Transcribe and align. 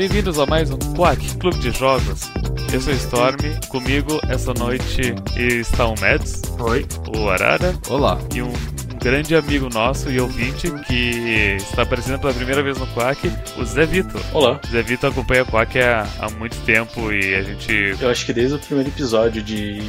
Bem-vindos 0.00 0.38
a 0.38 0.46
mais 0.46 0.70
um 0.70 0.78
Quack 0.96 1.36
Clube 1.36 1.58
de 1.58 1.70
Jogos. 1.72 2.30
Eu 2.72 2.80
sou 2.80 2.90
Storm, 2.94 3.36
comigo 3.68 4.18
essa 4.30 4.54
noite 4.54 5.12
está 5.36 5.86
o 5.88 5.94
Mads. 6.00 6.40
Oi. 6.58 6.86
O 7.14 7.28
Arara. 7.28 7.78
Olá. 7.86 8.18
E 8.34 8.40
um 8.40 8.50
grande 8.98 9.36
amigo 9.36 9.68
nosso 9.68 10.10
e 10.10 10.18
ouvinte 10.18 10.70
que 10.86 11.56
está 11.58 11.82
aparecendo 11.82 12.18
pela 12.18 12.32
primeira 12.32 12.62
vez 12.62 12.78
no 12.78 12.86
Quack, 12.94 13.30
o 13.58 13.64
Zé 13.66 13.84
Vitor. 13.84 14.22
Olá. 14.32 14.58
Zé 14.70 14.82
Vitor 14.82 15.10
acompanha 15.10 15.42
o 15.42 15.46
Quack 15.46 15.78
há, 15.78 16.08
há 16.18 16.30
muito 16.30 16.56
tempo 16.64 17.12
e 17.12 17.34
a 17.34 17.42
gente. 17.42 17.94
Eu 18.00 18.08
acho 18.08 18.24
que 18.24 18.32
desde 18.32 18.54
o 18.54 18.58
primeiro 18.58 18.88
episódio 18.88 19.42
de 19.42 19.82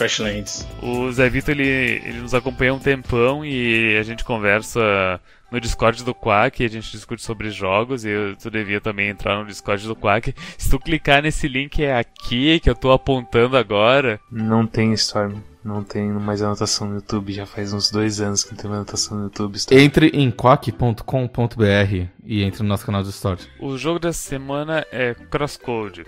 Crashlands. 0.00 0.66
O 0.82 1.12
Zé 1.12 1.28
Vitor 1.28 1.50
ele, 1.50 1.68
ele 1.68 2.20
nos 2.20 2.32
acompanha 2.32 2.70
há 2.70 2.74
um 2.74 2.78
tempão 2.78 3.44
e 3.44 3.98
a 3.98 4.02
gente 4.02 4.24
conversa 4.24 5.20
no 5.52 5.60
Discord 5.60 6.02
do 6.02 6.14
Quack, 6.14 6.64
a 6.64 6.68
gente 6.68 6.90
discute 6.90 7.20
sobre 7.22 7.50
jogos 7.50 8.06
e 8.06 8.10
tu 8.40 8.50
devia 8.50 8.80
também 8.80 9.10
entrar 9.10 9.38
no 9.38 9.44
Discord 9.44 9.86
do 9.86 9.94
Quack. 9.94 10.34
Se 10.56 10.70
tu 10.70 10.78
clicar 10.78 11.22
nesse 11.22 11.46
link 11.46 11.82
é 11.82 11.98
aqui 11.98 12.60
que 12.60 12.70
eu 12.70 12.74
tô 12.74 12.92
apontando 12.92 13.58
agora. 13.58 14.18
Não 14.32 14.66
tem 14.66 14.94
Storm. 14.94 15.34
Não 15.62 15.84
tem 15.84 16.08
mais 16.08 16.40
anotação 16.40 16.88
no 16.88 16.94
YouTube. 16.94 17.34
Já 17.34 17.44
faz 17.44 17.74
uns 17.74 17.90
dois 17.90 18.22
anos 18.22 18.42
que 18.42 18.52
não 18.52 18.56
tem 18.56 18.70
anotação 18.70 19.18
no 19.18 19.24
YouTube. 19.24 19.56
Storm. 19.56 19.82
Entre 19.82 20.06
em 20.14 20.30
quack.com.br 20.30 22.06
e 22.24 22.42
entre 22.42 22.62
no 22.62 22.68
nosso 22.70 22.86
canal 22.86 23.02
do 23.02 23.10
Discord. 23.10 23.46
O 23.60 23.76
jogo 23.76 23.98
dessa 23.98 24.18
semana 24.18 24.86
é 24.90 25.12
Crosscode. 25.12 26.06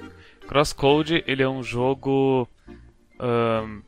Crosscode 0.49 1.23
ele 1.27 1.43
é 1.43 1.49
um 1.49 1.63
jogo 1.63 2.49
um, 3.23 3.83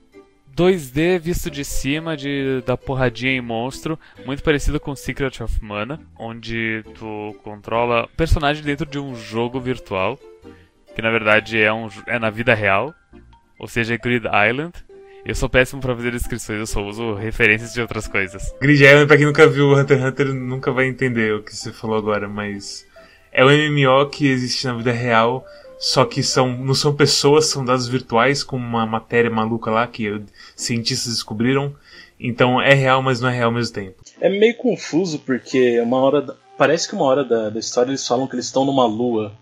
2D 0.57 1.19
visto 1.19 1.51
de 1.51 1.65
cima, 1.65 2.17
de 2.17 2.63
da 2.65 2.77
porradinha 2.77 3.33
em 3.33 3.41
monstro, 3.41 3.99
muito 4.25 4.43
parecido 4.43 4.79
com 4.79 4.95
Secret 4.95 5.43
of 5.43 5.63
Mana, 5.63 6.01
onde 6.19 6.85
tu 6.95 7.35
controla 7.43 8.09
personagem 8.17 8.63
dentro 8.63 8.87
de 8.87 8.99
um 8.99 9.17
jogo 9.17 9.61
virtual, 9.61 10.19
que 10.95 11.03
na 11.03 11.11
verdade 11.11 11.61
é, 11.61 11.73
um, 11.73 11.89
é 12.07 12.19
na 12.19 12.31
vida 12.31 12.55
real, 12.55 12.95
ou 13.59 13.67
seja, 13.67 13.95
é 13.95 13.99
Grid 13.99 14.25
Island. 14.27 14.73
Eu 15.27 15.35
sou 15.35 15.49
péssimo 15.49 15.81
pra 15.81 15.97
fazer 15.97 16.11
descrições, 16.11 16.59
eu 16.61 16.67
só 16.67 16.85
uso 16.85 17.15
referências 17.15 17.73
de 17.73 17.81
outras 17.81 18.07
coisas. 18.07 18.55
Grid 18.61 18.85
Island, 18.85 19.07
pra 19.07 19.17
quem 19.17 19.25
nunca 19.25 19.47
viu 19.49 19.73
Hunter 19.73 19.99
x 19.99 20.07
Hunter, 20.07 20.35
nunca 20.35 20.71
vai 20.71 20.87
entender 20.87 21.35
o 21.35 21.43
que 21.43 21.57
você 21.57 21.73
falou 21.73 21.97
agora, 21.97 22.29
mas 22.29 22.87
é 23.33 23.45
um 23.45 23.49
MMO 23.49 24.11
que 24.11 24.29
existe 24.29 24.67
na 24.67 24.75
vida 24.75 24.93
real, 24.93 25.45
só 25.85 26.07
que 26.07 26.23
são, 26.23 26.49
não 26.49 26.73
são 26.73 26.97
pessoas, 26.97 27.45
são 27.45 27.63
dados 27.63 27.87
virtuais 27.87 28.43
com 28.43 28.57
uma 28.57 28.87
matéria 28.87 29.31
maluca 29.31 29.71
lá 29.71 29.87
que 29.87 30.19
cientistas 30.57 31.13
descobriram. 31.13 31.75
Então 32.19 32.59
é 32.59 32.73
real, 32.73 33.03
mas 33.03 33.21
não 33.21 33.29
é 33.29 33.35
real 33.35 33.51
ao 33.51 33.55
mesmo 33.55 33.75
tempo. 33.75 33.97
É 34.19 34.31
meio 34.31 34.57
confuso 34.57 35.19
porque 35.19 35.79
uma 35.83 35.99
hora. 35.99 36.35
Parece 36.57 36.89
que 36.89 36.95
uma 36.95 37.05
hora 37.05 37.23
da, 37.23 37.51
da 37.51 37.61
história 37.61 37.91
eles 37.91 38.09
falam 38.09 38.27
que 38.27 38.35
eles 38.35 38.47
estão 38.47 38.65
numa 38.65 38.87
lua. 38.87 39.35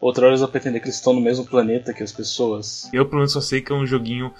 Outra 0.00 0.24
hora 0.24 0.30
eles 0.30 0.40
vão 0.40 0.48
pretender 0.48 0.80
que 0.80 0.86
eles 0.86 0.96
estão 0.96 1.12
no 1.12 1.20
mesmo 1.20 1.44
planeta 1.44 1.92
que 1.92 2.02
as 2.02 2.12
pessoas. 2.12 2.88
Eu 2.94 3.04
pelo 3.04 3.18
menos 3.18 3.32
só 3.32 3.42
sei 3.42 3.60
que 3.60 3.70
é 3.70 3.74
um 3.74 3.86
joguinho 3.86 4.32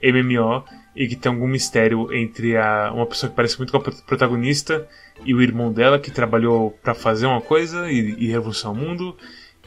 MMO 0.00 0.62
e 0.94 1.08
que 1.08 1.16
tem 1.16 1.32
algum 1.32 1.48
mistério 1.48 2.14
entre 2.14 2.56
a, 2.56 2.92
uma 2.94 3.06
pessoa 3.06 3.28
que 3.28 3.34
parece 3.34 3.58
muito 3.58 3.72
com 3.72 3.78
a 3.78 3.92
protagonista 4.06 4.86
e 5.24 5.34
o 5.34 5.42
irmão 5.42 5.72
dela 5.72 5.98
que 5.98 6.12
trabalhou 6.12 6.70
para 6.80 6.94
fazer 6.94 7.26
uma 7.26 7.40
coisa 7.40 7.90
e, 7.90 8.14
e 8.18 8.28
revolucionar 8.28 8.80
o 8.80 8.86
mundo 8.86 9.16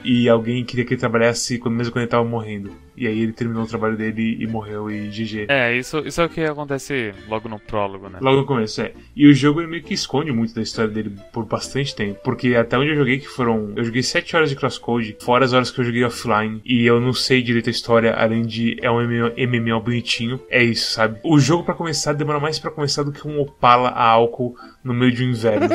e 0.04 0.30
alguém 0.30 0.64
queria 0.64 0.86
que 0.86 0.94
ele 0.94 1.00
trabalhasse 1.00 1.58
quando, 1.58 1.76
mesmo 1.76 1.94
quando 1.94 2.04
ele 2.04 2.12
tava 2.12 2.24
morrendo. 2.24 2.72
E 2.96 3.08
aí 3.08 3.20
ele 3.20 3.32
terminou 3.32 3.64
o 3.64 3.68
trabalho 3.68 3.98
dele 3.98 4.38
e 4.40 4.46
morreu 4.46 4.92
e 4.92 5.08
GG. 5.08 5.48
É, 5.48 5.76
isso, 5.76 6.00
isso 6.06 6.22
é 6.22 6.26
o 6.26 6.30
que 6.30 6.42
acontece 6.42 7.14
logo 7.28 7.50
no 7.50 7.60
prólogo, 7.60 8.10
né? 8.10 8.20
Logo 8.22 8.38
no 8.38 8.46
começo, 8.46 8.82
é. 8.82 8.94
E 9.16 9.28
o 9.28 9.34
jogo 9.34 9.62
ele 9.62 9.70
meio 9.70 9.84
que 9.84 9.94
esconde 9.94 10.32
muito 10.32 10.54
da 10.54 10.62
história 10.62 10.92
dele 10.92 11.16
por 11.32 11.46
bastante 11.46 11.96
tempo. 11.96 12.20
Porque 12.24 12.54
até 12.54 12.78
onde 12.78 12.92
eu 12.92 12.96
joguei, 12.96 13.20
que 13.20 13.28
foram. 13.28 13.74
Eu 13.76 13.84
joguei 13.84 14.04
7 14.04 14.36
horas 14.36 14.50
de 14.50 14.56
crosscode, 14.56 15.18
fora 15.20 15.46
as 15.46 15.54
horas 15.54 15.72
que 15.72 15.80
eu 15.80 15.86
joguei 15.86 16.04
offline. 16.04 16.62
E 16.66 16.86
eu 16.86 17.00
não 17.00 17.14
sei 17.14 17.42
direito 17.42 17.70
a 17.70 17.72
história, 17.72 18.14
além 18.14 18.44
de 18.44 18.78
é 18.82 18.92
um 18.92 19.02
MMO, 19.02 19.32
MMO 19.36 19.82
bonitinho. 19.82 20.40
É 20.50 20.64
isso, 20.64 20.92
sabe? 20.92 21.20
O 21.24 21.40
jogo 21.40 21.64
para 21.64 21.74
começar 21.74 22.14
demora 22.14 22.40
mais 22.40 22.60
para 22.60 22.72
começar 22.72 23.04
do 23.04 23.12
que 23.12 23.28
um 23.28 23.40
Opala 23.40 23.90
a 23.90 24.04
álcool 24.04 24.56
no 24.84 24.94
meio 24.94 25.12
de 25.12 25.24
um 25.24 25.30
inverno. 25.30 25.68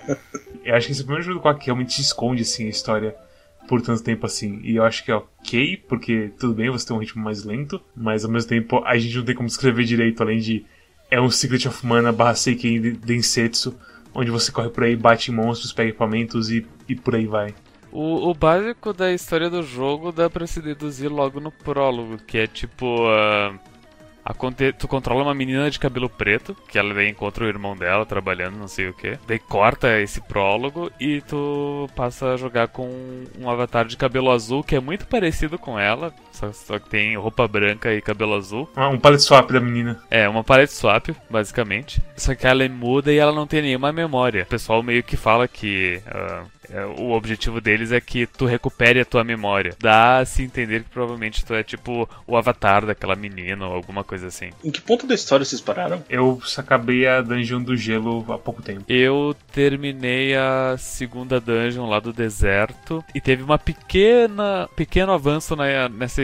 eu 0.64 0.74
acho 0.74 0.86
que 0.86 0.92
esse 0.92 1.00
é 1.00 1.04
o 1.04 1.06
primeiro 1.06 1.24
jogo 1.24 1.38
do 1.38 1.42
qual 1.42 1.54
que 1.54 1.66
realmente 1.66 2.00
esconde 2.00 2.42
assim 2.42 2.66
a 2.66 2.70
história 2.70 3.14
por 3.68 3.80
tanto 3.80 4.02
tempo 4.02 4.26
assim. 4.26 4.60
E 4.62 4.76
eu 4.76 4.84
acho 4.84 5.04
que 5.04 5.10
é 5.10 5.14
ok, 5.14 5.76
porque 5.88 6.30
tudo 6.38 6.54
bem 6.54 6.70
você 6.70 6.86
tem 6.86 6.96
um 6.96 7.00
ritmo 7.00 7.22
mais 7.22 7.44
lento, 7.44 7.80
mas 7.96 8.24
ao 8.24 8.30
mesmo 8.30 8.48
tempo 8.48 8.82
a 8.84 8.96
gente 8.96 9.16
não 9.16 9.24
tem 9.24 9.34
como 9.34 9.48
descrever 9.48 9.84
direito, 9.84 10.22
além 10.22 10.38
de. 10.38 10.64
É 11.10 11.20
um 11.20 11.30
Secret 11.30 11.68
of 11.68 11.86
Mana 11.86 12.12
barra 12.12 12.34
Seiken 12.34 12.80
Densetsu, 12.80 13.78
onde 14.14 14.30
você 14.30 14.50
corre 14.50 14.70
por 14.70 14.84
aí, 14.84 14.96
bate 14.96 15.30
monstros, 15.30 15.72
pega 15.72 15.90
equipamentos 15.90 16.50
e, 16.50 16.66
e 16.88 16.94
por 16.94 17.14
aí 17.14 17.26
vai. 17.26 17.54
O, 17.92 18.30
o, 18.30 18.34
básico 18.34 18.92
da 18.92 19.12
história 19.12 19.48
do 19.48 19.62
jogo 19.62 20.10
dá 20.10 20.28
pra 20.28 20.46
se 20.46 20.60
deduzir 20.60 21.08
logo 21.08 21.38
no 21.38 21.52
prólogo, 21.52 22.16
que 22.18 22.38
é 22.38 22.46
tipo. 22.46 23.06
Uh 23.06 23.73
tu 24.78 24.88
controla 24.88 25.22
uma 25.22 25.34
menina 25.34 25.70
de 25.70 25.78
cabelo 25.78 26.08
preto, 26.08 26.56
que 26.68 26.78
ela 26.78 27.04
encontra 27.04 27.44
o 27.44 27.48
irmão 27.48 27.76
dela 27.76 28.06
trabalhando, 28.06 28.56
não 28.56 28.68
sei 28.68 28.88
o 28.88 28.94
que. 28.94 29.18
Daí 29.26 29.38
corta 29.38 30.00
esse 30.00 30.20
prólogo 30.20 30.90
e 30.98 31.20
tu 31.22 31.88
passa 31.94 32.32
a 32.32 32.36
jogar 32.36 32.68
com 32.68 32.88
um 33.38 33.50
avatar 33.50 33.86
de 33.86 33.96
cabelo 33.96 34.30
azul 34.30 34.62
que 34.62 34.76
é 34.76 34.80
muito 34.80 35.06
parecido 35.06 35.58
com 35.58 35.78
ela, 35.78 36.12
só, 36.32 36.52
só 36.52 36.78
que 36.78 36.88
tem 36.88 37.16
roupa 37.16 37.46
branca 37.46 37.92
e 37.92 38.00
cabelo 38.00 38.34
azul. 38.34 38.68
Ah, 38.74 38.88
um 38.88 38.98
palette 38.98 39.22
swap 39.22 39.50
da 39.50 39.60
menina. 39.60 40.02
É, 40.10 40.28
uma 40.28 40.42
palette 40.42 40.72
swap, 40.72 41.10
basicamente. 41.30 42.02
Só 42.16 42.34
que 42.34 42.46
ela 42.46 42.64
é 42.64 42.68
muda 42.68 43.12
e 43.12 43.18
ela 43.18 43.32
não 43.32 43.46
tem 43.46 43.62
nenhuma 43.62 43.92
memória. 43.92 44.42
O 44.42 44.46
pessoal 44.46 44.82
meio 44.82 45.02
que 45.02 45.16
fala 45.16 45.46
que 45.46 46.00
uh, 46.06 46.46
o 46.98 47.12
objetivo 47.12 47.60
deles 47.60 47.92
é 47.92 48.00
que 48.00 48.26
tu 48.26 48.46
recupere 48.46 49.00
a 49.00 49.04
tua 49.04 49.24
memória. 49.24 49.76
Dá 49.78 50.18
a 50.18 50.24
se 50.24 50.42
entender 50.42 50.84
que 50.84 50.90
provavelmente 50.90 51.44
tu 51.44 51.54
é 51.54 51.62
tipo 51.62 52.08
o 52.26 52.36
avatar 52.36 52.86
daquela 52.86 53.16
menina 53.16 53.66
ou 53.66 53.74
alguma 53.74 54.04
coisa 54.04 54.28
assim. 54.28 54.50
Em 54.64 54.70
que 54.70 54.80
ponto 54.80 55.06
da 55.06 55.14
história 55.14 55.44
vocês 55.44 55.60
pararam? 55.60 56.02
Eu 56.08 56.40
acabei 56.56 57.06
a 57.06 57.20
dungeon 57.20 57.62
do 57.62 57.76
gelo 57.76 58.24
há 58.32 58.38
pouco 58.38 58.62
tempo. 58.62 58.84
Eu 58.88 59.36
terminei 59.52 60.34
a 60.36 60.76
segunda 60.78 61.40
dungeon 61.40 61.88
lá 61.88 62.00
do 62.00 62.12
deserto 62.12 63.04
e 63.14 63.20
teve 63.20 63.42
uma 63.42 63.58
pequena 63.58 64.68
pequeno 64.76 65.12
avanço 65.12 65.56
na, 65.56 65.88
nessa 65.88 66.22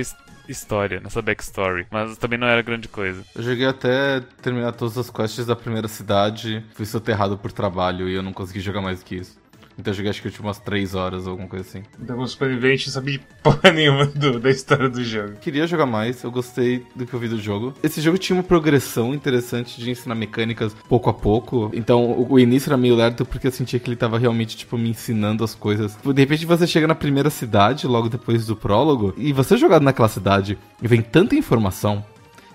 história, 0.49 1.01
nessa 1.01 1.23
backstory. 1.23 1.87
Mas 1.91 2.17
também 2.19 2.39
não 2.39 2.47
era 2.47 2.63
grande 2.63 2.89
coisa. 2.89 3.23
Eu 3.35 3.43
joguei 3.43 3.67
até 3.67 4.21
terminar 4.43 4.73
todas 4.73 4.99
as 4.99 5.11
quests 5.11 5.47
da 5.47 5.57
primeira 5.57 5.89
cidade, 5.89 6.65
fui 6.75 6.87
soterrado 6.87 7.39
por 7.39 7.53
trabalho 7.53 8.09
e 8.09 8.15
eu 8.15 8.23
não 8.23 8.33
consegui 8.33 8.61
jogar 8.61 8.81
mais 8.81 9.01
do 9.01 9.05
que 9.05 9.17
isso. 9.17 9.39
Então 9.79 9.93
eu 9.93 9.97
joguei 9.97 10.11
acho 10.11 10.23
que 10.23 10.31
tipo 10.31 10.43
umas 10.43 10.59
3 10.59 10.95
horas 10.95 11.25
ou 11.25 11.33
alguma 11.33 11.49
coisa 11.49 11.67
assim. 11.67 11.83
Então 12.01 12.17
como 12.17 12.29
supervivente 12.29 12.87
não 12.87 12.95
sabia 12.95 13.21
porra 13.43 13.71
nenhuma 13.73 14.07
do, 14.07 14.39
da 14.39 14.51
história 14.51 14.89
do 14.89 15.03
jogo. 15.03 15.35
Queria 15.41 15.67
jogar 15.67 15.87
mais, 15.87 16.23
eu 16.23 16.31
gostei 16.31 16.85
do 16.95 17.07
que 17.07 17.15
eu 17.15 17.21
vi 17.21 17.29
do 17.29 17.41
jogo. 17.41 17.75
Esse 17.83 18.01
jogo 18.01 18.19
tinha 18.19 18.37
uma 18.37 18.43
progressão 18.43 19.15
interessante 19.15 19.81
de 19.81 19.91
ensinar 19.91 20.15
mecânicas 20.15 20.75
pouco 20.89 21.09
a 21.09 21.15
pouco. 21.15 21.71
Então 21.73 22.05
o, 22.05 22.33
o 22.33 22.39
início 22.39 22.69
era 22.69 22.77
meio 22.77 22.95
lerdo 22.95 23.25
porque 23.25 23.47
eu 23.47 23.53
sentia 23.53 23.79
que 23.79 23.89
ele 23.89 23.97
tava 23.97 24.19
realmente 24.19 24.57
tipo 24.57 24.77
me 24.77 24.91
ensinando 24.91 25.45
as 25.45 25.55
coisas. 25.55 25.97
De 25.97 26.21
repente 26.21 26.47
você 26.47 26.67
chega 26.67 26.87
na 26.87 26.95
primeira 26.95 27.31
cidade, 27.31 27.87
logo 27.87 28.09
depois 28.09 28.47
do 28.47 28.57
prólogo, 28.57 29.15
e 29.17 29.33
você 29.33 29.55
é 29.55 29.59
jogado 29.59 29.83
naquela 29.83 30.09
cidade 30.09 30.59
e 30.83 30.89
vem 30.89 31.03
tanta 31.03 31.35
informação 31.35 32.05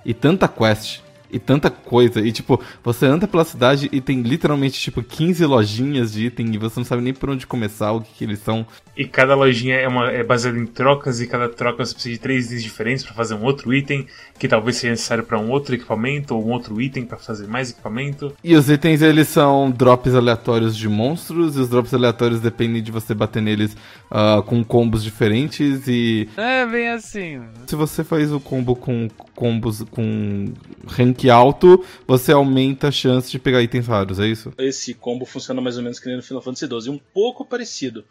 e 0.05 0.13
tanta 0.13 0.47
quest 0.47 1.04
e 1.31 1.39
tanta 1.39 1.69
coisa. 1.69 2.19
E, 2.19 2.31
tipo, 2.31 2.61
você 2.83 3.05
anda 3.05 3.27
pela 3.27 3.43
cidade 3.43 3.89
e 3.91 4.01
tem 4.01 4.21
literalmente, 4.21 4.79
tipo, 4.79 5.03
15 5.03 5.45
lojinhas 5.45 6.13
de 6.13 6.25
item 6.27 6.53
e 6.53 6.57
você 6.57 6.79
não 6.79 6.85
sabe 6.85 7.01
nem 7.01 7.13
por 7.13 7.29
onde 7.29 7.47
começar, 7.47 7.91
o 7.91 8.01
que, 8.01 8.13
que 8.17 8.23
eles 8.23 8.39
são. 8.39 8.65
E 8.95 9.05
cada 9.05 9.35
lojinha 9.35 9.75
é, 9.75 9.87
uma, 9.87 10.09
é 10.11 10.23
baseada 10.23 10.57
em 10.57 10.65
trocas 10.65 11.19
e 11.19 11.27
cada 11.27 11.49
troca 11.49 11.85
você 11.85 11.93
precisa 11.93 12.15
de 12.15 12.21
três 12.21 12.47
itens 12.47 12.63
diferentes 12.63 13.03
para 13.03 13.13
fazer 13.13 13.33
um 13.33 13.43
outro 13.43 13.73
item, 13.73 14.07
que 14.39 14.47
talvez 14.47 14.77
seja 14.77 14.91
necessário 14.91 15.23
para 15.23 15.39
um 15.39 15.49
outro 15.49 15.75
equipamento 15.75 16.35
ou 16.35 16.45
um 16.45 16.51
outro 16.51 16.81
item 16.81 17.05
para 17.05 17.17
fazer 17.17 17.47
mais 17.47 17.71
equipamento. 17.71 18.33
E 18.43 18.55
os 18.55 18.69
itens, 18.69 19.01
eles 19.01 19.27
são 19.27 19.71
drops 19.71 20.13
aleatórios 20.13 20.75
de 20.75 20.87
monstros 20.87 21.57
e 21.57 21.59
os 21.59 21.69
drops 21.69 21.93
aleatórios 21.93 22.39
dependem 22.39 22.81
de 22.81 22.91
você 22.91 23.13
bater 23.13 23.41
neles 23.41 23.75
uh, 24.11 24.41
com 24.43 24.63
combos 24.63 25.03
diferentes 25.03 25.87
e... 25.87 26.29
É, 26.37 26.65
bem 26.65 26.89
assim. 26.89 27.41
Se 27.67 27.75
você 27.75 28.03
faz 28.03 28.31
o 28.31 28.39
combo 28.39 28.75
com 28.75 29.07
combos 29.35 29.83
com 29.91 30.53
rank 30.87 31.14
alto, 31.29 31.83
você 32.07 32.31
aumenta 32.31 32.89
a 32.89 32.91
chance 32.91 33.31
de 33.31 33.39
pegar 33.39 33.61
itens 33.61 33.87
raros, 33.87 34.19
é 34.19 34.27
isso? 34.27 34.51
Esse 34.57 34.93
combo 34.93 35.25
funciona 35.25 35.61
mais 35.61 35.77
ou 35.77 35.83
menos 35.83 35.99
que 35.99 36.07
nem 36.07 36.17
no 36.17 36.23
Final 36.23 36.41
Fantasy 36.41 36.67
XII, 36.67 36.89
um 36.89 36.99
pouco 37.13 37.45
parecido. 37.45 38.03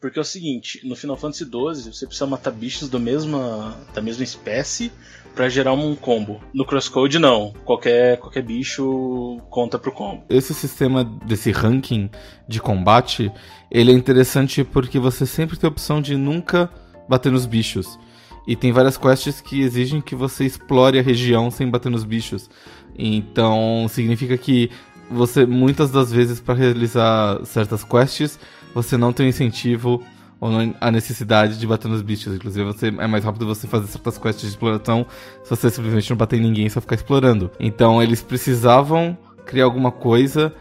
Porque 0.00 0.18
é 0.18 0.22
o 0.22 0.24
seguinte, 0.24 0.80
no 0.84 0.94
Final 0.94 1.16
Fantasy 1.16 1.44
XII 1.44 1.92
você 1.92 2.06
precisa 2.06 2.26
matar 2.26 2.52
bichos 2.52 2.88
do 2.88 3.00
mesma, 3.00 3.76
da 3.92 4.00
mesma 4.00 4.22
espécie 4.22 4.92
para 5.34 5.48
gerar 5.48 5.72
um 5.72 5.94
combo. 5.96 6.40
No 6.54 6.64
Crosscode 6.64 7.18
não, 7.18 7.52
qualquer, 7.64 8.16
qualquer 8.18 8.42
bicho 8.42 9.40
conta 9.50 9.78
pro 9.78 9.92
combo. 9.92 10.24
Esse 10.28 10.54
sistema 10.54 11.04
desse 11.04 11.50
ranking 11.50 12.10
de 12.48 12.60
combate, 12.60 13.30
ele 13.70 13.90
é 13.90 13.94
interessante 13.94 14.62
porque 14.62 14.98
você 14.98 15.26
sempre 15.26 15.56
tem 15.56 15.68
a 15.68 15.70
opção 15.70 16.00
de 16.00 16.16
nunca 16.16 16.70
bater 17.08 17.32
nos 17.32 17.46
bichos. 17.46 17.98
E 18.46 18.56
tem 18.56 18.72
várias 18.72 18.96
quests 18.96 19.40
que 19.40 19.60
exigem 19.60 20.00
que 20.00 20.14
você 20.14 20.44
explore 20.44 20.98
a 20.98 21.02
região 21.02 21.50
sem 21.50 21.68
bater 21.68 21.90
nos 21.90 22.04
bichos. 22.04 22.48
Então, 22.96 23.86
significa 23.88 24.36
que 24.36 24.70
você 25.10 25.46
muitas 25.46 25.90
das 25.90 26.12
vezes 26.12 26.40
para 26.40 26.54
realizar 26.54 27.44
certas 27.44 27.84
quests, 27.84 28.38
você 28.74 28.96
não 28.96 29.12
tem 29.12 29.28
incentivo 29.28 30.02
ou 30.40 30.50
não 30.50 30.74
há 30.80 30.90
necessidade 30.90 31.58
de 31.58 31.66
bater 31.66 31.88
nos 31.88 32.02
bichos. 32.02 32.34
Inclusive, 32.34 32.64
você, 32.64 32.88
é 32.88 33.06
mais 33.06 33.24
rápido 33.24 33.46
você 33.46 33.66
fazer 33.66 33.86
certas 33.86 34.18
quests 34.18 34.42
de 34.42 34.48
exploração 34.48 35.06
se 35.42 35.50
você 35.50 35.70
simplesmente 35.70 36.10
não 36.10 36.16
bater 36.16 36.38
em 36.38 36.42
ninguém 36.42 36.66
e 36.66 36.70
só 36.70 36.80
ficar 36.80 36.94
explorando. 36.94 37.50
Então, 37.58 38.02
eles 38.02 38.22
precisavam 38.22 39.16
criar 39.44 39.64
alguma 39.64 39.90
coisa 39.90 40.54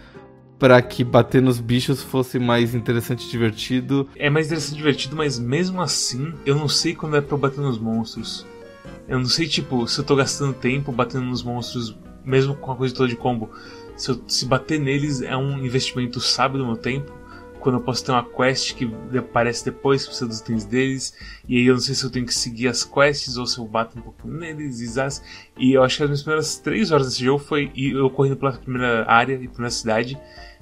para 0.59 0.81
que 0.81 1.03
bater 1.03 1.41
nos 1.41 1.59
bichos 1.59 2.01
fosse 2.01 2.39
mais 2.39 2.73
interessante 2.73 3.27
e 3.27 3.29
divertido. 3.29 4.07
É 4.15 4.29
mais 4.29 4.47
interessante 4.47 4.73
e 4.73 4.77
divertido, 4.77 5.15
mas 5.15 5.37
mesmo 5.37 5.81
assim, 5.81 6.33
eu 6.45 6.55
não 6.55 6.67
sei 6.67 6.95
quando 6.95 7.15
é 7.15 7.21
pra 7.21 7.37
bater 7.37 7.61
nos 7.61 7.77
monstros. 7.77 8.45
Eu 9.07 9.19
não 9.19 9.25
sei, 9.25 9.47
tipo, 9.47 9.87
se 9.87 9.99
eu 9.99 10.03
tô 10.03 10.15
gastando 10.15 10.53
tempo 10.53 10.91
batendo 10.91 11.25
nos 11.25 11.41
monstros, 11.41 11.95
mesmo 12.25 12.55
com 12.55 12.71
a 12.71 12.75
coisa 12.75 12.93
toda 12.93 13.07
de 13.07 13.15
combo. 13.15 13.49
Se, 13.95 14.09
eu, 14.09 14.21
se 14.27 14.45
bater 14.45 14.79
neles 14.79 15.21
é 15.21 15.35
um 15.37 15.57
investimento 15.63 16.19
sábio 16.19 16.59
do 16.59 16.65
meu 16.65 16.75
tempo. 16.75 17.11
Quando 17.67 17.79
eu 17.79 17.83
posso 17.83 18.05
ter 18.05 18.13
uma 18.13 18.23
quest 18.23 18.75
que 18.75 18.89
aparece 19.17 19.65
depois, 19.65 20.05
precisa 20.05 20.25
dos 20.25 20.39
itens 20.39 20.63
deles. 20.63 21.13
E 21.49 21.57
aí 21.57 21.65
eu 21.65 21.73
não 21.73 21.81
sei 21.81 21.95
se 21.95 22.05
eu 22.05 22.09
tenho 22.09 22.25
que 22.25 22.33
seguir 22.33 22.69
as 22.69 22.85
quests 22.85 23.35
ou 23.35 23.45
se 23.45 23.57
eu 23.57 23.65
bato 23.65 23.99
um 23.99 24.01
pouco 24.01 24.25
neles. 24.25 24.79
E, 24.79 24.87
e 25.57 25.73
eu 25.73 25.83
acho 25.83 25.97
que 25.97 26.03
as 26.03 26.07
minhas 26.07 26.21
primeiras 26.21 26.57
três 26.59 26.91
horas 26.93 27.07
desse 27.07 27.25
jogo 27.25 27.43
foi 27.43 27.69
eu 27.75 28.09
correndo 28.09 28.37
pela 28.37 28.53
primeira 28.53 29.05
área 29.05 29.33
e 29.33 29.49
primeira 29.49 29.69
cidade 29.69 30.17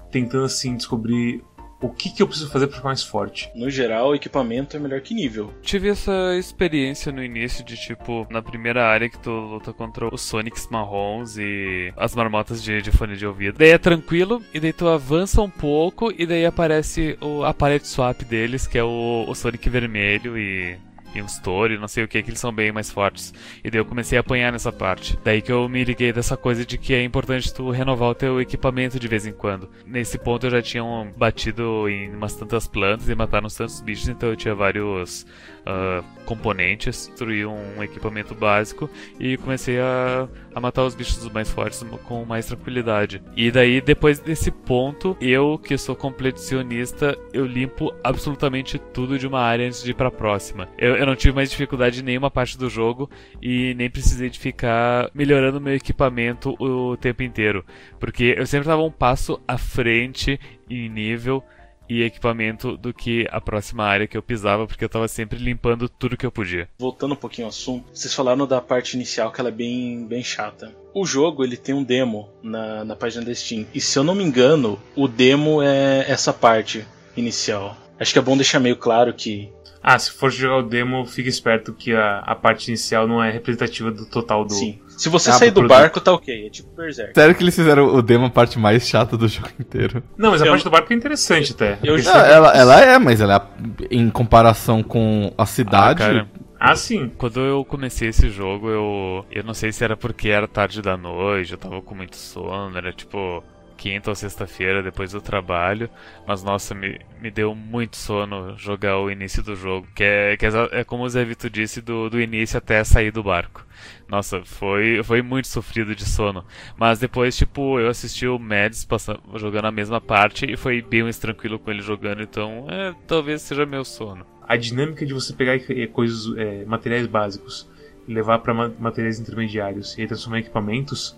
tentando 0.09 0.45
assim 0.45 0.75
descobrir 0.75 1.43
o 1.81 1.89
que, 1.89 2.09
que 2.09 2.21
eu 2.21 2.27
preciso 2.27 2.49
fazer 2.49 2.67
para 2.67 2.77
ficar 2.77 2.87
mais 2.87 3.03
forte. 3.03 3.49
No 3.55 3.69
geral, 3.69 4.09
o 4.09 4.15
equipamento 4.15 4.75
é 4.75 4.79
melhor 4.79 5.01
que 5.01 5.13
nível. 5.13 5.53
Tive 5.61 5.89
essa 5.89 6.35
experiência 6.37 7.11
no 7.11 7.23
início 7.23 7.63
de 7.63 7.75
tipo, 7.77 8.25
na 8.29 8.41
primeira 8.41 8.85
área 8.85 9.09
que 9.09 9.19
tu 9.19 9.29
luta 9.29 9.73
contra 9.73 10.13
os 10.13 10.21
Sonics 10.21 10.67
marrons 10.69 11.37
e 11.37 11.93
as 11.97 12.15
marmotas 12.15 12.63
de, 12.63 12.81
de 12.81 12.91
fone 12.91 13.15
de 13.15 13.25
ouvido. 13.25 13.57
Daí 13.57 13.69
é 13.69 13.77
tranquilo, 13.77 14.41
e 14.53 14.59
daí 14.59 14.73
tu 14.73 14.87
avança 14.87 15.41
um 15.41 15.49
pouco, 15.49 16.11
e 16.17 16.25
daí 16.25 16.45
aparece 16.45 17.17
o, 17.21 17.43
a 17.43 17.53
parede 17.53 17.87
swap 17.87 18.21
deles, 18.23 18.67
que 18.67 18.77
é 18.77 18.83
o, 18.83 19.25
o 19.27 19.35
Sonic 19.35 19.69
vermelho 19.69 20.37
e 20.37 20.77
e 21.15 21.21
um 21.21 21.25
story, 21.25 21.77
não 21.77 21.87
sei 21.87 22.03
o 22.03 22.07
que, 22.07 22.21
que 22.21 22.29
eles 22.29 22.39
são 22.39 22.51
bem 22.51 22.71
mais 22.71 22.91
fortes. 22.91 23.33
E 23.63 23.71
daí 23.71 23.79
eu 23.79 23.85
comecei 23.85 24.17
a 24.17 24.21
apanhar 24.21 24.51
nessa 24.51 24.71
parte. 24.71 25.17
Daí 25.23 25.41
que 25.41 25.51
eu 25.51 25.67
me 25.69 25.83
liguei 25.83 26.11
dessa 26.11 26.35
coisa 26.35 26.65
de 26.65 26.77
que 26.77 26.93
é 26.93 27.03
importante 27.03 27.53
tu 27.53 27.69
renovar 27.71 28.09
o 28.09 28.15
teu 28.15 28.41
equipamento 28.41 28.99
de 28.99 29.07
vez 29.07 29.25
em 29.25 29.33
quando. 29.33 29.69
Nesse 29.85 30.17
ponto 30.17 30.45
eu 30.45 30.51
já 30.51 30.61
tinha 30.61 30.83
batido 31.17 31.87
em 31.89 32.13
umas 32.13 32.35
tantas 32.35 32.67
plantas 32.67 33.07
e 33.07 33.15
mataram 33.15 33.47
uns 33.47 33.55
tantos 33.55 33.81
bichos, 33.81 34.09
então 34.09 34.29
eu 34.29 34.35
tinha 34.35 34.53
vários 34.53 35.25
uh, 35.65 36.03
componentes, 36.25 37.07
destruí 37.07 37.45
um 37.45 37.83
equipamento 37.83 38.33
básico 38.33 38.89
e 39.19 39.37
comecei 39.37 39.79
a, 39.79 40.27
a 40.53 40.59
matar 40.59 40.83
os 40.83 40.95
bichos 40.95 41.29
mais 41.31 41.49
fortes 41.49 41.85
com 42.03 42.25
mais 42.25 42.45
tranquilidade. 42.47 43.21
E 43.35 43.51
daí, 43.51 43.81
depois 43.81 44.19
desse 44.19 44.51
ponto, 44.51 45.15
eu 45.21 45.59
que 45.59 45.77
sou 45.77 45.95
completionista, 45.95 47.17
eu 47.33 47.45
limpo 47.45 47.93
absolutamente 48.03 48.79
tudo 48.79 49.17
de 49.19 49.27
uma 49.27 49.41
área 49.41 49.67
antes 49.67 49.83
de 49.83 49.91
ir 49.91 49.93
pra 49.93 50.11
próxima. 50.11 50.67
Eu, 50.77 50.95
eu 50.95 51.05
não 51.05 51.15
tive 51.15 51.35
mais 51.35 51.49
dificuldade 51.49 51.99
em 51.99 52.03
nenhuma 52.03 52.31
parte 52.31 52.57
do 52.57 52.69
jogo 52.69 53.09
e 53.41 53.73
nem 53.75 53.89
precisei 53.89 54.29
de 54.29 54.39
ficar 54.39 55.09
melhorando 55.13 55.61
meu 55.61 55.75
equipamento 55.75 56.55
o 56.59 56.97
tempo 56.97 57.23
inteiro. 57.23 57.63
Porque 57.99 58.35
eu 58.37 58.45
sempre 58.45 58.65
estava 58.65 58.81
um 58.81 58.91
passo 58.91 59.39
à 59.47 59.57
frente 59.57 60.39
em 60.69 60.89
nível 60.89 61.43
e 61.89 62.03
equipamento 62.03 62.77
do 62.77 62.93
que 62.93 63.27
a 63.31 63.39
próxima 63.39 63.83
área 63.83 64.07
que 64.07 64.17
eu 64.17 64.23
pisava, 64.23 64.67
porque 64.67 64.83
eu 64.83 64.89
tava 64.89 65.07
sempre 65.07 65.37
limpando 65.37 65.87
tudo 65.87 66.17
que 66.17 66.25
eu 66.25 66.31
podia. 66.31 66.67
Voltando 66.77 67.13
um 67.13 67.17
pouquinho 67.17 67.45
ao 67.45 67.49
assunto, 67.49 67.85
vocês 67.93 68.13
falaram 68.13 68.47
da 68.47 68.61
parte 68.61 68.95
inicial 68.95 69.31
que 69.31 69.39
ela 69.39 69.49
é 69.49 69.53
bem, 69.53 70.05
bem 70.05 70.23
chata. 70.23 70.73
O 70.93 71.05
jogo 71.05 71.43
ele 71.43 71.57
tem 71.57 71.75
um 71.75 71.83
demo 71.83 72.29
na, 72.41 72.85
na 72.85 72.95
página 72.95 73.25
da 73.25 73.33
Steam, 73.33 73.65
e 73.73 73.81
se 73.81 73.97
eu 73.97 74.03
não 74.03 74.15
me 74.15 74.23
engano, 74.23 74.79
o 74.95 75.07
demo 75.07 75.61
é 75.61 76.05
essa 76.09 76.31
parte 76.31 76.85
inicial. 77.15 77.77
Acho 77.99 78.11
que 78.11 78.19
é 78.19 78.21
bom 78.21 78.35
deixar 78.35 78.59
meio 78.59 78.75
claro 78.75 79.13
que 79.13 79.49
ah, 79.87 79.99
se 79.99 80.09
for 80.09 80.31
jogar 80.31 80.57
o 80.57 80.63
demo, 80.63 81.05
fique 81.05 81.29
esperto 81.29 81.71
que 81.71 81.93
a, 81.93 82.17
a 82.25 82.33
parte 82.33 82.69
inicial 82.69 83.07
não 83.07 83.23
é 83.23 83.29
representativa 83.29 83.91
do 83.91 84.03
total 84.07 84.43
do. 84.43 84.51
Sim. 84.51 84.79
Se 84.87 85.09
você 85.09 85.29
ah, 85.29 85.33
sair 85.33 85.51
do 85.51 85.61
produto. 85.61 85.77
barco, 85.77 86.01
tá 86.01 86.11
ok. 86.11 86.47
É 86.47 86.49
tipo 86.49 86.75
Berserk. 86.75 87.13
Sério 87.13 87.35
que 87.35 87.43
eles 87.43 87.55
fizeram 87.55 87.93
o 87.93 88.01
demo 88.01 88.25
a 88.25 88.29
parte 88.31 88.57
mais 88.57 88.87
chata 88.87 89.15
do 89.15 89.27
jogo 89.29 89.49
inteiro? 89.59 90.01
Não, 90.17 90.31
mas 90.31 90.41
a 90.41 90.45
eu... 90.47 90.49
parte 90.49 90.63
do 90.63 90.71
barco 90.71 90.91
é 90.91 90.95
interessante 90.95 91.51
até. 91.51 91.77
Eu 91.83 92.01
não, 92.01 92.15
ela, 92.15 92.57
ela 92.57 92.81
é, 92.81 92.97
mas 92.97 93.21
ela 93.21 93.47
é 93.79 93.95
em 93.95 94.09
comparação 94.09 94.81
com 94.81 95.31
a 95.37 95.45
cidade. 95.45 96.01
Ah, 96.01 96.07
cara. 96.07 96.27
Ah, 96.59 96.75
sim. 96.75 97.11
Quando 97.15 97.39
eu 97.41 97.63
comecei 97.63 98.09
esse 98.09 98.27
jogo, 98.31 98.67
eu. 98.69 99.25
Eu 99.31 99.43
não 99.43 99.53
sei 99.53 99.71
se 99.71 99.83
era 99.83 99.95
porque 99.95 100.29
era 100.29 100.47
tarde 100.47 100.81
da 100.81 100.97
noite, 100.97 101.51
eu 101.51 101.59
tava 101.59 101.79
com 101.83 101.93
muito 101.93 102.15
sono, 102.15 102.75
era 102.75 102.91
tipo 102.91 103.43
quinta 103.77 104.09
ou 104.09 104.15
sexta-feira 104.15 104.81
depois 104.81 105.11
do 105.11 105.21
trabalho, 105.21 105.89
mas 106.27 106.43
nossa, 106.43 106.73
me, 106.73 106.99
me 107.21 107.29
deu 107.29 107.53
muito 107.53 107.97
sono 107.97 108.57
jogar 108.57 108.97
o 108.99 109.11
início 109.11 109.43
do 109.43 109.55
jogo, 109.55 109.87
que 109.95 110.03
é, 110.03 110.37
que 110.37 110.45
é, 110.45 110.49
é 110.71 110.83
como 110.83 111.03
o 111.03 111.09
Zé 111.09 111.23
Vito 111.23 111.49
disse, 111.49 111.81
do, 111.81 112.09
do 112.09 112.19
início 112.19 112.57
até 112.57 112.83
sair 112.83 113.11
do 113.11 113.23
barco. 113.23 113.65
Nossa, 114.07 114.43
foi, 114.43 115.01
foi 115.03 115.21
muito 115.21 115.47
sofrido 115.47 115.95
de 115.95 116.05
sono. 116.05 116.45
Mas 116.77 116.99
depois, 116.99 117.35
tipo, 117.35 117.79
eu 117.79 117.89
assisti 117.89 118.27
o 118.27 118.39
Mads 118.39 118.85
passando, 118.85 119.21
jogando 119.35 119.65
a 119.65 119.71
mesma 119.71 119.99
parte 119.99 120.45
e 120.45 120.55
foi 120.55 120.81
bem 120.81 121.03
mais 121.03 121.17
tranquilo 121.17 121.59
com 121.59 121.71
ele 121.71 121.81
jogando, 121.81 122.21
então 122.21 122.67
é, 122.69 122.93
talvez 123.07 123.41
seja 123.41 123.65
meu 123.65 123.83
sono. 123.83 124.25
A 124.47 124.55
dinâmica 124.55 125.05
de 125.05 125.13
você 125.13 125.33
pegar 125.33 125.59
coisas, 125.91 126.37
é, 126.37 126.65
materiais 126.65 127.07
básicos, 127.07 127.67
levar 128.07 128.39
para 128.39 128.53
materiais 128.53 129.19
intermediários 129.19 129.97
e 129.97 130.05
transformar 130.05 130.37
em 130.37 130.41
equipamentos 130.41 131.17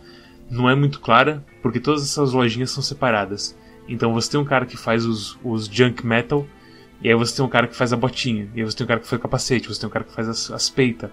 não 0.50 0.70
é 0.70 0.76
muito 0.76 1.00
clara, 1.00 1.44
porque 1.62 1.80
todas 1.80 2.04
essas 2.04 2.34
lojinhas 2.34 2.72
são 2.72 2.84
separadas. 2.84 3.58
Então 3.88 4.14
você 4.14 4.32
tem 4.32 4.40
um 4.40 4.46
cara 4.46 4.66
que 4.66 4.78
faz 4.78 5.06
os, 5.06 5.38
os 5.44 5.66
junk 5.66 6.06
metal, 6.06 6.46
e 7.02 7.10
aí 7.10 7.16
você 7.16 7.36
tem 7.36 7.46
um 7.46 7.50
cara 7.50 7.68
que 7.68 7.76
faz 7.76 7.94
a 7.94 7.98
botinha, 7.98 8.50
e 8.56 8.60
aí 8.60 8.66
você 8.66 8.76
tem 8.76 8.86
um 8.86 8.88
cara 8.88 9.00
que 9.00 9.08
faz 9.08 9.20
o 9.20 9.22
capacete, 9.22 9.68
você 9.68 9.80
tem 9.80 9.88
um 9.88 9.92
cara 9.92 10.06
que 10.06 10.14
faz 10.14 10.28
as, 10.28 10.52
as 10.52 10.70
peitas, 10.70 11.10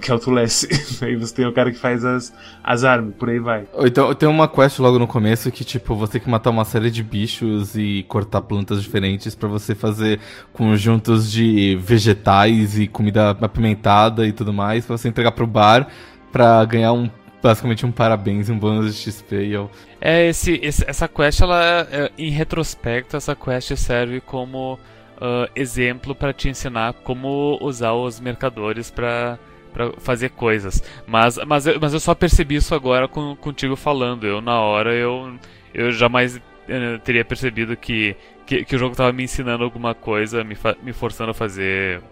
que 0.00 0.10
é 0.10 0.14
o 0.14 0.18
Tulesse. 0.18 0.68
aí 1.04 1.16
você 1.16 1.34
tem 1.34 1.46
o 1.46 1.52
cara 1.52 1.70
que 1.70 1.78
faz 1.78 2.04
as, 2.04 2.32
as 2.62 2.84
armas, 2.84 3.14
por 3.16 3.28
aí 3.28 3.38
vai. 3.38 3.66
Então 3.80 4.14
tem 4.14 4.28
uma 4.28 4.48
quest 4.48 4.78
logo 4.78 4.98
no 4.98 5.06
começo 5.06 5.50
que, 5.50 5.64
tipo, 5.64 5.94
você 5.94 6.12
tem 6.12 6.20
que 6.20 6.30
matar 6.30 6.50
uma 6.50 6.64
série 6.64 6.90
de 6.90 7.02
bichos 7.02 7.76
e 7.76 8.04
cortar 8.08 8.42
plantas 8.42 8.82
diferentes 8.82 9.34
para 9.34 9.48
você 9.48 9.74
fazer 9.74 10.20
conjuntos 10.52 11.30
de 11.30 11.76
vegetais 11.76 12.78
e 12.78 12.86
comida 12.86 13.30
apimentada 13.30 14.26
e 14.26 14.32
tudo 14.32 14.52
mais, 14.52 14.86
pra 14.86 14.96
você 14.96 15.08
entregar 15.08 15.32
pro 15.32 15.46
bar 15.46 15.88
para 16.30 16.64
ganhar 16.64 16.92
um 16.92 17.08
basicamente 17.42 17.86
um 17.86 17.92
parabéns, 17.92 18.48
um 18.48 18.58
bônus 18.58 18.94
de 18.94 19.10
XP 19.10 19.44
e 19.44 19.52
eu... 19.52 19.70
É, 20.00 20.26
esse, 20.26 20.58
esse, 20.62 20.84
essa 20.88 21.08
quest, 21.08 21.40
ela, 21.40 21.86
é, 21.90 22.10
em 22.18 22.30
retrospecto, 22.30 23.16
essa 23.16 23.34
quest 23.34 23.74
serve 23.76 24.20
como 24.20 24.74
uh, 24.74 25.50
exemplo 25.54 26.14
para 26.14 26.32
te 26.32 26.48
ensinar 26.48 26.92
como 27.04 27.58
usar 27.60 27.92
os 27.92 28.20
mercadores 28.20 28.90
para 28.90 29.38
para 29.72 29.92
fazer 29.98 30.30
coisas. 30.30 30.82
Mas, 31.06 31.36
mas, 31.46 31.66
eu, 31.66 31.78
mas 31.78 31.92
eu 31.92 32.00
só 32.00 32.14
percebi 32.14 32.56
isso 32.56 32.74
agora 32.74 33.06
com, 33.06 33.36
contigo 33.36 33.76
falando. 33.76 34.26
Eu, 34.26 34.40
na 34.40 34.58
hora, 34.58 34.94
eu, 34.94 35.38
eu 35.74 35.92
jamais 35.92 36.40
eu 36.66 36.98
teria 36.98 37.24
percebido 37.24 37.76
que, 37.76 38.16
que, 38.46 38.64
que 38.64 38.74
o 38.74 38.78
jogo 38.78 38.92
estava 38.92 39.12
me 39.12 39.22
ensinando 39.22 39.62
alguma 39.62 39.94
coisa, 39.94 40.42
me, 40.42 40.56
me 40.82 40.92
forçando 40.92 41.30
a 41.30 41.34
fazer 41.34 42.02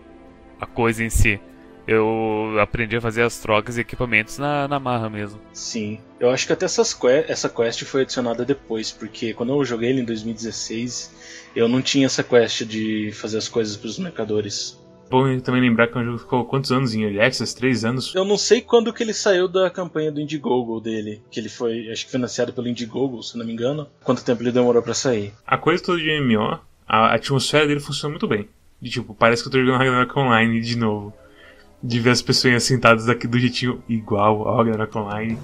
a 0.61 0.67
coisa 0.67 1.03
em 1.03 1.11
si 1.11 1.41
eu 1.87 2.59
aprendi 2.61 2.97
a 2.97 3.01
fazer 3.01 3.23
as 3.23 3.39
trocas 3.39 3.77
e 3.77 3.81
equipamentos 3.81 4.39
na, 4.39 4.67
na 4.67 4.81
marra 4.81 5.09
mesmo. 5.09 5.41
Sim, 5.53 5.99
eu 6.19 6.31
acho 6.31 6.47
que 6.47 6.53
até 6.53 6.65
essas 6.65 6.93
que 6.93 7.07
essa 7.07 7.49
quest 7.49 7.85
foi 7.85 8.03
adicionada 8.03 8.45
depois, 8.45 8.91
porque 8.91 9.33
quando 9.33 9.53
eu 9.53 9.65
joguei 9.65 9.91
ele 9.91 10.01
em 10.01 10.05
2016, 10.05 11.51
eu 11.55 11.69
não 11.69 11.81
tinha 11.81 12.07
essa 12.07 12.25
quest 12.25 12.65
de 12.65 13.13
fazer 13.13 13.39
as 13.39 13.49
coisas 13.49 13.77
para 13.77 13.89
os 13.89 13.99
mercadores. 13.99 14.79
Bom 15.09 15.39
também 15.39 15.61
lembrar 15.61 15.87
que 15.87 15.97
o 15.97 16.05
jogo 16.05 16.19
ficou 16.19 16.45
quantos 16.45 16.73
anos 16.73 16.93
em 16.93 17.03
Early 17.03 17.21
Access? 17.21 17.55
Três 17.55 17.85
anos? 17.85 18.13
Eu 18.13 18.25
não 18.25 18.37
sei 18.37 18.61
quando 18.61 18.93
que 18.93 19.05
ele 19.05 19.15
saiu 19.15 19.47
da 19.47 19.71
campanha 19.71 20.11
do 20.11 20.21
Indiegogo 20.21 20.81
dele, 20.81 21.23
que 21.31 21.39
ele 21.39 21.49
foi, 21.49 21.93
acho 21.93 22.07
que 22.07 22.11
financiado 22.11 22.53
pelo 22.53 22.67
Indiegogo, 22.67 23.23
se 23.23 23.39
não 23.39 23.47
me 23.47 23.53
engano. 23.53 23.87
Quanto 24.03 24.25
tempo 24.25 24.43
ele 24.43 24.51
demorou 24.51 24.83
para 24.83 24.95
sair? 24.95 25.33
A 25.47 25.57
coisa 25.57 25.81
toda 25.81 26.03
de 26.03 26.21
MMO, 26.21 26.59
a 26.89 27.15
atmosfera 27.15 27.69
dele 27.69 27.79
funciona 27.79 28.11
muito 28.11 28.27
bem. 28.27 28.49
De 28.83 28.91
tipo, 28.91 29.15
parece 29.15 29.43
que 29.43 29.49
eu 29.49 29.53
tô 29.53 29.61
jogando 29.61 29.79
Ragnarok 29.79 30.19
Online 30.19 30.61
de 30.61 30.77
novo 30.77 31.15
de 31.83 32.01
ver 32.01 32.11
as 32.11 32.23
pessoas 32.23 32.63
sentadas 32.63 33.07
daqui 33.07 33.27
do 33.27 33.39
jeitinho 33.39 33.83
igual 33.89 34.49
ao 34.49 34.57
Ragnarok 34.57 34.97
Online, 34.97 35.39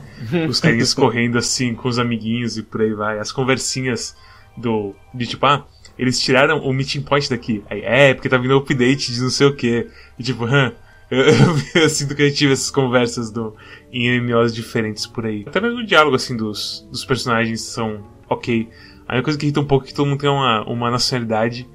os 0.49 0.61
carinhas 0.61 0.95
correndo 0.95 1.39
assim 1.39 1.75
com 1.75 1.89
os 1.89 1.99
amiguinhos 1.99 2.57
e 2.57 2.62
por 2.62 2.81
aí 2.81 2.93
vai, 2.93 3.19
as 3.19 3.31
conversinhas 3.31 4.17
do 4.57 4.95
de 5.15 5.27
tipo, 5.27 5.45
ah, 5.47 5.67
eles 5.99 6.21
tiraram 6.21 6.59
o 6.61 6.73
meeting 6.73 7.03
point 7.03 7.29
daqui. 7.29 7.62
Aí, 7.69 7.83
é, 7.83 8.15
porque 8.15 8.29
tá 8.29 8.37
vindo 8.37 8.57
update 8.57 9.12
de 9.12 9.21
não 9.21 9.31
sei 9.31 9.47
o 9.47 9.55
que. 9.55 9.89
E 10.19 10.23
tipo, 10.23 10.45
hã, 10.45 10.73
eu, 11.11 11.21
eu, 11.21 11.83
eu, 11.83 11.89
sinto 11.89 12.15
que 12.15 12.23
a 12.23 12.27
gente 12.27 12.39
tive 12.39 12.53
essas 12.53 12.71
conversas 12.71 13.31
do, 13.31 13.55
em 13.93 14.21
MMOs 14.21 14.55
diferentes 14.55 15.07
por 15.07 15.27
aí. 15.27 15.45
Até 15.47 15.61
mesmo 15.61 15.81
o 15.81 15.87
diálogo 15.87 16.17
assim 16.17 16.37
dos, 16.37 16.87
dos 16.91 17.05
personagens 17.05 17.61
são 17.61 18.05
ok. 18.29 18.69
A 19.07 19.15
única 19.15 19.25
coisa 19.25 19.39
que 19.39 19.47
irrita 19.47 19.61
um 19.61 19.67
pouco 19.67 19.85
é 19.85 19.89
que 19.89 19.95
todo 19.95 20.07
mundo 20.07 20.21
tem 20.21 20.31
uma, 20.31 20.65
uma 20.65 20.91
nacionalidade 20.91 21.69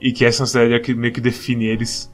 e 0.00 0.12
que 0.12 0.24
essa 0.24 0.42
nacionalidade 0.42 0.82
é 0.82 0.84
que 0.84 0.94
meio 0.94 1.12
que 1.12 1.20
define 1.20 1.66
eles. 1.66 2.09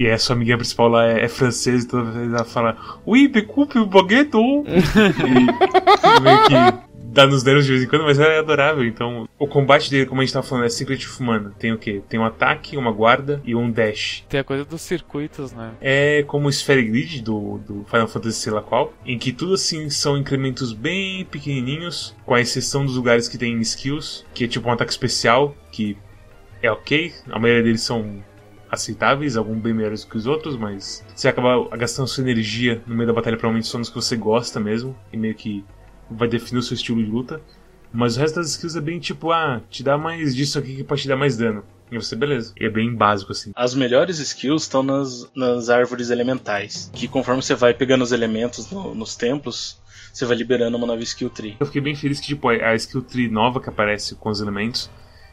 E 0.00 0.10
a 0.10 0.18
sua 0.18 0.34
amiguinha 0.34 0.56
principal 0.56 0.88
lá 0.88 1.06
é, 1.06 1.26
é 1.26 1.28
francesa 1.28 1.84
e 1.84 1.86
toda 1.86 2.10
vez 2.10 2.32
ela 2.32 2.42
fala 2.42 2.74
Oui, 3.06 3.28
découpe 3.28 3.78
o 3.78 3.84
baguette! 3.84 4.38
e 4.40 6.20
meio 6.22 6.44
que 6.46 6.90
dá 7.12 7.26
nos 7.26 7.42
danos 7.42 7.66
de 7.66 7.72
vez 7.72 7.84
em 7.84 7.86
quando, 7.86 8.04
mas 8.04 8.18
é 8.18 8.38
adorável. 8.38 8.82
Então, 8.86 9.28
o 9.38 9.46
combate 9.46 9.90
dele, 9.90 10.06
como 10.06 10.22
a 10.22 10.24
gente 10.24 10.32
tava 10.32 10.46
falando, 10.46 10.64
é 10.64 10.68
of 10.68 11.22
Mana. 11.22 11.52
Tem 11.58 11.70
o 11.70 11.76
quê? 11.76 12.00
Tem 12.08 12.18
um 12.18 12.24
ataque, 12.24 12.78
uma 12.78 12.90
guarda 12.90 13.42
e 13.44 13.54
um 13.54 13.70
dash. 13.70 14.24
Tem 14.26 14.40
a 14.40 14.44
coisa 14.44 14.64
dos 14.64 14.80
circuitos, 14.80 15.52
né? 15.52 15.72
É 15.82 16.22
como 16.22 16.46
o 16.46 16.50
Sphere 16.50 16.82
Grid 16.82 17.20
do, 17.20 17.58
do 17.58 17.84
Final 17.84 18.08
Fantasy 18.08 18.38
sei 18.38 18.52
lá 18.54 18.62
qual, 18.62 18.94
em 19.04 19.18
que 19.18 19.32
tudo 19.32 19.52
assim 19.52 19.90
são 19.90 20.16
incrementos 20.16 20.72
bem 20.72 21.26
pequenininhos, 21.26 22.16
com 22.24 22.32
a 22.32 22.40
exceção 22.40 22.86
dos 22.86 22.96
lugares 22.96 23.28
que 23.28 23.36
tem 23.36 23.60
skills, 23.60 24.24
que 24.32 24.44
é 24.44 24.48
tipo 24.48 24.66
um 24.66 24.72
ataque 24.72 24.92
especial, 24.92 25.54
que 25.70 25.94
é 26.62 26.70
ok, 26.70 27.12
a 27.30 27.38
maioria 27.38 27.62
deles 27.62 27.82
são 27.82 28.22
aceitáveis, 28.70 29.36
alguns 29.36 29.60
bem 29.60 29.74
melhores 29.74 30.04
que 30.04 30.16
os 30.16 30.26
outros, 30.26 30.56
mas 30.56 31.04
você 31.14 31.28
acaba 31.28 31.76
gastando 31.76 32.06
sua 32.06 32.22
energia 32.22 32.82
no 32.86 32.94
meio 32.94 33.06
da 33.06 33.12
batalha 33.12 33.36
provavelmente 33.36 33.68
só 33.68 33.78
nos 33.78 33.88
que 33.88 33.94
você 33.96 34.16
gosta 34.16 34.60
mesmo, 34.60 34.96
e 35.12 35.16
meio 35.16 35.34
que 35.34 35.64
vai 36.10 36.28
definir 36.28 36.58
o 36.58 36.62
seu 36.62 36.74
estilo 36.74 37.02
de 37.02 37.10
luta. 37.10 37.40
Mas 37.92 38.16
o 38.16 38.20
resto 38.20 38.36
das 38.36 38.50
skills 38.50 38.76
é 38.76 38.80
bem 38.80 39.00
tipo, 39.00 39.32
ah, 39.32 39.60
te 39.68 39.82
dá 39.82 39.98
mais 39.98 40.34
disso 40.34 40.58
aqui 40.58 40.76
que 40.76 40.84
pode 40.84 41.02
te 41.02 41.08
dar 41.08 41.16
mais 41.16 41.36
dano. 41.36 41.64
E 41.90 41.96
você, 41.98 42.14
beleza. 42.14 42.52
E 42.58 42.64
é 42.64 42.70
bem 42.70 42.94
básico, 42.94 43.32
assim. 43.32 43.50
As 43.56 43.74
melhores 43.74 44.20
skills 44.20 44.62
estão 44.62 44.82
nas, 44.82 45.28
nas 45.34 45.68
árvores 45.68 46.10
elementais. 46.10 46.88
Que 46.94 47.08
conforme 47.08 47.42
você 47.42 47.56
vai 47.56 47.74
pegando 47.74 48.02
os 48.02 48.12
elementos 48.12 48.70
no, 48.70 48.94
nos 48.94 49.16
templos, 49.16 49.80
você 50.12 50.24
vai 50.24 50.36
liberando 50.36 50.76
uma 50.76 50.86
nova 50.86 51.02
skill 51.02 51.30
tree. 51.30 51.56
Eu 51.58 51.66
fiquei 51.66 51.80
bem 51.80 51.96
feliz 51.96 52.20
que, 52.20 52.28
tipo, 52.28 52.48
a 52.48 52.74
skill 52.76 53.02
tree 53.02 53.28
nova 53.28 53.60
que 53.60 53.68
aparece 53.68 54.14
com 54.14 54.30
os 54.30 54.40
elementos, 54.40 54.88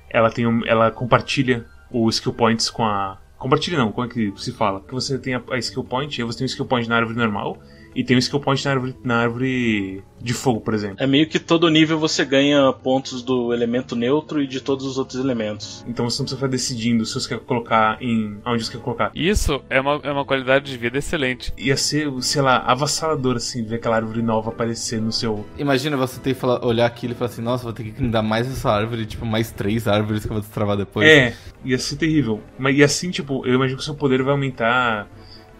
ela 0.09 0.31
tem 0.31 0.47
um, 0.47 0.65
ela 0.65 0.89
compartilha 0.89 1.63
o 1.91 2.09
skill 2.09 2.33
points 2.33 2.69
com 2.69 2.83
a. 2.83 3.19
Compartilha 3.37 3.77
não, 3.77 3.91
como 3.91 4.07
é 4.07 4.09
que 4.09 4.33
se 4.37 4.51
fala? 4.51 4.81
Que 4.81 4.93
você 4.93 5.17
tem 5.17 5.35
a, 5.35 5.41
skill 5.59 5.83
point, 5.83 6.19
aí 6.21 6.25
você 6.25 6.39
tem 6.39 6.45
o 6.45 6.49
skill 6.49 6.65
point 6.65 6.89
na 6.89 6.97
árvore 6.97 7.17
normal, 7.17 7.57
e 7.97 8.03
tem 8.03 8.15
um 8.15 8.19
skill 8.19 8.39
point 8.39 8.63
na 8.63 8.71
árvore, 8.71 8.95
na 9.03 9.17
árvore 9.17 10.03
de 10.21 10.31
fogo, 10.31 10.61
por 10.61 10.75
exemplo. 10.75 10.97
É 10.99 11.07
meio 11.07 11.27
que 11.27 11.39
todo 11.39 11.67
nível 11.67 11.97
você 11.97 12.23
ganha 12.23 12.71
pontos 12.71 13.23
do 13.23 13.51
elemento 13.51 13.95
neutro 13.95 14.39
e 14.39 14.45
de 14.45 14.61
todos 14.61 14.85
os 14.85 14.99
outros 14.99 15.19
elementos. 15.19 15.83
Então 15.87 16.07
você 16.07 16.19
não 16.19 16.25
precisa 16.25 16.35
ficar 16.35 16.47
decidindo 16.47 17.03
se 17.07 17.15
você 17.15 17.29
quer 17.29 17.39
colocar 17.39 17.97
em. 17.99 18.37
onde 18.45 18.63
você 18.63 18.73
quer 18.73 18.81
colocar. 18.81 19.11
Isso 19.15 19.63
é 19.67 19.81
uma, 19.81 19.99
é 20.03 20.11
uma 20.11 20.23
qualidade 20.23 20.69
de 20.69 20.77
vida 20.77 20.99
excelente. 20.99 21.51
Ia 21.57 21.75
ser, 21.75 22.07
sei 22.21 22.43
lá, 22.43 22.59
avassalador, 22.59 23.37
assim, 23.37 23.63
ver 23.63 23.77
aquela 23.77 23.95
árvore 23.95 24.21
nova 24.21 24.51
aparecer 24.51 25.01
no 25.01 25.11
seu. 25.11 25.43
Imagina 25.57 25.97
você 25.97 26.19
ter 26.19 26.35
que 26.35 26.39
falar, 26.39 26.63
olhar 26.63 26.85
aquilo 26.85 27.13
e 27.13 27.15
falar 27.15 27.31
assim, 27.31 27.41
nossa, 27.41 27.63
vou 27.63 27.73
ter 27.73 27.83
que 27.83 28.07
dar 28.07 28.21
mais 28.21 28.47
essa 28.47 28.69
árvore, 28.69 29.07
tipo, 29.07 29.25
mais 29.25 29.49
três 29.49 29.87
árvores 29.87 30.21
que 30.21 30.29
eu 30.29 30.33
vou 30.33 30.41
destravar 30.41 30.77
depois. 30.77 31.07
É, 31.07 31.33
ia 31.65 31.79
ser 31.79 31.95
terrível. 31.95 32.43
Mas 32.59 32.77
e 32.77 32.83
assim, 32.83 33.09
tipo, 33.09 33.43
eu 33.43 33.55
imagino 33.55 33.77
que 33.77 33.81
o 33.81 33.85
seu 33.85 33.95
poder 33.95 34.21
vai 34.21 34.33
aumentar 34.33 35.07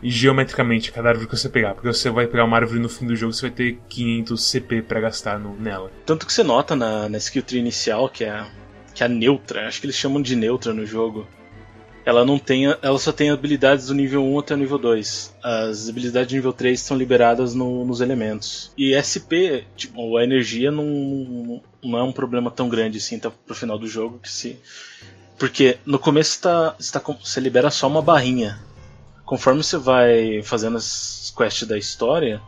geometricamente 0.01 0.92
cada 0.92 1.10
árvore 1.10 1.27
que 1.27 1.38
você 1.38 1.50
pegar. 1.50 1.74
Porque 1.74 1.88
você 1.88 2.10
vai 2.10 2.27
pegar 2.27 2.46
uma 2.46 2.58
árvore 2.58 2.80
no 2.80 2.89
fim 2.89 3.06
do 3.06 3.16
jogo, 3.16 3.34
você 3.34 3.44
vai 3.44 3.51
ter 3.51 3.80
500 3.89 4.44
CP 4.44 4.82
para 4.82 5.00
gastar 5.00 5.39
no, 5.39 5.56
nela. 5.56 5.92
Tanto 6.06 6.25
que 6.25 6.34
você 6.34 6.44
nota 6.44 6.75
na, 6.75 7.10
na 7.10 7.18
skill 7.18 7.44
tree 7.44 7.60
inicial, 7.60 8.10
que 8.10 8.24
é, 8.24 8.46
que 8.94 9.04
é 9.04 9.06
a 9.06 9.10
neutra, 9.10 9.68
acho 9.68 9.80
que 9.80 9.88
eles 9.88 9.96
chamam 9.96 10.22
de 10.22 10.36
neutra 10.36 10.74
no 10.74 10.86
jogo. 10.86 11.27
Ela 12.06 12.24
não 12.24 12.39
tem, 12.39 12.63
ela 12.82 12.98
só 12.98 13.12
tem 13.12 13.32
habilidades 13.32 13.88
do 13.88 13.94
nível 13.94 14.24
1 14.24 14.39
até 14.39 14.54
o 14.54 14.58
nível 14.58 14.77
2. 14.77 15.36
As 15.44 15.89
habilidades 15.89 16.30
do 16.30 16.36
nível 16.36 16.54
3 16.54 16.80
são 16.80 16.96
liberadas 16.96 17.54
no, 17.54 17.84
nos 17.84 18.00
elementos. 18.00 18.72
E 18.77 18.96
SP, 18.96 19.68
tipo, 19.75 20.16
a 20.16 20.24
energia 20.24 20.72
não, 20.72 21.62
não 21.84 22.00
é 22.00 22.04
um 22.04 22.13
problema 22.13 22.50
tão 22.50 22.70
grande 22.70 22.98
assim 22.98 23.20
tá, 23.20 23.30
pro 23.30 23.54
final 23.54 23.77
do 23.77 23.88
jogo 23.88 24.20
que 24.20 24.32
se 24.32 24.58
porque 25.38 25.77
no 25.86 26.00
começo 26.00 26.42
tá, 26.42 26.75
tá, 26.92 27.00
você 27.24 27.39
libera 27.39 27.70
só 27.70 27.88
uma 27.88 28.01
barrinha 28.01 28.60
conforme 29.27 29.62
você 29.62 29.77
vai 29.77 30.41
fazendo 30.41 30.77
as 30.77 31.31
quests 31.38 31.67
da 31.67 31.77
história, 31.77 32.41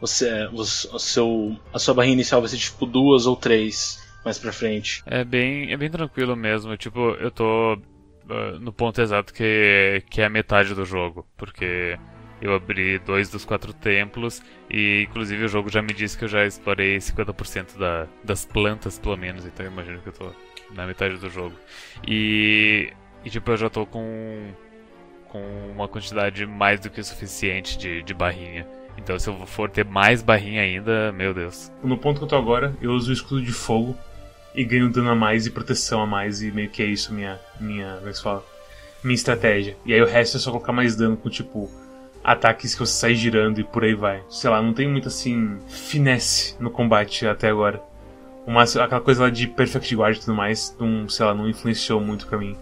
você, 0.00 0.46
o, 0.46 0.60
o 0.60 0.98
seu, 0.98 1.56
a 1.72 1.78
sua 1.78 1.94
barrinha 1.94 2.14
inicial 2.14 2.40
vai 2.40 2.48
ser 2.48 2.56
tipo 2.56 2.86
duas 2.86 3.26
ou 3.26 3.36
três 3.36 4.02
mais 4.24 4.38
pra 4.38 4.50
frente. 4.50 5.02
É 5.06 5.22
bem, 5.22 5.72
é 5.72 5.76
bem 5.76 5.90
tranquilo 5.90 6.34
mesmo. 6.34 6.76
Tipo, 6.76 7.10
eu 7.20 7.30
tô 7.30 7.74
uh, 7.74 8.58
no 8.58 8.72
ponto 8.72 9.00
exato 9.00 9.32
que, 9.32 10.02
que 10.10 10.22
é 10.22 10.24
a 10.24 10.30
metade 10.30 10.74
do 10.74 10.86
jogo. 10.86 11.26
Porque 11.36 11.98
eu 12.40 12.54
abri 12.54 12.98
dois 12.98 13.28
dos 13.28 13.44
quatro 13.44 13.72
templos 13.74 14.42
e 14.70 15.06
inclusive 15.08 15.44
o 15.44 15.48
jogo 15.48 15.70
já 15.70 15.80
me 15.82 15.92
disse 15.92 16.18
que 16.18 16.24
eu 16.24 16.28
já 16.28 16.44
explorei 16.44 16.96
50% 16.96 17.78
da, 17.78 18.06
das 18.24 18.44
plantas, 18.46 18.98
pelo 18.98 19.18
menos. 19.18 19.44
Então 19.44 19.66
eu 19.66 19.72
imagino 19.72 20.00
que 20.00 20.08
eu 20.08 20.12
tô 20.14 20.32
na 20.74 20.86
metade 20.86 21.18
do 21.18 21.28
jogo. 21.28 21.54
E, 22.08 22.90
e 23.22 23.28
tipo, 23.28 23.50
eu 23.50 23.56
já 23.58 23.68
tô 23.68 23.84
com 23.84 24.50
com 25.28 25.42
uma 25.72 25.88
quantidade 25.88 26.46
mais 26.46 26.80
do 26.80 26.90
que 26.90 27.02
suficiente 27.02 27.78
de, 27.78 28.02
de 28.02 28.14
barrinha. 28.14 28.66
Então 28.96 29.18
se 29.18 29.28
eu 29.28 29.46
for 29.46 29.70
ter 29.70 29.84
mais 29.84 30.22
barrinha 30.22 30.62
ainda, 30.62 31.12
meu 31.12 31.34
Deus. 31.34 31.70
No 31.82 31.98
ponto 31.98 32.18
que 32.18 32.24
eu 32.24 32.28
tô 32.28 32.36
agora, 32.36 32.74
eu 32.80 32.92
uso 32.92 33.10
o 33.10 33.12
escudo 33.12 33.42
de 33.42 33.52
fogo 33.52 33.96
e 34.54 34.64
ganho 34.64 34.90
dano 34.90 35.10
a 35.10 35.14
mais 35.14 35.46
e 35.46 35.50
proteção 35.50 36.00
a 36.00 36.06
mais 36.06 36.42
e 36.42 36.50
meio 36.50 36.70
que 36.70 36.82
é 36.82 36.86
isso 36.86 37.12
minha 37.12 37.38
minha, 37.60 37.96
como 37.96 38.08
é 38.08 38.10
que 38.10 38.16
se 38.16 38.22
fala? 38.22 38.44
Minha 39.04 39.14
estratégia. 39.14 39.76
E 39.84 39.92
aí 39.92 40.00
o 40.00 40.06
resto 40.06 40.36
é 40.36 40.40
só 40.40 40.50
colocar 40.50 40.72
mais 40.72 40.96
dano 40.96 41.16
com 41.16 41.28
tipo 41.28 41.70
ataques 42.24 42.74
que 42.74 42.80
você 42.80 42.92
sai 42.92 43.14
girando 43.14 43.60
e 43.60 43.64
por 43.64 43.84
aí 43.84 43.94
vai. 43.94 44.22
Sei 44.28 44.50
lá, 44.50 44.60
não 44.60 44.72
tem 44.72 44.88
muito 44.88 45.06
assim 45.06 45.58
finesse 45.68 46.56
no 46.58 46.70
combate 46.70 47.26
até 47.26 47.48
agora. 47.48 47.80
Uma, 48.44 48.62
aquela 48.62 49.00
coisa 49.00 49.24
lá 49.24 49.30
de 49.30 49.46
Perfect 49.46 49.94
Guard 49.94 50.16
e 50.16 50.20
tudo 50.20 50.34
mais, 50.34 50.74
não, 50.78 51.08
sei 51.08 51.26
lá, 51.26 51.34
não 51.34 51.48
influenciou 51.48 52.00
muito 52.00 52.26
pra 52.26 52.38
mim. 52.38 52.56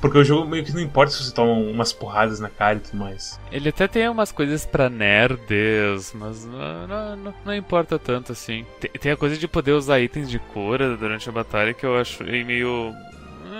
Porque 0.00 0.16
o 0.16 0.24
jogo 0.24 0.48
meio 0.48 0.64
que 0.64 0.72
não 0.72 0.80
importa 0.80 1.12
se 1.12 1.22
você 1.22 1.34
toma 1.34 1.52
umas 1.52 1.92
porradas 1.92 2.40
na 2.40 2.48
cara 2.48 2.78
e 2.78 2.80
tudo 2.80 2.96
mais. 2.96 3.38
Ele 3.52 3.68
até 3.68 3.86
tem 3.86 4.08
umas 4.08 4.32
coisas 4.32 4.64
pra 4.64 4.88
nerds, 4.88 6.12
mas 6.14 6.46
não, 6.46 7.16
não, 7.16 7.34
não 7.44 7.54
importa 7.54 7.98
tanto 7.98 8.32
assim. 8.32 8.64
Tem, 8.80 8.90
tem, 8.92 9.12
a 9.12 9.16
coisa 9.16 9.36
de 9.36 9.46
poder 9.46 9.72
usar 9.72 10.00
itens 10.00 10.30
de 10.30 10.38
cura 10.38 10.96
durante 10.96 11.28
a 11.28 11.32
batalha 11.32 11.74
que 11.74 11.84
eu 11.84 11.98
acho 11.98 12.24
meio 12.24 12.94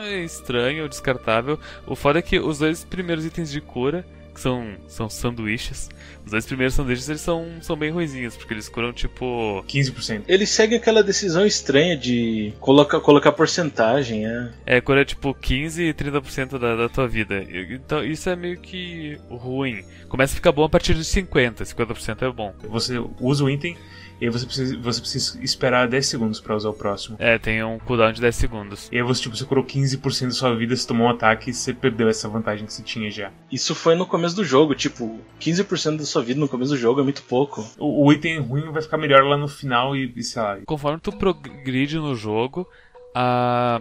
eh, 0.05 0.21
estranho, 0.21 0.89
descartável. 0.89 1.59
O 1.87 1.95
foda 1.95 2.21
é 2.21 2.23
que 2.23 2.39
os 2.39 2.59
dois 2.59 2.85
primeiros 2.85 3.27
itens 3.27 3.51
de 3.51 3.61
cura 3.61 4.05
que 4.41 4.43
são, 4.43 4.77
são 4.89 5.11
sanduíches. 5.11 5.91
Os 6.25 6.31
dois 6.31 6.47
primeiros 6.47 6.75
sanduíches 6.75 7.09
eles 7.09 7.21
são, 7.21 7.47
são 7.61 7.77
bem 7.77 7.91
ruizinhos, 7.91 8.37
porque 8.37 8.55
eles 8.55 8.69
curam 8.69 8.93
tipo. 8.93 9.63
15%. 9.69 10.23
Eles 10.27 10.49
seguem 10.49 10.79
aquela 10.79 11.03
decisão 11.03 11.45
estranha 11.45 11.97
de 11.97 12.55
colocar, 12.59 13.01
colocar 13.01 13.33
porcentagem, 13.33 14.27
é. 14.27 14.51
É, 14.65 14.81
cura 14.81 15.05
tipo 15.05 15.35
15 15.35 15.83
e 15.83 15.95
30% 15.95 16.59
da, 16.59 16.75
da 16.75 16.89
tua 16.89 17.07
vida. 17.07 17.45
Então 17.71 18.03
isso 18.03 18.31
é 18.31 18.37
meio 18.37 18.59
que 18.59 19.19
ruim. 19.29 19.85
Começa 20.09 20.33
a 20.33 20.37
ficar 20.37 20.53
bom 20.53 20.65
a 20.65 20.69
partir 20.69 20.95
de 20.95 21.03
50%, 21.03 21.63
50% 21.63 22.23
é 22.23 22.33
bom. 22.33 22.55
Você 22.69 22.99
usa 23.21 23.45
o 23.45 23.51
item 23.51 23.77
e 24.21 24.27
aí 24.27 24.31
você 24.31 24.45
precisa, 24.45 24.77
você 24.79 25.01
precisa 25.01 25.43
esperar 25.43 25.89
10 25.89 26.07
segundos 26.07 26.41
para 26.41 26.55
usar 26.55 26.69
o 26.69 26.75
próximo. 26.75 27.17
É, 27.19 27.39
tem 27.39 27.65
um 27.65 27.79
cooldown 27.79 28.13
de 28.13 28.21
10 28.21 28.37
segundos. 28.37 28.89
E 28.93 28.97
aí 28.97 29.03
você, 29.03 29.23
tipo, 29.23 29.37
você 29.37 29.45
curou 29.45 29.65
15% 29.65 30.25
da 30.27 30.31
sua 30.33 30.55
vida, 30.55 30.77
você 30.77 30.87
tomou 30.87 31.07
um 31.07 31.11
ataque 31.11 31.51
e 31.51 31.55
você 31.55 31.73
perdeu 31.73 32.09
essa 32.09 32.29
vantagem 32.29 32.67
que 32.67 32.73
você 32.73 32.83
tinha 32.83 33.11
já. 33.11 33.33
Isso 33.51 33.75
foi 33.75 33.95
no 33.95 34.05
começo 34.07 34.37
do 34.37 34.45
jogo, 34.45 34.75
tipo, 34.75 35.19
15% 35.41 35.97
da 35.97 36.05
sua 36.05 36.23
vida 36.23 36.39
no 36.39 36.49
começo 36.49 36.73
do 36.73 36.77
jogo 36.77 37.01
é 37.01 37.05
muito 37.05 37.23
pouco. 37.23 37.67
O, 37.79 38.07
o 38.07 38.13
item 38.13 38.41
ruim 38.41 38.71
vai 38.71 38.83
ficar 38.83 38.99
melhor 38.99 39.25
lá 39.25 39.39
no 39.39 39.49
final 39.49 39.97
e, 39.97 40.13
e 40.15 40.23
sei 40.23 40.43
lá. 40.43 40.59
Conforme 40.67 41.01
tu 41.01 41.13
progride 41.13 41.97
no 41.97 42.15
jogo, 42.15 42.69
a 43.15 43.81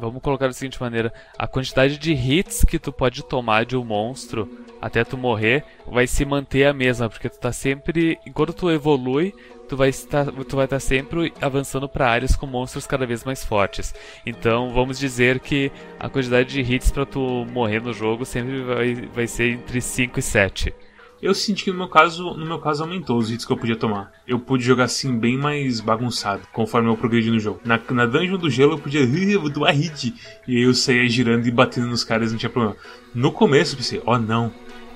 vamos 0.00 0.22
colocar 0.22 0.46
da 0.46 0.52
seguinte 0.52 0.80
maneira: 0.80 1.12
a 1.38 1.46
quantidade 1.46 1.98
de 1.98 2.12
hits 2.12 2.64
que 2.64 2.78
tu 2.78 2.92
pode 2.92 3.24
tomar 3.24 3.64
de 3.64 3.76
um 3.76 3.84
monstro 3.84 4.48
até 4.80 5.02
tu 5.02 5.16
morrer 5.16 5.64
vai 5.86 6.06
se 6.06 6.26
manter 6.26 6.66
a 6.66 6.72
mesma, 6.74 7.08
porque 7.08 7.30
tu 7.30 7.38
tá 7.38 7.50
sempre, 7.52 8.18
enquanto 8.26 8.52
tu 8.52 8.70
evolui, 8.70 9.34
tu 9.68 9.76
vai 9.76 9.88
estar, 9.88 10.26
tu 10.26 10.56
vai 10.56 10.66
estar 10.66 10.80
sempre 10.80 11.32
avançando 11.40 11.88
para 11.88 12.08
áreas 12.08 12.36
com 12.36 12.46
monstros 12.46 12.86
cada 12.86 13.06
vez 13.06 13.24
mais 13.24 13.44
fortes. 13.44 13.94
Então, 14.24 14.72
vamos 14.72 14.98
dizer 14.98 15.40
que 15.40 15.70
a 15.98 16.08
quantidade 16.08 16.50
de 16.50 16.60
hits 16.60 16.90
para 16.90 17.06
tu 17.06 17.46
morrer 17.52 17.80
no 17.80 17.92
jogo 17.92 18.24
sempre 18.24 18.62
vai, 18.62 18.94
vai 19.14 19.26
ser 19.26 19.52
entre 19.52 19.80
5 19.80 20.18
e 20.18 20.22
7. 20.22 20.74
Eu 21.22 21.34
senti 21.34 21.64
que 21.64 21.70
no 21.70 21.78
meu 21.78 21.88
caso, 21.88 22.34
no 22.34 22.44
meu 22.44 22.58
caso 22.58 22.82
aumentou 22.82 23.16
os 23.16 23.30
hits 23.30 23.46
que 23.46 23.52
eu 23.52 23.56
podia 23.56 23.76
tomar. 23.76 24.12
Eu 24.28 24.38
pude 24.38 24.62
jogar 24.62 24.84
assim 24.84 25.18
bem 25.18 25.38
mais 25.38 25.80
bagunçado, 25.80 26.42
conforme 26.52 26.90
eu 26.90 26.96
progredi 26.98 27.30
no 27.30 27.40
jogo. 27.40 27.60
Na, 27.64 27.80
na 27.90 28.04
dungeon 28.04 28.36
do 28.36 28.50
gelo 28.50 28.72
eu 28.72 28.78
podia, 28.78 29.06
vou 29.40 29.50
tomar 29.50 29.70
hit. 29.70 30.14
E 30.46 30.58
aí 30.58 30.62
eu 30.64 30.74
saía 30.74 31.08
girando 31.08 31.46
e 31.46 31.50
batendo 31.50 31.86
nos 31.86 32.04
caras, 32.04 32.30
não 32.30 32.38
tinha 32.38 32.50
problema. 32.50 32.76
No 33.14 33.32
começo 33.32 33.72
eu 33.72 33.78
pensei, 33.78 34.02
oh 34.04 34.18
não, 34.18 34.52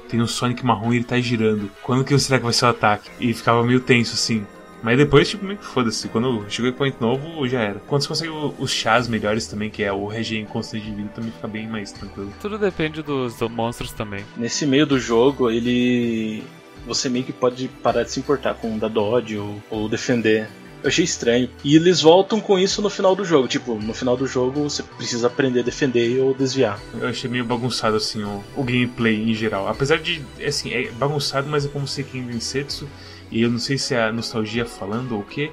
tem 0.08 0.20
um 0.20 0.26
Sonic 0.26 0.64
marrom 0.64 0.92
e 0.92 0.96
ele 0.96 1.04
tá 1.04 1.18
girando. 1.18 1.70
Quando 1.82 2.04
que 2.04 2.18
será 2.18 2.38
que 2.38 2.44
vai 2.44 2.52
ser 2.52 2.66
o 2.66 2.68
ataque? 2.68 3.10
E 3.18 3.32
ficava 3.32 3.64
meio 3.64 3.80
tenso 3.80 4.12
assim. 4.12 4.46
Mas 4.82 4.97
depois, 4.97 5.28
tipo, 5.28 5.44
meio 5.44 5.58
que 5.58 5.66
foda-se. 5.66 6.08
Quando 6.08 6.44
chegou 6.49 6.70
o 6.70 6.75
point 6.75 6.97
novo, 7.00 7.47
já 7.49 7.61
era. 7.61 7.80
Quando 7.87 8.02
você 8.02 8.08
consegue 8.08 8.32
os 8.58 8.70
chás 8.70 9.08
melhores 9.08 9.47
também, 9.47 9.70
que 9.70 9.82
é 9.82 9.92
o 9.92 10.06
regen 10.06 10.44
constante 10.44 10.85
de 10.85 10.92
vida, 10.92 11.08
também 11.14 11.30
fica 11.30 11.49
bem 11.49 11.66
mais 11.66 11.92
tranquilo. 11.92 12.32
Tudo 12.40 12.58
depende 12.58 13.02
dos 13.02 13.40
monstros 13.40 13.92
também. 13.92 14.25
Nesse 14.37 14.66
meio 14.66 14.87
do 14.87 14.99
jogo, 14.99 15.50
ele. 15.50 16.42
Você 16.87 17.08
meio 17.08 17.25
que 17.25 17.32
pode 17.32 17.68
parar 17.82 18.04
de 18.04 18.11
se 18.11 18.20
importar 18.20 18.54
com 18.54 18.78
dar 18.78 18.88
dodge 18.88 19.37
ou, 19.37 19.62
ou 19.68 19.88
defender. 19.88 20.49
Eu 20.82 20.88
achei 20.88 21.04
estranho. 21.04 21.50
E 21.64 21.75
eles 21.75 22.00
voltam 22.00 22.40
com 22.40 22.56
isso 22.56 22.80
no 22.80 22.88
final 22.88 23.14
do 23.16 23.25
jogo. 23.25 23.49
Tipo, 23.49 23.75
no 23.75 23.92
final 23.92 24.16
do 24.16 24.26
jogo 24.26 24.62
você 24.62 24.82
precisa 24.82 25.26
aprender 25.26 25.61
a 25.61 25.62
defender 25.64 26.20
ou 26.20 26.32
desviar. 26.32 26.80
Eu 27.00 27.08
achei 27.08 27.28
meio 27.28 27.44
bagunçado, 27.44 27.97
assim, 27.97 28.23
o, 28.23 28.42
o 28.56 28.62
gameplay 28.62 29.28
em 29.28 29.35
geral. 29.35 29.66
Apesar 29.66 29.99
de, 29.99 30.25
assim, 30.47 30.73
é 30.73 30.88
bagunçado, 30.92 31.49
mas 31.49 31.66
é 31.66 31.68
como 31.68 31.87
se 31.87 32.04
King 32.04 32.32
Densetsu 32.32 32.88
e 33.30 33.42
eu 33.42 33.50
não 33.50 33.58
sei 33.58 33.78
se 33.78 33.94
é 33.94 34.02
a 34.02 34.12
nostalgia 34.12 34.64
falando 34.64 35.12
ou 35.12 35.20
o 35.20 35.25
quê, 35.25 35.50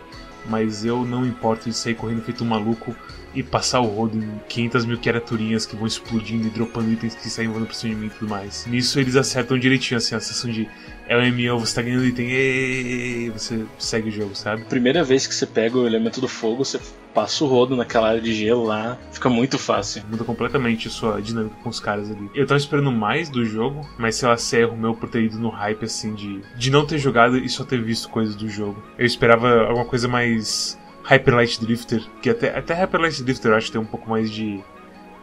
mas 0.47 0.85
eu 0.85 1.03
não 1.05 1.25
importo 1.25 1.69
de 1.69 1.75
sair 1.75 1.95
correndo 1.95 2.23
feito 2.23 2.43
um 2.43 2.47
maluco 2.47 2.95
e 3.35 3.43
passar 3.43 3.81
o 3.81 3.85
rodo 3.85 4.17
em 4.17 4.39
500 4.47 4.85
mil 4.85 4.97
criaturinhas 4.97 5.65
que 5.65 5.75
vão 5.75 5.85
explodindo 5.85 6.47
e 6.47 6.49
dropando 6.49 6.91
itens 6.91 7.15
que 7.15 7.29
saem 7.29 7.49
voando 7.49 7.65
por 7.65 7.75
cima 7.75 7.93
de 7.93 8.01
mim 8.01 8.07
e 8.07 8.09
tudo 8.09 8.29
mais. 8.29 8.65
Nisso 8.65 8.99
eles 8.99 9.15
acertam 9.15 9.59
direitinho, 9.59 9.97
assim, 9.97 10.15
a 10.15 10.19
sensação 10.19 10.51
de 10.51 10.67
é 11.07 11.15
o 11.15 11.21
MMO, 11.21 11.59
você 11.59 11.75
tá 11.75 11.81
ganhando 11.83 12.05
item, 12.05 12.31
e 12.31 13.29
você 13.29 13.63
segue 13.77 14.09
o 14.09 14.11
jogo, 14.11 14.35
sabe? 14.35 14.63
Primeira 14.63 15.03
vez 15.03 15.27
que 15.27 15.35
você 15.35 15.45
pega 15.45 15.77
o 15.77 15.85
elemento 15.85 16.19
do 16.19 16.27
fogo, 16.27 16.65
você 16.65 16.79
passa 17.13 17.43
o 17.43 17.47
rodo 17.47 17.75
naquela 17.75 18.09
área 18.09 18.21
de 18.21 18.33
gelo 18.33 18.63
lá, 18.63 18.97
fica 19.11 19.29
muito 19.29 19.57
fácil. 19.57 20.03
Muda 20.09 20.23
completamente 20.23 20.87
a 20.87 20.91
sua 20.91 21.21
dinâmica 21.21 21.55
com 21.63 21.69
os 21.69 21.79
caras 21.79 22.09
ali. 22.11 22.29
Eu 22.33 22.45
tava 22.45 22.57
esperando 22.57 22.91
mais 22.91 23.29
do 23.29 23.45
jogo, 23.45 23.87
mas 23.97 24.15
sei 24.15 24.27
lá, 24.27 24.35
se 24.35 24.57
é 24.57 24.61
erro 24.61 24.75
meu 24.75 24.93
por 24.93 25.07
ter 25.07 25.21
ido 25.21 25.37
no 25.37 25.49
hype 25.49 25.85
assim 25.85 26.13
de, 26.13 26.41
de 26.57 26.71
não 26.71 26.85
ter 26.85 26.97
jogado 26.97 27.37
e 27.37 27.47
só 27.47 27.63
ter 27.63 27.81
visto 27.81 28.09
coisas 28.09 28.35
do 28.35 28.49
jogo. 28.49 28.83
Eu 28.97 29.05
esperava 29.05 29.61
alguma 29.61 29.85
coisa 29.85 30.07
mais 30.07 30.77
Hyper 31.05 31.35
Light 31.35 31.61
Drifter, 31.61 32.01
que 32.21 32.29
até, 32.29 32.57
até 32.57 32.73
Hyper 32.73 32.99
Light 32.99 33.23
Drifter 33.23 33.51
eu 33.51 33.57
acho 33.57 33.67
que 33.67 33.73
tem 33.73 33.81
um 33.81 33.85
pouco 33.85 34.09
mais 34.09 34.29
de 34.31 34.63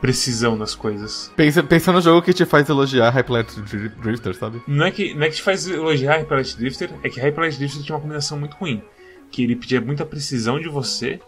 precisão 0.01 0.57
nas 0.57 0.75
coisas. 0.75 1.33
Pensa, 1.37 1.63
pensa 1.63 1.93
no 1.93 2.01
jogo 2.01 2.23
que 2.23 2.33
te 2.33 2.45
faz 2.45 2.69
elogiar 2.69 3.11
Hyper 3.11 3.33
Light 3.33 3.61
Drifter, 4.03 4.35
sabe? 4.35 4.63
Não 4.67 4.87
é, 4.87 4.91
que, 4.91 5.15
não 5.15 5.23
é 5.23 5.29
que 5.29 5.37
te 5.37 5.43
faz 5.43 5.67
elogiar 5.67 6.19
Hyper 6.19 6.39
Light 6.39 6.57
Drifter, 6.57 6.91
é 7.03 7.09
que 7.09 7.21
Hyper 7.21 7.41
Light 7.41 7.59
Drifter 7.59 7.83
tinha 7.83 7.95
uma 7.95 8.01
combinação 8.01 8.39
muito 8.39 8.57
ruim. 8.57 8.83
Que 9.31 9.45
ele 9.45 9.57
pedia 9.57 9.81
muita 9.81 10.05
precisão 10.05 10.61
de 10.61 10.69
você 10.69 11.21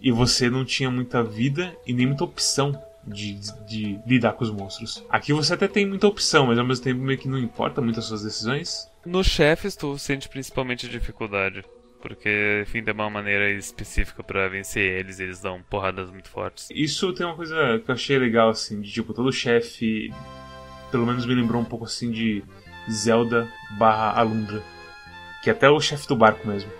e 0.00 0.10
você 0.10 0.50
não 0.50 0.64
tinha 0.64 0.90
muita 0.90 1.22
vida 1.22 1.74
e 1.86 1.92
nem 1.92 2.06
muita 2.06 2.24
opção 2.24 2.78
de, 3.06 3.38
de, 3.66 3.98
lidar 4.06 4.32
com 4.32 4.44
os 4.44 4.50
monstros. 4.50 5.04
Aqui 5.08 5.32
você 5.32 5.54
até 5.54 5.68
tem 5.68 5.86
muita 5.86 6.06
opção, 6.06 6.46
mas 6.46 6.58
ao 6.58 6.66
mesmo 6.66 6.84
tempo 6.84 7.00
meio 7.00 7.18
que 7.18 7.28
não 7.28 7.38
importa 7.38 7.80
muito 7.80 8.00
as 8.00 8.06
suas 8.06 8.22
decisões. 8.22 8.88
Nos 9.04 9.26
chefes 9.26 9.76
tu 9.76 9.98
sente 9.98 10.28
principalmente 10.28 10.88
dificuldade. 10.88 11.64
Porque, 12.04 12.60
enfim, 12.60 12.82
tem 12.82 12.92
uma 12.92 13.08
maneira 13.08 13.50
específica 13.50 14.22
para 14.22 14.46
vencer 14.46 15.00
eles, 15.00 15.18
eles 15.18 15.40
dão 15.40 15.62
porradas 15.70 16.10
muito 16.10 16.28
fortes. 16.28 16.68
Isso 16.70 17.10
tem 17.14 17.24
uma 17.24 17.34
coisa 17.34 17.80
que 17.82 17.90
eu 17.90 17.94
achei 17.94 18.18
legal, 18.18 18.50
assim, 18.50 18.78
de 18.82 18.92
tipo, 18.92 19.14
todo 19.14 19.32
chefe, 19.32 20.12
pelo 20.90 21.06
menos 21.06 21.24
me 21.24 21.34
lembrou 21.34 21.62
um 21.62 21.64
pouco 21.64 21.86
assim 21.86 22.10
de 22.10 22.44
Zelda 22.90 23.50
barra 23.78 24.20
Alundra. 24.20 24.62
Que 25.42 25.48
até 25.48 25.70
o 25.70 25.80
chefe 25.80 26.06
do 26.06 26.14
barco 26.14 26.46
mesmo. 26.46 26.70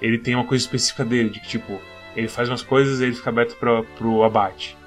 Ele 0.00 0.16
tem 0.16 0.34
uma 0.34 0.46
coisa 0.46 0.64
específica 0.64 1.04
dele, 1.04 1.28
de 1.28 1.40
que 1.40 1.48
tipo, 1.48 1.78
ele 2.16 2.28
faz 2.28 2.48
umas 2.48 2.62
coisas 2.62 3.00
e 3.00 3.04
ele 3.04 3.14
fica 3.14 3.28
aberto 3.28 3.58
pro, 3.58 3.84
pro 3.98 4.24
abate. 4.24 4.78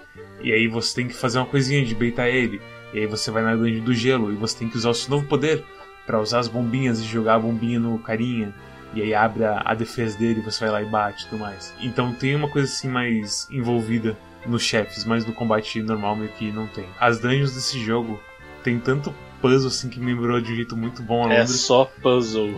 E 0.41 0.51
aí 0.51 0.67
você 0.67 0.95
tem 0.95 1.07
que 1.07 1.13
fazer 1.13 1.37
uma 1.37 1.45
coisinha 1.45 1.85
de 1.85 1.93
beitar 1.93 2.27
ele. 2.27 2.59
E 2.95 2.97
aí 2.97 3.05
você 3.05 3.29
vai 3.29 3.43
na 3.43 3.55
dungeon 3.55 3.83
do 3.83 3.93
gelo 3.93 4.33
e 4.33 4.35
você 4.35 4.57
tem 4.57 4.67
que 4.67 4.75
usar 4.75 4.89
o 4.89 4.93
seu 4.95 5.11
novo 5.11 5.27
poder 5.27 5.63
para 6.03 6.19
usar 6.19 6.39
as 6.39 6.47
bombinhas 6.47 6.99
e 6.99 7.03
jogar 7.03 7.35
a 7.35 7.39
bombinha 7.39 7.79
no 7.79 7.99
carinha 7.99 8.55
e 8.93 9.01
aí 9.01 9.13
abre 9.13 9.43
a, 9.43 9.61
a 9.65 9.73
defesa 9.73 10.17
dele, 10.17 10.41
você 10.41 10.59
vai 10.59 10.71
lá 10.71 10.81
e 10.81 10.85
bate 10.85 11.25
e 11.25 11.29
tudo 11.29 11.39
mais. 11.39 11.73
Então 11.81 12.13
tem 12.13 12.35
uma 12.35 12.49
coisa 12.49 12.71
assim 12.71 12.87
mais 12.87 13.47
envolvida 13.49 14.17
nos 14.45 14.61
chefes, 14.61 15.05
mas 15.05 15.25
no 15.25 15.33
combate 15.33 15.81
normal 15.81 16.15
meio 16.15 16.31
que 16.31 16.51
não 16.51 16.67
tem. 16.67 16.85
As 16.99 17.19
dungeons 17.19 17.53
desse 17.53 17.79
jogo 17.79 18.19
tem 18.63 18.79
tanto 18.79 19.13
puzzle 19.41 19.67
assim 19.67 19.89
que 19.89 19.99
me 19.99 20.13
lembrou 20.13 20.39
de 20.39 20.51
um 20.51 20.55
jeito 20.55 20.77
muito 20.77 21.01
bom 21.01 21.27
a 21.27 21.33
É 21.33 21.47
só 21.47 21.85
puzzle. 22.01 22.55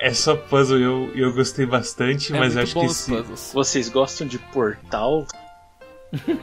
É 0.00 0.12
só 0.14 0.36
puzzle, 0.36 0.78
eu, 0.78 1.10
eu 1.14 1.32
gostei 1.32 1.66
bastante, 1.66 2.32
é 2.32 2.38
mas 2.38 2.56
acho 2.56 2.78
que 2.78 2.88
sim. 2.88 3.20
Vocês 3.52 3.88
gostam 3.88 4.26
de 4.26 4.38
Portal? 4.38 5.26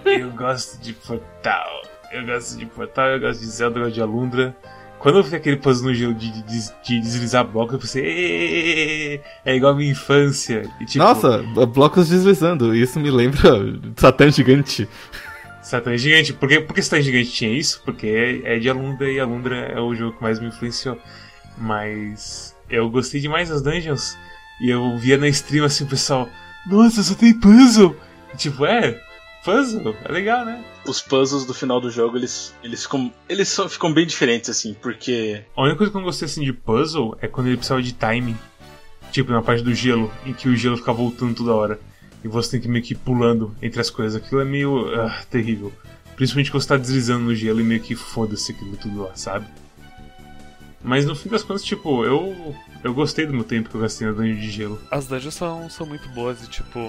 eu 0.06 0.32
gosto 0.32 0.78
de 0.82 0.94
Portal. 0.94 1.82
Eu 2.12 2.26
gosto 2.26 2.58
de 2.58 2.66
Portal, 2.66 3.08
eu 3.12 3.20
gosto 3.20 3.40
de 3.40 3.48
Zelda, 3.48 3.80
eu 3.80 3.84
gosto 3.84 3.96
de 3.96 4.02
Alundra. 4.02 4.56
Quando 5.00 5.20
eu 5.20 5.24
vi 5.24 5.36
aquele 5.36 5.58
puzzle 5.58 5.90
no 5.90 5.94
gelo 5.94 6.14
de, 6.14 6.32
de, 6.32 6.74
de 6.84 7.00
deslizar 7.00 7.46
blocos, 7.46 7.74
eu 7.74 7.80
pensei, 7.80 9.22
é 9.44 9.56
igual 9.56 9.74
a 9.74 9.76
minha 9.76 9.92
infância. 9.92 10.64
E, 10.80 10.86
tipo, 10.86 11.04
Nossa, 11.04 11.44
blocos 11.74 12.10
deslizando, 12.10 12.76
isso 12.76 13.00
me 13.00 13.12
lembra 13.12 13.40
Satã 13.98 14.30
Gigante. 14.32 14.88
Satã 15.62 15.96
Gigante, 15.98 16.34
por 16.34 16.50
que, 16.50 16.60
por 16.60 16.74
que 16.74 16.82
Satã 16.82 17.02
Gigante 17.02 17.32
tinha 17.32 17.52
isso? 17.52 17.82
Porque 17.84 18.08
é, 18.08 18.56
é 18.56 18.60
de 18.60 18.70
Alundra 18.70 19.12
e 19.12 19.20
Alundra 19.20 19.56
é 19.56 19.80
o 19.80 19.94
jogo 19.94 20.18
que 20.18 20.24
mais 20.24 20.40
me 20.40 20.48
influenciou. 20.48 20.98
Mas 21.58 22.56
eu 22.70 22.90
gostei 22.90 23.22
demais 23.22 23.50
das 23.50 23.62
dungeons 23.62 24.18
e 24.62 24.70
eu 24.70 24.98
via 24.98 25.18
na 25.18 25.28
stream 25.28 25.66
assim 25.66 25.84
o 25.84 25.88
pessoal, 25.88 26.30
nossa, 26.66 27.04
só 27.04 27.14
tem 27.14 27.34
puzzle! 27.34 27.96
E, 28.34 28.38
tipo, 28.38 28.66
é, 28.66 29.00
puzzle, 29.46 29.96
é 30.04 30.12
legal, 30.12 30.44
né? 30.44 30.66
Os 30.88 31.00
puzzles 31.00 31.46
do 31.46 31.54
final 31.54 31.80
do 31.80 31.92
jogo, 31.92 32.18
eles, 32.18 32.54
eles 32.64 32.84
ficam. 32.84 33.14
Eles 33.30 33.48
só 33.48 33.70
ficam 33.70 33.94
bem 33.94 34.06
diferentes, 34.06 34.50
assim, 34.50 34.76
porque. 34.82 35.44
A 35.56 35.62
única 35.62 35.78
coisa 35.78 35.92
que 35.92 35.98
eu 35.98 36.02
não 36.02 36.08
gostei 36.08 36.26
assim 36.26 36.44
de 36.44 36.52
puzzle 36.52 37.16
é 37.22 37.28
quando 37.28 37.48
ele 37.48 37.58
precisava 37.58 37.82
de 37.82 37.94
timing. 37.94 38.38
Tipo, 39.12 39.32
na 39.32 39.42
parte 39.42 39.64
do 39.64 39.74
gelo, 39.74 40.12
em 40.26 40.34
que 40.34 40.50
o 40.50 40.56
gelo 40.56 40.76
fica 40.76 40.92
voltando 40.92 41.36
toda 41.36 41.54
hora. 41.54 41.80
E 42.24 42.28
você 42.28 42.52
tem 42.52 42.62
que 42.62 42.68
meio 42.68 42.84
que 42.84 42.94
ir 42.94 42.98
pulando 42.98 43.56
entre 43.62 43.80
as 43.80 43.90
coisas. 43.90 44.22
Aquilo 44.22 44.42
é 44.42 44.46
meio 44.46 44.88
uh, 44.88 45.12
terrível. 45.30 45.72
Principalmente 46.16 46.50
quando 46.50 46.64
você 46.64 46.70
tá 46.70 46.78
deslizando 46.78 47.26
no 47.26 47.36
gelo 47.36 47.62
e 47.62 47.64
meio 47.64 47.80
que 47.80 47.96
foda-se 47.96 48.52
aquilo 48.52 48.76
tudo 48.78 49.04
lá, 49.04 49.16
sabe? 49.16 49.46
Mas 50.84 51.06
no 51.06 51.16
fim 51.16 51.30
das 51.30 51.44
contas, 51.44 51.64
tipo, 51.64 52.04
eu. 52.04 52.56
Eu 52.84 52.94
gostei 52.94 53.26
do 53.26 53.34
meu 53.34 53.44
tempo 53.44 53.70
que 53.70 53.76
eu 53.76 53.82
gastei 53.82 54.08
na 54.08 54.14
dungeon 54.14 54.36
de 54.36 54.50
gelo. 54.50 54.82
As 54.92 55.08
dungeons 55.08 55.34
são, 55.36 55.70
são 55.70 55.86
muito 55.86 56.10
boas 56.10 56.44
e 56.44 56.50
tipo. 56.50 56.80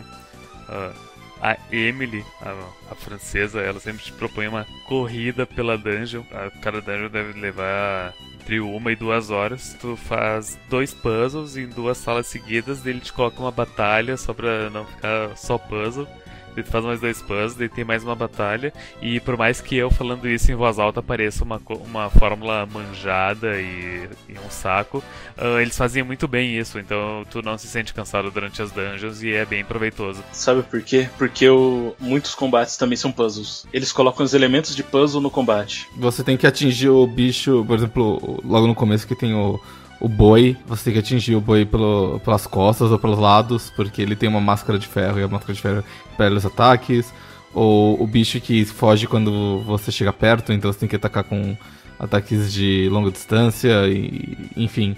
Uh 0.69 1.06
a 1.47 1.57
Emily, 1.71 2.25
a, 2.43 2.51
a, 2.91 2.95
francesa, 2.97 3.61
ela 3.61 3.79
sempre 3.79 4.03
te 4.03 4.13
propõe 4.13 4.49
uma 4.49 4.67
corrida 4.85 5.47
pela 5.47 5.79
dungeon. 5.79 6.25
A, 6.33 6.51
cada 6.61 6.81
dungeon 6.81 7.09
deve 7.09 7.39
levar 7.39 8.13
entre 8.35 8.59
uma 8.59 8.91
e 8.91 8.97
duas 8.97 9.31
horas. 9.31 9.77
Tu 9.81 9.95
faz 9.97 10.59
dois 10.69 10.93
puzzles 10.93 11.57
em 11.57 11.69
duas 11.69 11.99
salas 11.99 12.27
seguidas, 12.27 12.85
ele 12.85 12.99
te 12.99 13.13
coloca 13.13 13.39
uma 13.41 13.53
batalha 13.53 14.17
só 14.17 14.35
pra 14.35 14.69
não 14.71 14.85
ficar 14.85 15.37
só 15.37 15.57
puzzle. 15.57 16.09
Daí 16.57 16.65
tu 16.65 16.71
faz 16.71 16.83
mais 16.83 17.01
dois 17.01 17.21
puzzles, 17.21 17.55
daí 17.55 17.69
tem 17.69 17.85
mais 17.85 18.03
uma 18.03 18.15
batalha. 18.15 18.73
E 19.03 19.21
por 19.21 19.37
mais 19.37 19.61
que 19.61 19.77
eu 19.77 19.91
falando 19.91 20.27
isso 20.27 20.51
em 20.51 20.55
voz 20.55 20.79
alta 20.79 21.03
pareça 21.03 21.45
uma, 21.45 21.61
uma 21.85 22.09
fórmula 22.09 22.65
manjada 22.65 23.61
e, 23.61 24.09
e 24.27 24.33
um 24.39 24.49
saco, 24.49 25.05
uh, 25.37 25.61
eles 25.61 25.77
fazem 25.77 26.03
muito 26.03 26.27
bem 26.27 26.57
isso. 26.57 26.79
Então 26.79 27.27
tu 27.31 27.43
não 27.43 27.59
se 27.59 27.69
sente 27.69 27.93
cansado 27.93 28.31
durante 28.31 28.63
as 28.63 28.73
dungeons 28.73 29.23
e 29.23 29.35
é 29.35 29.45
bem 29.45 29.63
proveitoso. 29.63 30.25
Sabe 30.33 30.63
por 30.63 30.81
quê? 30.81 31.11
Porque 31.19 31.47
o, 31.47 31.95
muitos 32.01 32.35
combates 32.35 32.79
também 32.79 32.97
são 32.97 33.13
puzzles. 33.13 33.67
Eles 33.71 33.93
colocam 33.93 34.25
os 34.25 34.33
elementos 34.33 34.75
de 34.75 34.83
puzzle 34.83 35.21
no 35.21 35.31
combate. 35.31 35.87
Você 35.99 36.25
tem 36.25 36.39
que 36.39 36.47
atingir 36.47 36.89
o 36.89 37.07
bicho, 37.07 37.63
por 37.67 37.77
exemplo, 37.77 38.41
logo 38.43 38.67
no 38.67 38.75
começo 38.75 39.07
que 39.07 39.15
tem 39.15 39.35
o 39.35 39.61
o 40.01 40.09
boi, 40.09 40.57
você 40.67 40.85
tem 40.85 40.93
que 40.93 40.99
atingir 40.99 41.35
o 41.35 41.41
boi 41.41 41.65
pelo, 41.65 42.21
pelas 42.21 42.47
costas 42.47 42.91
ou 42.91 42.99
pelos 42.99 43.19
lados, 43.19 43.71
porque 43.75 44.03
ele 44.03 44.15
tem 44.15 44.29
uma 44.29 44.41
máscara 44.41 44.79
de 44.79 44.87
ferro 44.87 45.19
e 45.19 45.23
a 45.23 45.29
máscara 45.29 45.55
de 45.55 45.61
ferro 45.61 45.85
pega 46.17 46.35
os 46.35 46.45
ataques. 46.45 47.13
Ou 47.55 48.03
o 48.03 48.07
bicho 48.07 48.39
que 48.41 48.65
foge 48.67 49.07
quando 49.07 49.63
você 49.63 49.91
chega 49.91 50.13
perto, 50.13 50.53
então 50.53 50.71
você 50.71 50.81
tem 50.81 50.89
que 50.89 50.97
atacar 50.97 51.25
com 51.25 51.57
ataques 51.99 52.53
de 52.53 52.89
longa 52.91 53.11
distância, 53.11 53.89
e, 53.89 54.37
enfim. 54.57 54.95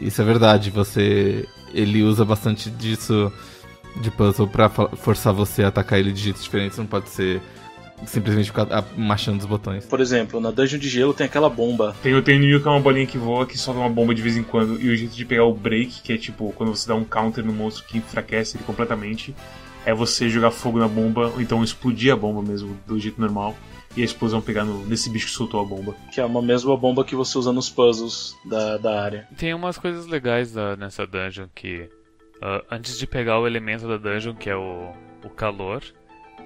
Isso 0.00 0.20
é 0.20 0.24
verdade, 0.24 0.70
você. 0.70 1.46
Ele 1.72 2.02
usa 2.02 2.24
bastante 2.24 2.68
disso 2.70 3.32
de 4.00 4.10
puzzle 4.10 4.48
pra 4.48 4.68
forçar 4.68 5.32
você 5.32 5.62
a 5.62 5.68
atacar 5.68 5.98
ele 5.98 6.12
de 6.12 6.20
jeitos 6.20 6.42
diferentes, 6.42 6.78
não 6.78 6.86
pode 6.86 7.08
ser 7.10 7.40
simplesmente 8.06 8.46
ficar 8.46 8.66
machando 8.96 9.38
os 9.38 9.46
botões. 9.46 9.86
Por 9.86 10.00
exemplo, 10.00 10.40
na 10.40 10.50
Dungeon 10.50 10.78
de 10.78 10.88
Gelo 10.88 11.14
tem 11.14 11.26
aquela 11.26 11.48
bomba. 11.48 11.94
Tem 12.02 12.14
o 12.14 12.18
inimigo 12.18 12.60
que 12.60 12.68
é 12.68 12.70
uma 12.70 12.80
bolinha 12.80 13.06
que 13.06 13.18
voa, 13.18 13.46
que 13.46 13.58
solta 13.58 13.80
uma 13.80 13.88
bomba 13.88 14.14
de 14.14 14.22
vez 14.22 14.36
em 14.36 14.42
quando. 14.42 14.80
E 14.80 14.88
o 14.88 14.96
jeito 14.96 15.14
de 15.14 15.24
pegar 15.24 15.44
o 15.44 15.54
break, 15.54 16.02
que 16.02 16.12
é 16.12 16.16
tipo 16.18 16.52
quando 16.52 16.74
você 16.74 16.88
dá 16.88 16.94
um 16.94 17.04
counter 17.04 17.44
no 17.44 17.52
monstro 17.52 17.84
que 17.84 17.98
enfraquece 17.98 18.56
ele 18.56 18.64
completamente, 18.64 19.34
é 19.84 19.94
você 19.94 20.28
jogar 20.28 20.50
fogo 20.50 20.78
na 20.78 20.88
bomba, 20.88 21.28
ou 21.28 21.40
então 21.40 21.62
explodir 21.62 22.12
a 22.12 22.16
bomba 22.16 22.42
mesmo, 22.42 22.78
do 22.86 22.98
jeito 22.98 23.20
normal. 23.20 23.56
E 23.96 24.02
a 24.02 24.04
explosão 24.04 24.40
pegar 24.40 24.64
no, 24.64 24.86
nesse 24.86 25.10
bicho 25.10 25.26
que 25.26 25.32
soltou 25.32 25.60
a 25.60 25.64
bomba. 25.64 25.96
Que 26.12 26.20
é 26.20 26.24
uma 26.24 26.40
mesma 26.40 26.76
bomba 26.76 27.04
que 27.04 27.16
você 27.16 27.36
usa 27.36 27.52
nos 27.52 27.68
puzzles 27.68 28.36
da, 28.44 28.76
da 28.76 29.02
área. 29.02 29.28
Tem 29.36 29.52
umas 29.52 29.78
coisas 29.78 30.06
legais 30.06 30.52
da, 30.52 30.76
nessa 30.76 31.04
dungeon 31.04 31.48
que. 31.52 31.88
Uh, 32.36 32.64
antes 32.70 32.96
de 32.96 33.06
pegar 33.06 33.38
o 33.40 33.46
elemento 33.46 33.88
da 33.88 33.96
dungeon, 33.96 34.34
que 34.34 34.48
é 34.48 34.56
o, 34.56 34.92
o 35.24 35.28
calor, 35.28 35.82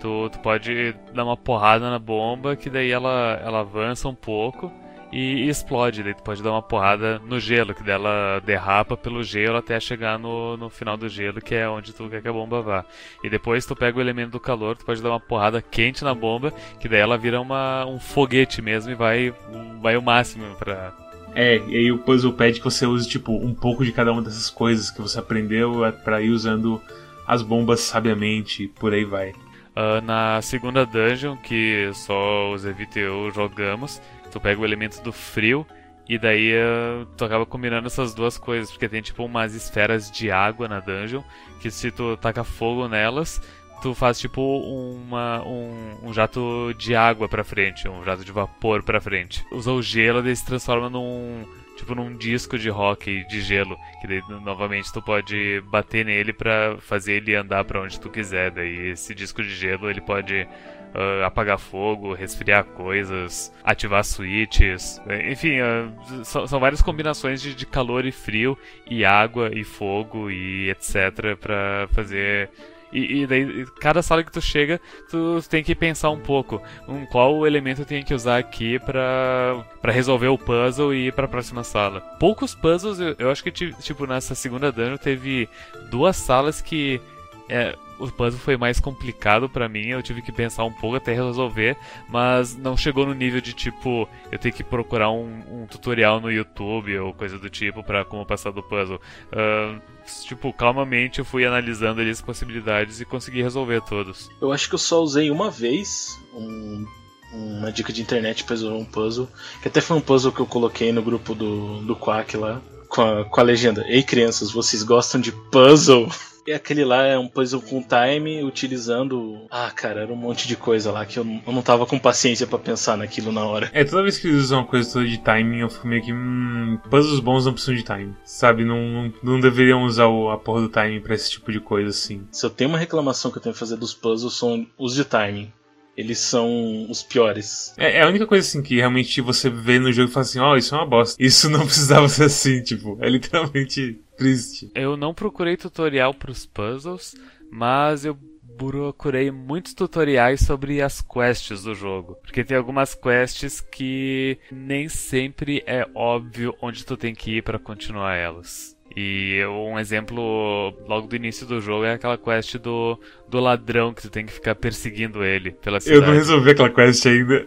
Tu, 0.00 0.30
tu 0.30 0.38
pode 0.40 0.94
dar 1.14 1.24
uma 1.24 1.36
porrada 1.36 1.90
na 1.90 1.98
bomba, 1.98 2.56
que 2.56 2.68
daí 2.68 2.90
ela, 2.90 3.40
ela 3.42 3.60
avança 3.60 4.08
um 4.08 4.14
pouco 4.14 4.70
e, 5.12 5.44
e 5.44 5.48
explode. 5.48 6.02
Daí 6.02 6.14
tu 6.14 6.22
pode 6.22 6.42
dar 6.42 6.50
uma 6.50 6.62
porrada 6.62 7.20
no 7.26 7.38
gelo, 7.40 7.74
que 7.74 7.82
daí 7.82 7.94
ela 7.94 8.40
derrapa 8.40 8.96
pelo 8.96 9.22
gelo 9.22 9.56
até 9.56 9.78
chegar 9.80 10.18
no, 10.18 10.56
no 10.56 10.68
final 10.68 10.96
do 10.96 11.08
gelo, 11.08 11.40
que 11.40 11.54
é 11.54 11.68
onde 11.68 11.92
tu 11.92 12.08
quer 12.08 12.20
que 12.20 12.28
a 12.28 12.32
bomba 12.32 12.60
vá. 12.60 12.84
E 13.22 13.30
depois 13.30 13.64
tu 13.64 13.74
pega 13.74 13.98
o 13.98 14.00
elemento 14.00 14.32
do 14.32 14.40
calor, 14.40 14.76
tu 14.76 14.84
pode 14.84 15.02
dar 15.02 15.10
uma 15.10 15.20
porrada 15.20 15.62
quente 15.62 16.04
na 16.04 16.14
bomba, 16.14 16.52
que 16.80 16.88
daí 16.88 17.00
ela 17.00 17.16
vira 17.16 17.40
uma, 17.40 17.86
um 17.86 17.98
foguete 17.98 18.60
mesmo 18.60 18.92
e 18.92 18.94
vai, 18.94 19.32
vai 19.80 19.96
o 19.96 20.02
máximo 20.02 20.44
pra, 20.56 20.92
é, 21.34 21.58
e 21.66 21.76
aí 21.76 21.92
o 21.92 21.98
puzzle 21.98 22.32
pede 22.32 22.60
que 22.60 22.64
você 22.64 22.86
use, 22.86 23.08
tipo, 23.08 23.32
um 23.32 23.52
pouco 23.52 23.84
de 23.84 23.90
cada 23.90 24.12
uma 24.12 24.22
dessas 24.22 24.48
coisas 24.48 24.90
que 24.90 25.02
você 25.02 25.18
aprendeu 25.18 25.82
para 26.04 26.22
ir 26.22 26.30
usando 26.30 26.80
as 27.26 27.42
bombas 27.42 27.80
sabiamente, 27.80 28.68
por 28.68 28.92
aí 28.92 29.04
vai. 29.04 29.32
Uh, 29.76 30.00
na 30.02 30.40
segunda 30.40 30.86
dungeon, 30.86 31.36
que 31.36 31.90
só 31.94 32.52
os 32.52 32.64
Evite 32.64 33.00
e 33.00 33.02
eu 33.02 33.30
jogamos, 33.32 34.00
tu 34.30 34.40
pega 34.40 34.60
o 34.60 34.64
elemento 34.64 35.02
do 35.02 35.12
frio 35.12 35.66
E 36.08 36.16
daí 36.16 36.52
uh, 36.52 37.06
tu 37.16 37.24
acaba 37.24 37.44
combinando 37.44 37.86
essas 37.86 38.14
duas 38.14 38.38
coisas, 38.38 38.70
porque 38.70 38.88
tem 38.88 39.02
tipo 39.02 39.24
umas 39.24 39.54
esferas 39.54 40.10
de 40.10 40.30
água 40.30 40.68
na 40.68 40.78
dungeon, 40.78 41.22
que 41.60 41.70
se 41.70 41.90
tu 41.90 42.16
taca 42.18 42.44
fogo 42.44 42.86
nelas, 42.86 43.40
tu 43.82 43.94
faz 43.94 44.18
tipo 44.18 44.40
uma, 44.40 45.42
um, 45.44 46.08
um 46.08 46.12
jato 46.12 46.72
de 46.78 46.94
água 46.94 47.28
pra 47.28 47.42
frente, 47.42 47.88
um 47.88 48.04
jato 48.04 48.24
de 48.24 48.30
vapor 48.32 48.82
pra 48.82 49.00
frente. 49.00 49.44
Usa 49.50 49.72
o 49.72 49.82
gelo, 49.82 50.22
daí 50.22 50.36
se 50.36 50.44
transforma 50.44 50.88
num 50.90 51.44
tipo 51.84 51.94
num 51.94 52.16
disco 52.16 52.58
de 52.58 52.70
rock 52.70 53.24
de 53.28 53.42
gelo, 53.42 53.76
que 54.00 54.08
daí 54.08 54.22
novamente 54.42 54.90
tu 54.90 55.02
pode 55.02 55.62
bater 55.70 56.04
nele 56.04 56.32
para 56.32 56.78
fazer 56.80 57.14
ele 57.14 57.34
andar 57.34 57.64
para 57.64 57.80
onde 57.80 58.00
tu 58.00 58.08
quiser. 58.08 58.50
Daí 58.50 58.88
esse 58.88 59.14
disco 59.14 59.42
de 59.42 59.54
gelo 59.54 59.90
ele 59.90 60.00
pode 60.00 60.48
uh, 60.94 61.24
apagar 61.24 61.58
fogo, 61.58 62.14
resfriar 62.14 62.64
coisas, 62.64 63.52
ativar 63.62 64.02
switches, 64.02 65.00
enfim, 65.30 65.60
uh, 65.60 66.24
são, 66.24 66.46
são, 66.46 66.58
várias 66.58 66.80
combinações 66.80 67.42
de, 67.42 67.54
de 67.54 67.66
calor 67.66 68.06
e 68.06 68.12
frio 68.12 68.56
e 68.88 69.04
água 69.04 69.50
e 69.52 69.62
fogo 69.62 70.30
e 70.30 70.70
etc 70.70 71.36
para 71.38 71.86
fazer 71.92 72.48
e, 72.94 73.22
e, 73.22 73.26
daí, 73.26 73.66
cada 73.80 74.00
sala 74.02 74.22
que 74.22 74.30
tu 74.30 74.40
chega, 74.40 74.80
tu 75.10 75.40
tem 75.50 75.64
que 75.64 75.74
pensar 75.74 76.10
um 76.10 76.20
pouco 76.20 76.62
um, 76.86 77.04
qual 77.06 77.44
elemento 77.44 77.82
eu 77.82 77.86
tenho 77.86 78.04
que 78.04 78.14
usar 78.14 78.38
aqui 78.38 78.78
pra, 78.78 79.64
pra 79.82 79.92
resolver 79.92 80.28
o 80.28 80.38
puzzle 80.38 80.94
e 80.94 81.08
ir 81.08 81.12
pra 81.12 81.26
próxima 81.26 81.64
sala. 81.64 82.00
Poucos 82.20 82.54
puzzles, 82.54 83.00
eu, 83.00 83.16
eu 83.18 83.30
acho 83.30 83.42
que, 83.42 83.50
tipo, 83.50 84.06
nessa 84.06 84.36
segunda 84.36 84.70
dungeon 84.70 84.96
teve 84.96 85.48
duas 85.90 86.16
salas 86.16 86.60
que. 86.62 87.00
É, 87.48 87.76
o 87.98 88.10
puzzle 88.10 88.40
foi 88.40 88.56
mais 88.56 88.80
complicado 88.80 89.48
para 89.48 89.68
mim, 89.68 89.86
eu 89.86 90.02
tive 90.02 90.22
que 90.22 90.32
pensar 90.32 90.64
um 90.64 90.72
pouco 90.72 90.96
até 90.96 91.12
resolver, 91.12 91.76
mas 92.08 92.56
não 92.56 92.76
chegou 92.76 93.06
no 93.06 93.14
nível 93.14 93.40
de 93.40 93.52
tipo, 93.52 94.08
eu 94.30 94.38
ter 94.38 94.52
que 94.52 94.62
procurar 94.62 95.10
um, 95.10 95.42
um 95.50 95.66
tutorial 95.66 96.20
no 96.20 96.30
YouTube 96.30 96.98
ou 96.98 97.12
coisa 97.12 97.38
do 97.38 97.48
tipo 97.48 97.82
para 97.82 98.04
como 98.04 98.26
passar 98.26 98.50
do 98.50 98.62
puzzle. 98.62 99.00
Uh, 99.32 99.80
tipo, 100.26 100.52
calmamente 100.52 101.18
eu 101.18 101.24
fui 101.24 101.44
analisando 101.44 102.00
ali 102.00 102.10
as 102.10 102.20
possibilidades 102.20 103.00
e 103.00 103.04
consegui 103.04 103.42
resolver 103.42 103.80
todos. 103.82 104.30
Eu 104.40 104.52
acho 104.52 104.68
que 104.68 104.74
eu 104.74 104.78
só 104.78 105.00
usei 105.02 105.30
uma 105.30 105.50
vez 105.50 106.18
um, 106.34 106.86
uma 107.32 107.72
dica 107.72 107.92
de 107.92 108.02
internet 108.02 108.44
para 108.44 108.54
resolver 108.54 108.76
um 108.76 108.84
puzzle, 108.84 109.28
que 109.62 109.68
até 109.68 109.80
foi 109.80 109.96
um 109.96 110.00
puzzle 110.00 110.32
que 110.32 110.40
eu 110.40 110.46
coloquei 110.46 110.92
no 110.92 111.02
grupo 111.02 111.34
do, 111.34 111.80
do 111.80 111.96
Quack 111.96 112.36
lá, 112.36 112.60
com 112.88 113.02
a, 113.02 113.24
com 113.24 113.40
a 113.40 113.44
legenda: 113.44 113.84
Ei 113.88 114.02
crianças, 114.02 114.50
vocês 114.50 114.82
gostam 114.82 115.20
de 115.20 115.32
puzzle? 115.32 116.08
E 116.46 116.52
aquele 116.52 116.84
lá 116.84 117.04
é 117.04 117.18
um 117.18 117.28
puzzle 117.28 117.62
com 117.62 117.82
time 117.82 118.42
utilizando. 118.44 119.46
Ah, 119.50 119.70
cara, 119.70 120.02
era 120.02 120.12
um 120.12 120.16
monte 120.16 120.46
de 120.46 120.56
coisa 120.56 120.92
lá 120.92 121.06
que 121.06 121.18
eu, 121.18 121.24
eu 121.46 121.52
não 121.52 121.62
tava 121.62 121.86
com 121.86 121.98
paciência 121.98 122.46
para 122.46 122.58
pensar 122.58 122.96
naquilo 122.96 123.32
na 123.32 123.44
hora. 123.44 123.70
É, 123.72 123.82
toda 123.82 124.02
vez 124.02 124.18
que 124.18 124.28
eles 124.28 124.44
usam 124.44 124.58
uma 124.58 124.66
coisa 124.66 124.92
toda 124.92 125.06
de 125.06 125.18
timing, 125.18 125.60
eu 125.60 125.70
fico 125.70 125.86
meio 125.86 126.02
que. 126.02 126.12
Hum, 126.12 126.78
puzzles 126.90 127.20
bons 127.20 127.46
não 127.46 127.52
precisam 127.52 127.74
de 127.74 127.82
time. 127.82 128.14
Sabe? 128.24 128.64
Não, 128.64 128.76
não, 128.76 129.12
não 129.22 129.40
deveriam 129.40 129.84
usar 129.84 130.06
o, 130.06 130.30
a 130.30 130.38
porra 130.38 130.62
do 130.62 130.68
timing 130.68 131.00
pra 131.00 131.14
esse 131.14 131.30
tipo 131.30 131.50
de 131.50 131.60
coisa 131.60 131.88
assim. 131.90 132.26
Se 132.30 132.44
eu 132.44 132.50
tenho 132.50 132.68
uma 132.68 132.78
reclamação 132.78 133.30
que 133.30 133.38
eu 133.38 133.42
tenho 133.42 133.54
que 133.54 133.58
fazer 133.58 133.76
dos 133.76 133.94
puzzles, 133.94 134.34
são 134.34 134.66
os 134.78 134.94
de 134.94 135.04
timing 135.04 135.50
eles 135.96 136.18
são 136.18 136.86
os 136.90 137.02
piores. 137.02 137.74
É, 137.76 137.98
é, 137.98 138.02
a 138.02 138.08
única 138.08 138.26
coisa 138.26 138.46
assim 138.46 138.62
que 138.62 138.76
realmente 138.76 139.20
você 139.20 139.48
vê 139.48 139.78
no 139.78 139.92
jogo 139.92 140.10
e 140.10 140.12
fala 140.12 140.24
assim, 140.24 140.38
ó, 140.38 140.52
oh, 140.52 140.56
isso 140.56 140.74
é 140.74 140.78
uma 140.78 140.86
bosta. 140.86 141.22
Isso 141.22 141.48
não 141.48 141.60
precisava 141.66 142.08
ser 142.08 142.24
assim, 142.24 142.62
tipo, 142.62 142.98
é 143.00 143.08
literalmente 143.08 144.00
triste. 144.16 144.70
Eu 144.74 144.96
não 144.96 145.14
procurei 145.14 145.56
tutorial 145.56 146.12
pros 146.12 146.46
puzzles, 146.46 147.14
mas 147.50 148.04
eu 148.04 148.16
procurei 148.56 149.30
muitos 149.30 149.74
tutoriais 149.74 150.40
sobre 150.40 150.80
as 150.80 151.00
quests 151.00 151.62
do 151.62 151.74
jogo. 151.74 152.16
Porque 152.22 152.44
tem 152.44 152.56
algumas 152.56 152.94
quests 152.94 153.60
que 153.60 154.38
nem 154.50 154.88
sempre 154.88 155.62
é 155.66 155.86
óbvio 155.94 156.54
onde 156.60 156.84
tu 156.84 156.96
tem 156.96 157.14
que 157.14 157.38
ir 157.38 157.42
para 157.42 157.58
continuar 157.58 158.14
elas. 158.14 158.73
E 158.96 159.44
um 159.46 159.78
exemplo 159.78 160.72
logo 160.86 161.08
do 161.08 161.16
início 161.16 161.44
do 161.46 161.60
jogo 161.60 161.84
é 161.84 161.94
aquela 161.94 162.16
quest 162.16 162.58
do, 162.58 162.98
do 163.28 163.40
ladrão 163.40 163.92
que 163.92 164.02
tu 164.02 164.08
tem 164.08 164.24
que 164.24 164.32
ficar 164.32 164.54
perseguindo 164.54 165.24
ele 165.24 165.50
pela 165.50 165.80
cidade. 165.80 166.00
Eu 166.00 166.06
não 166.06 166.14
resolvi 166.14 166.50
aquela 166.50 166.70
quest 166.70 167.04
ainda. 167.06 167.46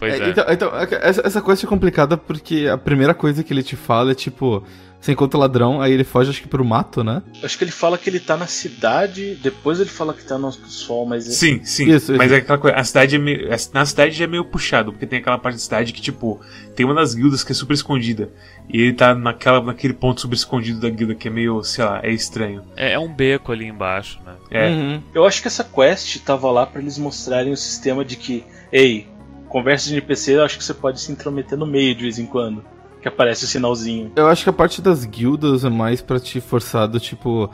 Pois 0.00 0.14
é. 0.14 0.24
é. 0.24 0.28
Então, 0.28 0.44
então, 0.48 0.70
essa, 1.00 1.26
essa 1.26 1.42
quest 1.42 1.64
é 1.64 1.66
complicada 1.66 2.16
porque 2.16 2.66
a 2.66 2.76
primeira 2.76 3.14
coisa 3.14 3.44
que 3.44 3.52
ele 3.52 3.62
te 3.62 3.76
fala 3.76 4.12
é 4.12 4.14
tipo 4.14 4.64
você 5.00 5.12
encontra 5.12 5.38
o 5.38 5.40
ladrão, 5.40 5.80
aí 5.80 5.92
ele 5.92 6.02
foge, 6.02 6.30
acho 6.30 6.42
que 6.42 6.48
pro 6.48 6.64
mato, 6.64 7.04
né? 7.04 7.22
Acho 7.42 7.56
que 7.56 7.62
ele 7.62 7.70
fala 7.70 7.96
que 7.96 8.10
ele 8.10 8.18
tá 8.18 8.36
na 8.36 8.48
cidade, 8.48 9.36
depois 9.36 9.78
ele 9.78 9.88
fala 9.88 10.12
que 10.12 10.24
tá 10.24 10.36
no 10.36 10.50
sol, 10.50 11.06
mas. 11.06 11.24
Sim, 11.24 11.62
sim. 11.62 11.88
Isso, 11.88 12.12
mas 12.16 12.26
isso. 12.26 12.34
é 12.34 12.38
aquela 12.38 12.58
coisa. 12.58 12.76
A 12.76 12.84
cidade 12.84 13.14
é 13.14 13.18
meio. 13.18 13.48
Na 13.72 13.86
cidade 13.86 14.16
já 14.16 14.24
é 14.24 14.26
meio 14.26 14.44
puxado, 14.44 14.92
porque 14.92 15.06
tem 15.06 15.20
aquela 15.20 15.38
parte 15.38 15.54
da 15.54 15.60
cidade 15.60 15.92
que, 15.92 16.00
tipo, 16.00 16.40
tem 16.74 16.84
uma 16.84 16.94
das 16.94 17.14
guildas 17.14 17.44
que 17.44 17.52
é 17.52 17.54
super 17.54 17.74
escondida. 17.74 18.30
E 18.68 18.80
ele 18.80 18.92
tá 18.92 19.14
naquela, 19.14 19.62
naquele 19.62 19.94
ponto 19.94 20.20
super 20.20 20.34
escondido 20.34 20.80
da 20.80 20.90
guilda 20.90 21.14
que 21.14 21.28
é 21.28 21.30
meio, 21.30 21.62
sei 21.62 21.84
lá, 21.84 22.00
é 22.02 22.10
estranho. 22.10 22.62
É, 22.76 22.92
é 22.92 22.98
um 22.98 23.12
beco 23.12 23.52
ali 23.52 23.66
embaixo, 23.66 24.20
né? 24.26 24.34
É. 24.50 24.68
Uhum. 24.68 25.02
Eu 25.14 25.24
acho 25.24 25.40
que 25.40 25.46
essa 25.46 25.62
quest 25.62 26.18
tava 26.24 26.50
lá 26.50 26.66
para 26.66 26.80
eles 26.80 26.98
mostrarem 26.98 27.52
o 27.52 27.56
sistema 27.56 28.04
de 28.04 28.16
que, 28.16 28.44
ei, 28.72 29.06
conversa 29.48 29.88
de 29.88 29.94
NPC, 29.94 30.34
eu 30.34 30.44
acho 30.44 30.58
que 30.58 30.64
você 30.64 30.74
pode 30.74 31.00
se 31.00 31.12
intrometer 31.12 31.56
no 31.56 31.66
meio 31.66 31.94
de 31.94 32.02
vez 32.02 32.18
em 32.18 32.26
quando 32.26 32.64
que 33.00 33.08
aparece 33.08 33.44
o 33.44 33.48
sinalzinho. 33.48 34.12
Eu 34.16 34.26
acho 34.28 34.44
que 34.44 34.50
a 34.50 34.52
parte 34.52 34.82
das 34.82 35.04
guildas 35.04 35.64
é 35.64 35.70
mais 35.70 36.00
para 36.00 36.18
te 36.18 36.40
forçar 36.40 36.88
do 36.88 36.98
tipo 36.98 37.50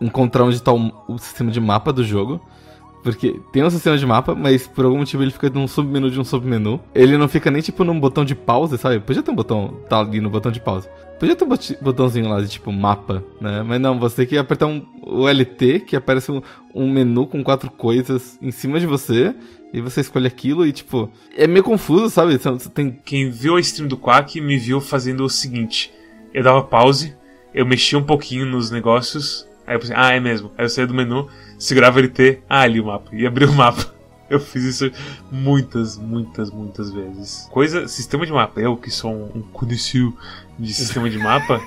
encontrar 0.00 0.44
onde 0.44 0.62
tá 0.62 0.72
o, 0.72 0.92
o, 1.06 1.18
sistema 1.18 1.50
de 1.50 1.60
mapa 1.60 1.92
do 1.92 2.02
jogo. 2.02 2.40
Porque 3.02 3.40
tem 3.50 3.64
um 3.64 3.70
sistema 3.70 3.96
de 3.96 4.04
mapa, 4.04 4.34
mas 4.34 4.66
por 4.66 4.84
algum 4.84 4.98
motivo 4.98 5.22
ele 5.22 5.30
fica 5.30 5.48
num 5.48 5.66
submenu 5.66 6.10
de 6.10 6.20
um 6.20 6.24
submenu. 6.24 6.78
Ele 6.94 7.16
não 7.16 7.28
fica 7.28 7.50
nem 7.50 7.62
tipo 7.62 7.82
num 7.82 7.98
botão 7.98 8.24
de 8.24 8.34
pause, 8.34 8.76
sabe? 8.76 9.00
Podia 9.00 9.22
ter 9.22 9.30
um 9.30 9.34
botão, 9.34 9.74
tá 9.88 10.00
ali 10.00 10.20
no 10.20 10.28
botão 10.28 10.52
de 10.52 10.60
pause. 10.60 10.86
Podia 11.20 11.36
ter 11.36 11.44
um 11.44 11.82
botãozinho 11.82 12.30
lá 12.30 12.40
de 12.40 12.48
tipo 12.48 12.72
mapa, 12.72 13.22
né? 13.38 13.62
Mas 13.62 13.78
não, 13.78 13.98
você 13.98 14.16
tem 14.16 14.26
que 14.26 14.38
apertar 14.38 14.66
um, 14.66 14.86
o 15.02 15.28
LT, 15.28 15.80
que 15.80 15.94
aparece 15.94 16.32
um, 16.32 16.40
um 16.74 16.90
menu 16.90 17.26
com 17.26 17.44
quatro 17.44 17.70
coisas 17.70 18.38
em 18.40 18.50
cima 18.50 18.80
de 18.80 18.86
você. 18.86 19.34
E 19.70 19.82
você 19.82 20.00
escolhe 20.00 20.26
aquilo 20.26 20.66
e, 20.66 20.72
tipo, 20.72 21.10
é 21.36 21.46
meio 21.46 21.62
confuso, 21.62 22.08
sabe? 22.08 22.38
Você 22.38 22.70
tem... 22.70 22.98
Quem 23.04 23.30
viu 23.30 23.56
a 23.56 23.60
stream 23.60 23.86
do 23.86 23.98
Quack 23.98 24.40
me 24.40 24.56
viu 24.56 24.80
fazendo 24.80 25.22
o 25.22 25.28
seguinte: 25.28 25.92
eu 26.32 26.42
dava 26.42 26.62
pause, 26.62 27.14
eu 27.52 27.66
mexia 27.66 27.98
um 27.98 28.02
pouquinho 28.02 28.46
nos 28.46 28.70
negócios, 28.70 29.46
aí 29.66 29.76
eu 29.76 29.78
pensei, 29.78 29.94
ah, 29.96 30.12
é 30.12 30.18
mesmo. 30.18 30.50
Aí 30.56 30.64
eu 30.64 30.70
saía 30.70 30.86
do 30.86 30.94
menu, 30.94 31.28
segurava 31.58 32.00
LT, 32.00 32.40
ah, 32.48 32.62
ali 32.62 32.80
o 32.80 32.86
mapa, 32.86 33.10
e 33.12 33.26
abria 33.26 33.46
o 33.46 33.52
mapa. 33.52 33.84
Eu 34.30 34.38
fiz 34.38 34.62
isso 34.62 34.92
muitas, 35.28 35.98
muitas, 35.98 36.52
muitas 36.52 36.92
vezes. 36.92 37.48
Coisa, 37.50 37.88
sistema 37.88 38.24
de 38.24 38.30
mapa. 38.30 38.60
Eu 38.60 38.76
que 38.76 38.88
sou 38.88 39.10
um, 39.10 39.24
um 39.34 39.42
conhecido 39.42 40.16
de 40.60 40.74
sistema 40.74 41.08
de 41.08 41.18
mapa, 41.18 41.60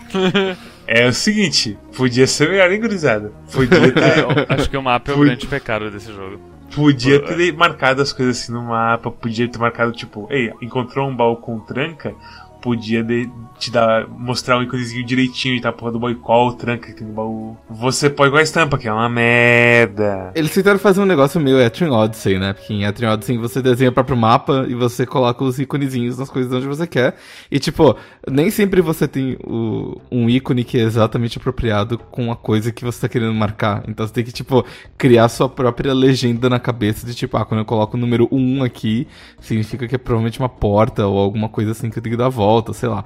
é 0.87 1.07
o 1.07 1.13
seguinte: 1.13 1.77
podia 1.95 2.27
ser 2.27 2.49
melhor, 2.49 2.71
hein, 2.71 2.79
gurizada? 2.79 3.31
Podia 3.51 3.91
ter. 3.91 4.03
É, 4.03 4.53
acho 4.53 4.69
que 4.69 4.77
o 4.77 4.81
mapa 4.81 5.11
é 5.11 5.15
o 5.15 5.19
grande 5.19 5.47
pecado 5.47 5.89
desse 5.89 6.13
jogo. 6.13 6.39
Podia 6.73 7.19
ter 7.19 7.53
marcado 7.53 8.01
as 8.01 8.11
coisas 8.11 8.39
assim 8.39 8.51
no 8.51 8.63
mapa, 8.63 9.11
podia 9.11 9.47
ter 9.47 9.59
marcado 9.59 9.91
tipo, 9.91 10.27
ei, 10.31 10.51
encontrou 10.61 11.07
um 11.07 11.15
baú 11.15 11.35
com 11.35 11.59
tranca, 11.59 12.15
podia 12.63 13.03
de, 13.03 13.29
te 13.59 13.69
dar, 13.69 14.07
mostrar 14.07 14.57
um 14.57 14.63
íconezinho 14.63 15.05
direitinho 15.05 15.55
e 15.55 15.61
tá 15.61 15.71
porra 15.71 15.91
do 15.91 15.99
boicol, 15.99 16.53
tranca 16.53 16.87
que 16.87 16.93
tem 16.93 17.05
no 17.05 17.13
baú. 17.13 17.57
Você 17.69 18.09
pode 18.09 18.31
com 18.31 18.37
a 18.37 18.41
estampa, 18.41 18.77
que 18.77 18.87
é 18.87 18.93
uma 18.93 19.09
merda. 19.09 20.31
Eles 20.33 20.53
tentaram 20.53 20.79
fazer 20.79 21.01
um 21.01 21.05
negócio 21.05 21.41
meio 21.41 21.59
Etrian 21.59 21.91
Odyssey, 21.91 22.39
né? 22.39 22.53
Porque 22.53 22.73
em 22.73 22.85
Etrian 22.85 23.11
Odyssey 23.11 23.37
você 23.37 23.61
desenha 23.61 23.89
o 23.89 23.93
próprio 23.93 24.15
mapa 24.15 24.65
e 24.67 24.73
você 24.73 25.05
coloca 25.05 25.43
os 25.43 25.59
íconezinhos 25.59 26.17
nas 26.17 26.29
coisas 26.29 26.51
onde 26.53 26.65
você 26.65 26.87
quer. 26.87 27.15
E 27.51 27.59
tipo, 27.59 27.97
nem 28.29 28.49
sempre 28.49 28.81
você 28.81 29.09
tem 29.09 29.37
o, 29.43 29.99
um 30.09 30.29
ícone 30.29 30.63
que 30.63 30.77
é 30.77 30.81
exatamente 30.81 31.37
apropriado 31.37 31.97
com 31.97 32.31
a 32.31 32.35
coisa 32.37 32.71
que 32.71 32.85
você 32.85 33.01
tá 33.01 33.09
querendo 33.09 33.33
marcar. 33.33 33.83
Então 33.89 34.07
você 34.07 34.13
tem 34.13 34.23
que, 34.23 34.31
tipo, 34.31 34.65
criar 34.97 35.27
sua 35.27 35.49
própria 35.49 35.93
legenda 35.93 36.49
na 36.49 36.59
cabeça 36.59 37.05
de 37.05 37.13
tipo, 37.13 37.35
ah, 37.35 37.45
quando 37.45 37.59
eu 37.59 37.65
coloco 37.65 37.97
o 37.97 37.99
número 37.99 38.27
1 38.31 38.63
aqui, 38.63 39.05
significa 39.41 39.85
que 39.85 39.95
é 39.95 39.97
provavelmente 39.97 40.39
uma 40.39 40.49
porta 40.49 41.05
ou 41.05 41.19
alguma 41.19 41.49
coisa 41.49 41.71
assim 41.71 41.89
que 41.89 41.99
eu 41.99 42.03
tenho 42.03 42.15
que 42.15 42.17
dar 42.17 42.27
a 42.27 42.29
volta, 42.29 42.52
sei 42.73 42.89
lá. 42.89 43.03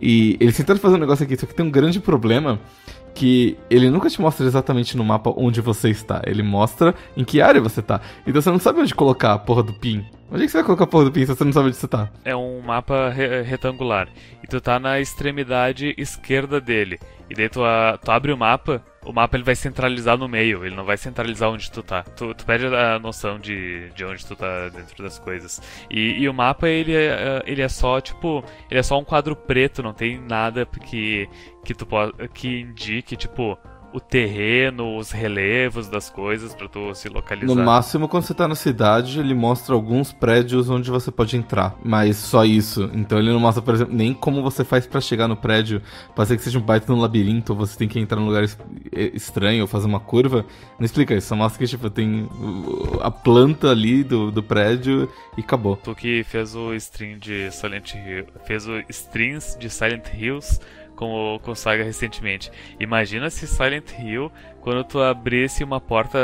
E 0.00 0.36
eles 0.40 0.56
tentaram 0.56 0.80
fazer 0.80 0.96
um 0.96 1.00
negócio 1.00 1.24
aqui, 1.24 1.36
só 1.36 1.46
que 1.46 1.54
tem 1.54 1.66
um 1.66 1.70
grande 1.70 2.00
problema 2.00 2.60
que 3.14 3.58
ele 3.68 3.90
nunca 3.90 4.08
te 4.08 4.20
mostra 4.20 4.46
exatamente 4.46 4.96
no 4.96 5.04
mapa 5.04 5.32
onde 5.36 5.60
você 5.60 5.90
está. 5.90 6.22
Ele 6.24 6.42
mostra 6.42 6.94
em 7.16 7.24
que 7.24 7.40
área 7.40 7.60
você 7.60 7.80
está. 7.80 8.00
Então 8.26 8.40
você 8.40 8.50
não 8.50 8.60
sabe 8.60 8.80
onde 8.80 8.94
colocar 8.94 9.34
a 9.34 9.38
porra 9.38 9.62
do 9.62 9.72
pin. 9.72 10.06
Onde 10.30 10.44
é 10.44 10.46
que 10.46 10.52
você 10.52 10.58
vai 10.58 10.66
colocar 10.66 10.84
a 10.84 10.86
porra 10.86 11.06
do 11.06 11.12
pin 11.12 11.22
se 11.22 11.34
você 11.34 11.42
não 11.42 11.52
sabe 11.52 11.66
onde 11.66 11.76
você 11.76 11.86
está? 11.86 12.08
É 12.24 12.36
um 12.36 12.60
mapa 12.60 13.08
re 13.08 13.42
retangular. 13.42 14.08
E 14.42 14.46
tu 14.46 14.60
tá 14.60 14.78
na 14.78 15.00
extremidade 15.00 15.94
esquerda 15.98 16.60
dele. 16.60 17.00
E 17.28 17.34
daí 17.34 17.48
tu, 17.48 17.64
a, 17.64 17.98
tu 17.98 18.10
abre 18.10 18.32
o 18.32 18.38
mapa 18.38 18.80
o 19.08 19.12
mapa 19.12 19.38
ele 19.38 19.44
vai 19.44 19.56
centralizar 19.56 20.18
no 20.18 20.28
meio, 20.28 20.66
ele 20.66 20.76
não 20.76 20.84
vai 20.84 20.98
centralizar 20.98 21.48
onde 21.48 21.70
tu 21.70 21.82
tá. 21.82 22.02
Tu, 22.02 22.34
tu 22.34 22.44
perde 22.44 22.66
a 22.66 22.98
noção 22.98 23.38
de, 23.38 23.88
de 23.94 24.04
onde 24.04 24.24
tu 24.24 24.36
tá 24.36 24.68
dentro 24.68 25.02
das 25.02 25.18
coisas. 25.18 25.62
E, 25.90 26.20
e 26.20 26.28
o 26.28 26.34
mapa 26.34 26.68
ele 26.68 26.94
é, 26.94 27.42
ele 27.46 27.62
é 27.62 27.68
só 27.70 28.02
tipo, 28.02 28.44
ele 28.70 28.78
é 28.78 28.82
só 28.82 28.98
um 28.98 29.04
quadro 29.04 29.34
preto, 29.34 29.82
não 29.82 29.94
tem 29.94 30.20
nada 30.20 30.66
que 30.66 31.26
que 31.64 31.74
tu 31.74 31.86
que 32.34 32.60
indique 32.60 33.16
tipo 33.16 33.58
o 33.92 34.00
terreno, 34.00 34.96
os 34.98 35.10
relevos 35.10 35.88
das 35.88 36.10
coisas 36.10 36.54
pra 36.54 36.68
tu 36.68 36.94
se 36.94 37.08
localizar. 37.08 37.46
No 37.54 37.64
máximo, 37.64 38.08
quando 38.08 38.24
você 38.24 38.34
tá 38.34 38.46
na 38.46 38.54
cidade, 38.54 39.18
ele 39.20 39.34
mostra 39.34 39.74
alguns 39.74 40.12
prédios 40.12 40.68
onde 40.68 40.90
você 40.90 41.10
pode 41.10 41.36
entrar. 41.36 41.76
Mas 41.82 42.16
só 42.16 42.44
isso. 42.44 42.90
Então 42.94 43.18
ele 43.18 43.32
não 43.32 43.40
mostra, 43.40 43.62
por 43.62 43.74
exemplo, 43.74 43.94
nem 43.94 44.12
como 44.12 44.42
você 44.42 44.64
faz 44.64 44.86
pra 44.86 45.00
chegar 45.00 45.26
no 45.28 45.36
prédio. 45.36 45.80
Pode 46.14 46.28
ser 46.28 46.36
que 46.36 46.42
seja 46.42 46.58
um 46.58 46.62
baita 46.62 46.92
no 46.92 47.00
labirinto, 47.00 47.52
ou 47.52 47.58
você 47.58 47.78
tem 47.78 47.88
que 47.88 47.98
entrar 47.98 48.18
num 48.20 48.26
lugar 48.26 48.44
es- 48.44 48.58
estranho, 48.92 49.62
ou 49.62 49.66
fazer 49.66 49.86
uma 49.86 50.00
curva. 50.00 50.44
Não 50.78 50.84
explica 50.84 51.14
isso, 51.14 51.28
só 51.28 51.36
mostra 51.36 51.58
que, 51.58 51.66
tipo, 51.70 51.88
tem 51.90 52.28
a 53.00 53.10
planta 53.10 53.70
ali 53.70 54.04
do, 54.04 54.30
do 54.30 54.42
prédio 54.42 55.08
e 55.36 55.40
acabou. 55.40 55.76
Tu 55.76 55.94
que 55.94 56.24
fez 56.24 56.54
o 56.54 56.74
stream 56.74 57.18
de 57.18 57.50
Silent 57.50 57.94
Hill, 57.94 58.26
fez 58.44 58.66
o 58.66 58.78
streams 58.88 59.56
de 59.58 59.70
Silent 59.70 60.06
Hills 60.14 60.60
com 60.98 61.36
o 61.36 61.38
com 61.38 61.54
Saga 61.54 61.84
recentemente. 61.84 62.50
Imagina 62.80 63.30
se 63.30 63.46
Silent 63.46 63.92
Hill, 63.96 64.32
quando 64.60 64.82
tu 64.82 65.00
abrisse 65.00 65.62
uma 65.62 65.80
porta 65.80 66.18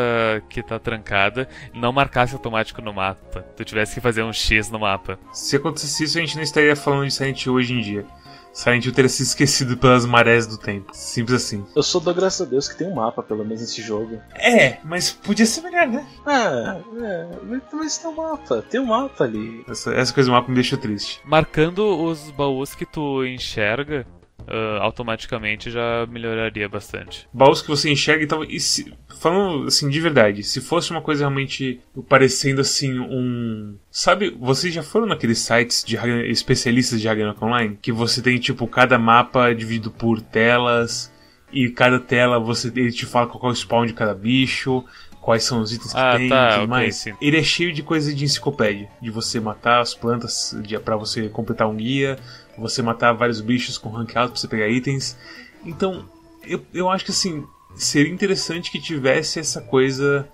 que 0.50 0.62
tá 0.62 0.80
trancada, 0.80 1.48
não 1.72 1.92
marcasse 1.92 2.34
automático 2.34 2.82
no 2.82 2.92
mapa. 2.92 3.42
Tu 3.56 3.64
tivesse 3.64 3.94
que 3.94 4.00
fazer 4.00 4.24
um 4.24 4.32
X 4.32 4.68
no 4.70 4.80
mapa. 4.80 5.16
Se 5.32 5.54
acontecesse 5.56 6.02
isso, 6.04 6.18
a 6.18 6.20
gente 6.20 6.34
não 6.34 6.42
estaria 6.42 6.74
falando 6.74 7.06
de 7.06 7.14
Silent 7.14 7.46
Hill 7.46 7.54
hoje 7.54 7.72
em 7.72 7.80
dia. 7.80 8.04
Silent 8.52 8.84
Hill 8.84 8.92
teria 8.92 9.08
sido 9.08 9.26
esquecido 9.26 9.76
pelas 9.76 10.06
marés 10.06 10.46
do 10.46 10.56
tempo. 10.56 10.92
Simples 10.94 11.42
assim. 11.42 11.64
Eu 11.74 11.82
só 11.82 11.98
dou 11.98 12.14
graças 12.14 12.46
a 12.46 12.48
Deus 12.48 12.68
que 12.68 12.76
tem 12.78 12.86
um 12.86 12.94
mapa, 12.94 13.20
pelo 13.20 13.44
menos, 13.44 13.60
nesse 13.62 13.82
jogo. 13.82 14.20
É, 14.36 14.78
mas 14.84 15.10
podia 15.10 15.44
ser 15.44 15.60
melhor, 15.62 15.88
né? 15.88 16.06
Ah, 16.24 16.78
é, 17.02 17.28
mas- 17.42 17.62
mas 17.72 17.98
tem 17.98 18.10
um 18.10 18.14
mapa, 18.14 18.62
tem 18.70 18.80
um 18.80 18.86
mapa 18.86 19.24
ali. 19.24 19.64
Essa, 19.68 19.92
essa 19.94 20.12
coisa 20.14 20.28
do 20.30 20.32
mapa 20.34 20.48
me 20.48 20.54
deixou 20.54 20.78
triste. 20.78 21.20
Marcando 21.24 22.00
os 22.04 22.30
baús 22.30 22.76
que 22.76 22.86
tu 22.86 23.24
enxerga, 23.24 24.06
ah, 24.46 24.78
automaticamente 24.80 25.70
já 25.70 26.06
melhoraria 26.06 26.68
bastante. 26.68 27.28
Baús 27.32 27.62
que 27.62 27.68
você 27.68 27.90
enxerga 27.90 28.24
e 28.24 28.26
tal. 28.26 28.44
E 28.44 28.60
se- 28.60 28.92
falando 29.20 29.66
assim, 29.66 29.88
de 29.88 30.00
verdade, 30.00 30.42
se 30.42 30.60
fosse 30.60 30.90
uma 30.90 31.00
coisa 31.00 31.22
realmente 31.24 31.80
parecendo 32.08 32.60
assim 32.60 32.98
um. 32.98 33.76
Sabe, 33.90 34.30
vocês 34.38 34.72
já 34.74 34.82
foram 34.82 35.06
naqueles 35.06 35.38
sites 35.38 35.84
de 35.84 35.96
especialistas 36.30 37.00
de 37.00 37.08
Ragnarok 37.08 37.42
Online? 37.44 37.78
Que 37.80 37.92
você 37.92 38.20
tem, 38.22 38.38
tipo, 38.38 38.66
cada 38.66 38.98
mapa 38.98 39.54
dividido 39.54 39.90
por 39.90 40.20
telas. 40.20 41.12
E 41.52 41.68
cada 41.70 42.00
tela 42.00 42.40
você 42.40 42.66
ele 42.74 42.90
te 42.90 43.06
fala 43.06 43.28
qual 43.28 43.48
é 43.48 43.52
o 43.52 43.56
spawn 43.56 43.86
de 43.86 43.92
cada 43.92 44.12
bicho, 44.12 44.84
quais 45.24 45.42
são 45.42 45.60
os 45.60 45.72
itens 45.72 45.92
que 45.92 45.98
Ah, 45.98 46.16
tem 46.18 46.28
tá, 46.28 46.50
e 46.50 46.54
tudo 46.60 46.68
mais. 46.68 46.96
sim. 46.96 47.14
Ele 47.20 47.38
é 47.38 47.42
cheio 47.42 47.72
de 47.72 47.82
coisa 47.82 48.14
de 48.14 48.24
enciclopédia. 48.24 48.88
De 49.00 49.10
você 49.10 49.40
matar 49.40 49.80
as 49.80 49.94
plantas 49.94 50.54
pra 50.84 50.96
você 50.96 51.30
completar 51.30 51.66
um 51.66 51.74
guia, 51.76 52.18
você 52.58 52.82
matar 52.82 53.12
vários 53.14 53.40
bichos 53.40 53.78
com 53.78 53.88
rank 53.88 54.14
alto 54.16 54.32
pra 54.32 54.40
você 54.40 54.46
pegar 54.46 54.68
itens. 54.68 55.16
Então, 55.64 56.04
eu, 56.46 56.62
eu 56.74 56.90
acho 56.90 57.06
que 57.06 57.10
assim, 57.10 57.42
seria 57.74 58.12
interessante 58.12 58.70
que 58.70 58.78
tivesse 58.78 59.40
essa 59.40 59.62
coisa 59.62 60.28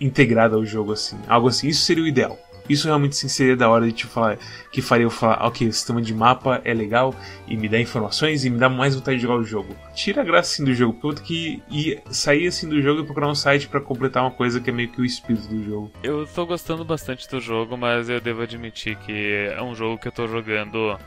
integrada 0.00 0.56
ao 0.56 0.66
jogo, 0.66 0.92
assim. 0.92 1.16
Algo 1.28 1.46
assim, 1.46 1.68
isso 1.68 1.82
seria 1.84 2.02
o 2.02 2.06
ideal. 2.08 2.36
Isso 2.68 2.86
realmente 2.86 3.16
sim 3.16 3.28
seria 3.28 3.56
da 3.56 3.68
hora 3.68 3.86
de 3.86 3.92
te 3.92 4.06
falar, 4.06 4.38
que 4.70 4.80
faria 4.80 5.04
eu 5.04 5.10
falar, 5.10 5.46
ok, 5.46 5.68
o 5.68 5.72
sistema 5.72 6.00
de 6.00 6.14
mapa 6.14 6.60
é 6.64 6.72
legal 6.72 7.14
e 7.46 7.56
me 7.56 7.68
dá 7.68 7.78
informações 7.80 8.44
e 8.44 8.50
me 8.50 8.58
dá 8.58 8.68
mais 8.68 8.94
vontade 8.94 9.16
de 9.16 9.22
jogar 9.22 9.36
o 9.36 9.44
jogo. 9.44 9.74
Tira 9.94 10.22
a 10.22 10.24
graça 10.24 10.52
assim 10.52 10.64
do 10.64 10.74
jogo, 10.74 10.94
porque 10.94 11.22
eu 11.22 11.24
que 11.24 11.62
ir, 11.70 12.02
sair 12.10 12.46
assim 12.46 12.68
do 12.68 12.80
jogo 12.80 13.02
e 13.02 13.04
procurar 13.04 13.28
um 13.28 13.34
site 13.34 13.68
pra 13.68 13.80
completar 13.80 14.22
uma 14.22 14.30
coisa 14.30 14.60
que 14.60 14.70
é 14.70 14.72
meio 14.72 14.88
que 14.88 15.00
o 15.00 15.04
espírito 15.04 15.48
do 15.48 15.64
jogo. 15.64 15.92
Eu 16.02 16.26
tô 16.26 16.46
gostando 16.46 16.84
bastante 16.84 17.28
do 17.28 17.40
jogo, 17.40 17.76
mas 17.76 18.08
eu 18.08 18.20
devo 18.20 18.42
admitir 18.42 18.96
que 18.96 19.48
é 19.50 19.62
um 19.62 19.74
jogo 19.74 19.98
que 19.98 20.08
eu 20.08 20.12
tô 20.12 20.26
jogando 20.26 20.98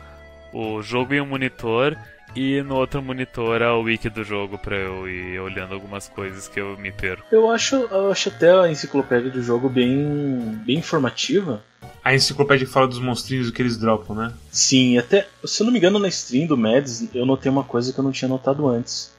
o 0.54 0.82
jogo 0.82 1.14
em 1.14 1.22
um 1.22 1.26
monitor 1.26 1.98
e 2.36 2.62
no 2.62 2.76
outro 2.76 3.02
monitor 3.02 3.62
a 3.62 3.76
wiki 3.78 4.10
do 4.10 4.24
jogo 4.24 4.58
pra 4.58 4.76
eu 4.76 5.08
ir 5.08 5.40
olhando 5.40 5.74
algumas 5.74 6.08
coisas 6.08 6.48
que 6.48 6.60
eu 6.60 6.78
me 6.78 6.92
perco. 6.92 7.24
Eu 7.32 7.50
acho, 7.50 7.76
eu 7.76 8.12
acho 8.12 8.30
até 8.30 8.52
a 8.52 8.70
enciclopédia 8.70 9.30
do 9.30 9.42
jogo 9.42 9.70
bem, 9.70 10.60
bem 10.66 10.78
informativa. 10.78 11.64
A 12.04 12.14
enciclopédia 12.14 12.66
que 12.68 12.72
fala 12.72 12.88
dos 12.88 13.00
monstrinhos 13.00 13.48
e 13.48 13.50
o 13.50 13.54
que 13.54 13.62
eles 13.62 13.78
dropam, 13.78 14.16
né? 14.16 14.34
Sim, 14.52 14.98
até, 14.98 15.28
se 15.44 15.62
eu 15.62 15.66
não 15.66 15.74
me 15.74 15.80
engano, 15.80 16.00
na 16.00 16.08
stream 16.08 16.48
do 16.48 16.58
Mads, 16.58 17.08
eu 17.16 17.26
notei 17.26 17.52
uma 17.52 17.64
coisa 17.64 17.92
que 17.92 18.00
eu 18.00 18.04
não 18.04 18.12
tinha 18.12 18.30
notado 18.30 18.68
antes. 18.68 19.14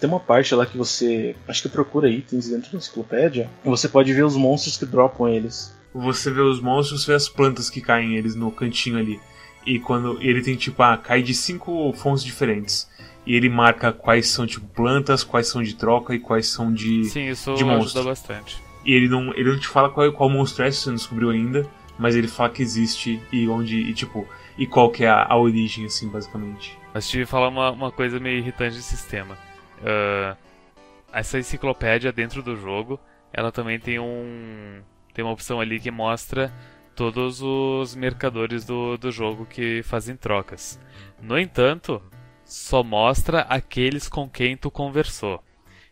Tem 0.00 0.08
uma 0.08 0.20
parte 0.20 0.54
lá 0.54 0.66
que 0.66 0.76
você, 0.76 1.36
acho 1.46 1.62
que 1.62 1.68
procura 1.68 2.10
itens 2.10 2.48
dentro 2.48 2.72
da 2.72 2.78
enciclopédia, 2.78 3.48
e 3.64 3.68
você 3.68 3.88
pode 3.88 4.12
ver 4.12 4.24
os 4.24 4.36
monstros 4.36 4.76
que 4.76 4.84
dropam 4.84 5.28
eles. 5.28 5.74
Você 5.94 6.30
vê 6.30 6.40
os 6.40 6.60
monstros, 6.60 7.06
vê 7.06 7.14
as 7.14 7.28
plantas 7.28 7.70
que 7.70 7.80
caem 7.80 8.16
eles 8.16 8.34
no 8.34 8.50
cantinho 8.50 8.98
ali. 8.98 9.18
E 9.66 9.78
quando 9.78 10.18
ele 10.20 10.42
tem 10.42 10.56
tipo, 10.56 10.82
ah, 10.82 10.96
cai 10.96 11.22
de 11.22 11.34
cinco 11.34 11.92
fontes 11.92 12.24
diferentes. 12.24 12.88
E 13.26 13.34
ele 13.34 13.48
marca 13.48 13.92
quais 13.92 14.28
são 14.28 14.46
tipo 14.46 14.66
plantas, 14.68 15.22
quais 15.22 15.48
são 15.48 15.62
de 15.62 15.74
troca 15.74 16.14
e 16.14 16.18
quais 16.18 16.48
são 16.48 16.72
de. 16.72 17.04
Sim, 17.04 17.28
isso 17.28 17.54
de 17.54 17.62
ajuda 17.62 17.76
monstro. 17.76 18.04
bastante. 18.04 18.62
E 18.84 18.92
ele 18.92 19.08
não, 19.08 19.34
ele 19.34 19.50
não 19.52 19.58
te 19.58 19.68
fala 19.68 19.90
qual, 19.90 20.10
qual 20.12 20.30
monstro 20.30 20.64
é, 20.64 20.70
se 20.70 20.78
você 20.78 20.88
não 20.88 20.96
descobriu 20.96 21.30
ainda. 21.30 21.68
Mas 21.98 22.14
ele 22.14 22.28
fala 22.28 22.48
que 22.48 22.62
existe 22.62 23.20
e 23.32 23.48
onde. 23.48 23.76
E 23.76 23.92
tipo, 23.92 24.26
e 24.56 24.66
qual 24.66 24.90
que 24.90 25.04
é 25.04 25.08
a, 25.08 25.26
a 25.28 25.36
origem, 25.36 25.84
assim, 25.84 26.08
basicamente. 26.08 26.78
Mas 26.94 27.08
tive 27.08 27.24
que 27.24 27.30
falar 27.30 27.48
uma, 27.48 27.70
uma 27.70 27.92
coisa 27.92 28.18
meio 28.18 28.38
irritante 28.38 28.76
do 28.76 28.82
sistema. 28.82 29.36
Ah, 29.84 30.36
essa 31.12 31.38
enciclopédia 31.38 32.12
dentro 32.12 32.42
do 32.42 32.56
jogo, 32.56 32.98
ela 33.32 33.52
também 33.52 33.78
tem 33.78 33.98
um. 33.98 34.80
Tem 35.14 35.24
uma 35.24 35.32
opção 35.32 35.60
ali 35.60 35.80
que 35.80 35.90
mostra 35.90 36.52
todos 36.98 37.40
os 37.40 37.94
mercadores 37.94 38.64
do, 38.64 38.98
do 38.98 39.12
jogo 39.12 39.46
que 39.46 39.84
fazem 39.84 40.16
trocas. 40.16 40.80
No 41.22 41.38
entanto, 41.38 42.02
só 42.44 42.82
mostra 42.82 43.42
aqueles 43.42 44.08
com 44.08 44.28
quem 44.28 44.56
tu 44.56 44.68
conversou. 44.68 45.40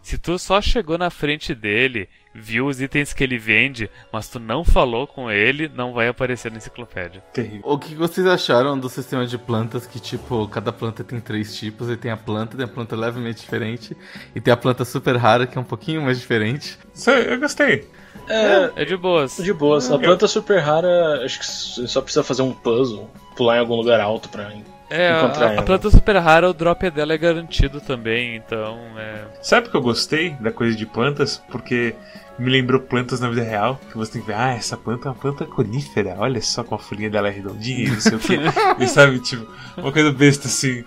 Se 0.03 0.19
tu 0.19 0.37
só 0.37 0.61
chegou 0.61 0.99
na 0.99 1.09
frente 1.09 1.55
dele, 1.55 2.09
viu 2.35 2.67
os 2.67 2.81
itens 2.81 3.13
que 3.13 3.23
ele 3.23 3.39
vende, 3.39 3.89
mas 4.13 4.29
tu 4.29 4.41
não 4.41 4.65
falou 4.65 5.07
com 5.07 5.31
ele, 5.31 5.69
não 5.69 5.93
vai 5.93 6.09
aparecer 6.09 6.51
na 6.51 6.59
enciclopédia. 6.59 7.21
Terrível. 7.33 7.63
O 7.65 7.79
que 7.79 7.95
vocês 7.95 8.27
acharam 8.27 8.77
do 8.77 8.89
sistema 8.89 9.25
de 9.29 9.39
plantas 9.39 9.87
que, 9.87 10.01
tipo, 10.01 10.49
cada 10.49 10.73
planta 10.73 11.05
tem 11.05 11.21
três 11.21 11.57
tipos 11.57 11.89
e 11.89 11.97
tem 11.97 12.11
a 12.11 12.17
planta, 12.17 12.57
tem 12.57 12.65
a 12.65 12.69
planta 12.69 12.97
levemente 12.97 13.43
diferente 13.43 13.97
e 14.35 14.41
tem 14.41 14.53
a 14.53 14.57
planta 14.57 14.85
super 14.85 15.17
rara 15.17 15.47
que 15.47 15.57
é 15.57 15.61
um 15.61 15.65
pouquinho 15.65 16.03
mais 16.03 16.19
diferente. 16.19 16.77
Isso 16.93 17.11
eu 17.11 17.35
eu 17.35 17.41
gostei. 17.41 17.89
É, 18.29 18.71
É 18.77 18.85
de 18.85 18.97
boas. 18.97 19.37
de 19.37 19.53
boas. 19.53 19.91
A 19.91 19.99
planta 19.99 20.27
super 20.27 20.59
rara, 20.61 21.25
acho 21.25 21.39
que 21.39 21.47
você 21.47 21.87
só 21.87 22.01
precisa 22.01 22.23
fazer 22.23 22.43
um 22.43 22.53
puzzle, 22.53 23.11
pular 23.37 23.57
em 23.57 23.61
algum 23.61 23.75
lugar 23.77 24.01
alto 24.01 24.29
pra. 24.29 24.51
É, 24.89 25.11
a, 25.11 25.19
encontrar 25.19 25.49
a 25.49 25.53
ela. 25.55 25.63
planta 25.63 25.91
super 25.91 26.17
rara, 26.17 26.49
o 26.49 26.55
drop 26.55 26.91
dela 26.91 27.13
é 27.13 27.19
garantido 27.19 27.81
também, 27.81 28.37
então 28.37 28.79
é. 28.97 29.25
Sabe 29.43 29.69
que 29.69 29.77
eu 29.77 29.83
gostei 29.83 30.31
da 30.41 30.53
coisa 30.53 30.77
de 30.77 30.87
plantas? 30.87 31.43
Porque 31.51 31.95
me 32.39 32.51
lembrou 32.51 32.81
plantas 32.81 33.21
na 33.21 33.29
vida 33.29 33.43
real. 33.43 33.81
Que 33.91 33.97
você 33.97 34.13
tem 34.13 34.21
que 34.21 34.29
ver, 34.29 34.35
ah, 34.35 34.53
essa 34.53 34.77
planta 34.77 35.09
é 35.09 35.11
uma 35.11 35.17
planta 35.19 35.45
conífera. 35.45 36.15
Olha 36.19 36.41
só 36.41 36.63
como 36.63 36.81
a 36.81 36.85
folhinha 36.85 37.11
dela 37.11 37.29
é 37.29 37.31
redondinha 37.31 37.87
e 37.87 37.91
não 37.91 38.01
sei 38.01 38.15
o 38.15 38.19
que. 38.19 38.39
e 38.79 38.87
sabe, 38.87 39.19
tipo, 39.21 39.47
uma 39.77 39.91
coisa 39.93 40.13
besta 40.13 40.47
assim. 40.47 40.85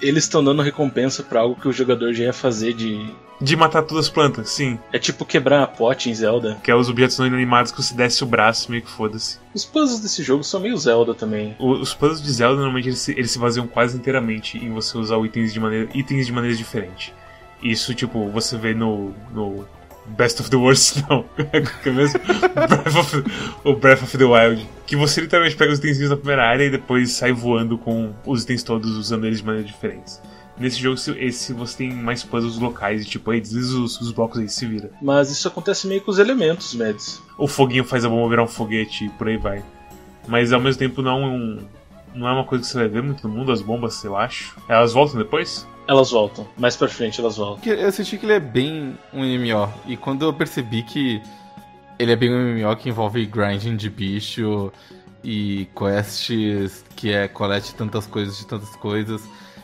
Eles 0.00 0.24
estão 0.24 0.42
dando 0.42 0.62
recompensa 0.62 1.22
pra 1.22 1.40
algo 1.40 1.60
que 1.60 1.68
o 1.68 1.72
jogador 1.72 2.12
já 2.12 2.24
ia 2.24 2.32
fazer 2.32 2.72
de. 2.72 3.06
De 3.40 3.54
matar 3.56 3.82
todas 3.82 4.06
as 4.06 4.10
plantas, 4.10 4.50
sim. 4.50 4.78
É 4.92 4.98
tipo 4.98 5.24
quebrar 5.24 5.62
a 5.62 5.66
pote 5.66 6.10
em 6.10 6.14
Zelda. 6.14 6.58
Que 6.64 6.72
é 6.72 6.74
os 6.74 6.88
objetos 6.88 7.16
não 7.20 7.26
inanimados 7.26 7.70
que 7.70 7.80
você 7.80 7.94
desce 7.94 8.24
o 8.24 8.26
braço, 8.26 8.68
meio 8.68 8.82
que 8.82 8.90
foda-se. 8.90 9.38
Os 9.54 9.64
puzzles 9.64 10.00
desse 10.00 10.24
jogo 10.24 10.42
são 10.42 10.58
meio 10.58 10.76
Zelda 10.76 11.14
também. 11.14 11.54
O- 11.58 11.70
Os 11.80 11.94
puzzles 11.94 12.20
de 12.20 12.32
Zelda 12.32 12.56
normalmente 12.56 12.88
eles 12.88 12.98
se, 12.98 13.12
eles 13.12 13.30
se 13.30 13.38
baseiam 13.38 13.68
quase 13.68 13.96
inteiramente 13.96 14.58
em 14.58 14.70
você 14.72 14.98
usar 14.98 15.18
itens 15.24 15.52
de 15.52 15.60
maneira, 15.60 15.88
itens 15.94 16.26
de 16.26 16.32
maneira 16.32 16.56
diferente. 16.56 17.14
Isso, 17.62 17.94
tipo, 17.94 18.28
você 18.28 18.56
vê 18.56 18.74
no, 18.74 19.14
no 19.32 19.64
Best 20.16 20.40
of 20.40 20.50
the 20.50 20.56
Worst, 20.56 20.96
não. 21.08 21.24
é 21.84 21.90
mesmo? 21.90 22.18
Breath 22.20 22.96
of, 22.96 23.24
o 23.64 23.74
Breath 23.74 24.02
of 24.02 24.18
the 24.18 24.24
Wild. 24.24 24.66
Que 24.86 24.96
você 24.96 25.20
literalmente 25.20 25.56
pega 25.56 25.72
os 25.72 25.78
itens 25.78 26.08
na 26.08 26.16
primeira 26.16 26.46
área 26.46 26.64
e 26.64 26.70
depois 26.70 27.12
sai 27.12 27.32
voando 27.32 27.76
com 27.78 28.12
os 28.26 28.42
itens 28.44 28.62
todos 28.62 28.96
usando 28.96 29.26
eles 29.26 29.38
de 29.38 29.44
maneiras 29.46 29.70
diferentes. 29.70 30.20
Nesse 30.58 30.80
jogo, 30.80 30.96
se- 30.96 31.16
esse 31.18 31.52
você 31.52 31.76
tem 31.78 31.92
mais 31.92 32.24
puzzles 32.24 32.58
locais, 32.58 33.02
e 33.02 33.04
tipo, 33.04 33.30
aí 33.30 33.40
desliza 33.40 33.78
os, 33.78 34.00
os 34.00 34.10
blocos 34.10 34.40
aí 34.40 34.48
se 34.48 34.66
vira. 34.66 34.90
Mas 35.00 35.30
isso 35.30 35.46
acontece 35.46 35.86
meio 35.86 36.00
com 36.00 36.10
os 36.10 36.18
elementos, 36.18 36.74
Mads. 36.74 37.22
O 37.38 37.46
foguinho 37.46 37.84
faz 37.84 38.04
a 38.04 38.08
bomba 38.08 38.28
virar 38.28 38.42
um 38.42 38.48
foguete 38.48 39.04
e 39.04 39.08
por 39.10 39.28
aí 39.28 39.36
vai. 39.36 39.62
Mas 40.26 40.52
ao 40.52 40.60
mesmo 40.60 40.78
tempo 40.80 41.00
não 41.00 41.22
é 41.22 41.26
um. 41.26 41.58
Não 42.14 42.26
é 42.26 42.32
uma 42.32 42.42
coisa 42.44 42.64
que 42.64 42.70
você 42.70 42.78
vai 42.78 42.88
ver 42.88 43.02
muito 43.02 43.28
no 43.28 43.32
mundo, 43.32 43.52
as 43.52 43.62
bombas, 43.62 44.02
eu 44.02 44.16
acho. 44.16 44.56
Elas 44.68 44.92
voltam 44.92 45.16
depois? 45.18 45.64
Elas 45.88 46.10
voltam. 46.10 46.46
Mais 46.58 46.76
pra 46.76 46.86
frente 46.86 47.18
elas 47.18 47.38
voltam. 47.38 47.72
Eu 47.72 47.90
senti 47.90 48.18
que 48.18 48.26
ele 48.26 48.34
é 48.34 48.40
bem 48.40 48.96
um 49.12 49.24
MMO. 49.24 49.72
E 49.86 49.96
quando 49.96 50.26
eu 50.26 50.32
percebi 50.34 50.82
que 50.82 51.22
ele 51.98 52.12
é 52.12 52.16
bem 52.16 52.30
um 52.30 52.54
MMO 52.54 52.76
que 52.76 52.90
envolve 52.90 53.24
grinding 53.24 53.74
de 53.74 53.88
bicho 53.88 54.70
e 55.24 55.66
quests 55.74 56.84
que 56.94 57.10
é 57.10 57.26
colete 57.26 57.74
tantas 57.74 58.06
coisas 58.06 58.36
de 58.36 58.46
tantas 58.46 58.76
coisas, 58.76 59.22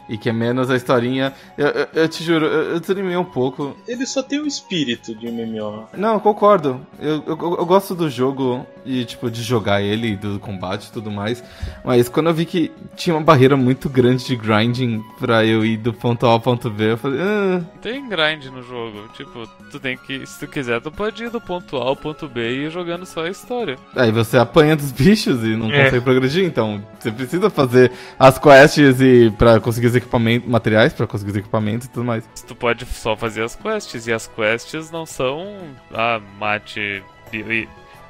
e 0.09 0.19
que 0.19 0.29
é 0.29 0.33
menos 0.33 0.71
a 0.71 0.77
historinha. 0.77 1.33
Eu, 1.57 1.69
eu, 1.69 1.87
eu 1.95 2.09
te 2.09 2.23
juro, 2.23 2.45
eu, 2.47 2.71
eu 2.75 2.81
desanimei 2.81 3.17
um 3.17 3.25
pouco. 3.25 3.77
Ele 3.89 4.05
só 4.07 4.23
tem 4.23 4.41
o 4.41 4.47
espírito 4.47 5.15
de 5.15 5.31
MMO. 5.31 5.89
Não, 5.97 6.19
concordo. 6.21 6.81
Eu, 7.01 7.23
eu, 7.27 7.57
eu 7.59 7.67
gosto 7.67 7.95
do 7.95 8.09
jogo 8.11 8.67
e, 8.85 9.05
tipo, 9.05 9.31
de 9.31 9.43
jogar 9.43 9.81
ele, 9.83 10.17
do 10.17 10.39
combate 10.39 10.89
e 10.89 10.93
tudo 10.93 11.11
mais. 11.11 11.43
Mas 11.85 12.09
quando 12.09 12.29
eu 12.29 12.35
vi 12.35 12.45
que 12.45 12.71
tinha 12.97 13.15
uma 13.17 13.23
barreira 13.23 13.57
muito 13.57 13.89
grande 13.89 14.25
de 14.27 14.37
grinding 14.37 15.03
pra 15.19 15.45
eu 15.45 15.65
ir 15.65 15.77
do 15.79 15.93
ponto 15.93 16.27
A 16.27 16.31
ao 16.31 16.41
ponto 16.41 16.69
B, 16.69 16.93
eu 16.93 16.97
falei. 16.99 17.21
Ah. 17.23 17.61
Tem 17.81 18.07
grind 18.09 18.45
no 18.47 18.63
jogo. 18.63 19.09
Tipo, 19.17 19.49
tu 19.71 19.81
tem 19.81 19.97
que. 19.97 20.27
Se 20.27 20.41
tu 20.41 20.47
quiser, 20.51 20.81
tu 20.81 20.91
pode 20.93 21.25
ir 21.25 21.31
do 21.31 21.41
ponto 21.41 21.77
A 21.77 21.85
ao 21.85 21.97
ponto 21.97 22.29
B 22.29 22.41
e 22.41 22.67
ir 22.67 22.71
jogando 22.71 23.07
só 23.07 23.25
a 23.25 23.31
história. 23.31 23.77
Aí 23.97 24.11
você 24.13 24.37
apanha 24.37 24.77
dos 24.77 24.93
bichos 24.93 25.43
e 25.45 25.57
não 25.57 25.71
É. 25.71 25.85
consegue 25.85 26.05
progredir, 26.05 26.45
então 26.45 26.83
você 26.99 27.11
precisa 27.11 27.49
fazer 27.49 27.91
as 28.19 28.39
quests 28.39 29.01
e 29.01 29.31
para 29.39 29.61
conseguir 29.61 29.94
os 29.95 29.97
equipamentos, 29.97 30.49
materiais 30.49 30.93
para 30.93 31.07
conseguir 31.07 31.31
os 31.31 31.37
equipamentos 31.37 31.87
e 31.87 31.91
tudo 31.91 32.05
mais. 32.05 32.25
Tu 32.47 32.55
pode 32.55 32.85
só 32.87 33.17
fazer 33.17 33.43
as 33.43 33.55
quests. 33.55 34.07
E 34.07 34.13
as 34.13 34.27
quests 34.27 34.91
não 34.91 35.07
são. 35.07 35.47
Ah, 35.93 36.21
mate. 36.39 37.03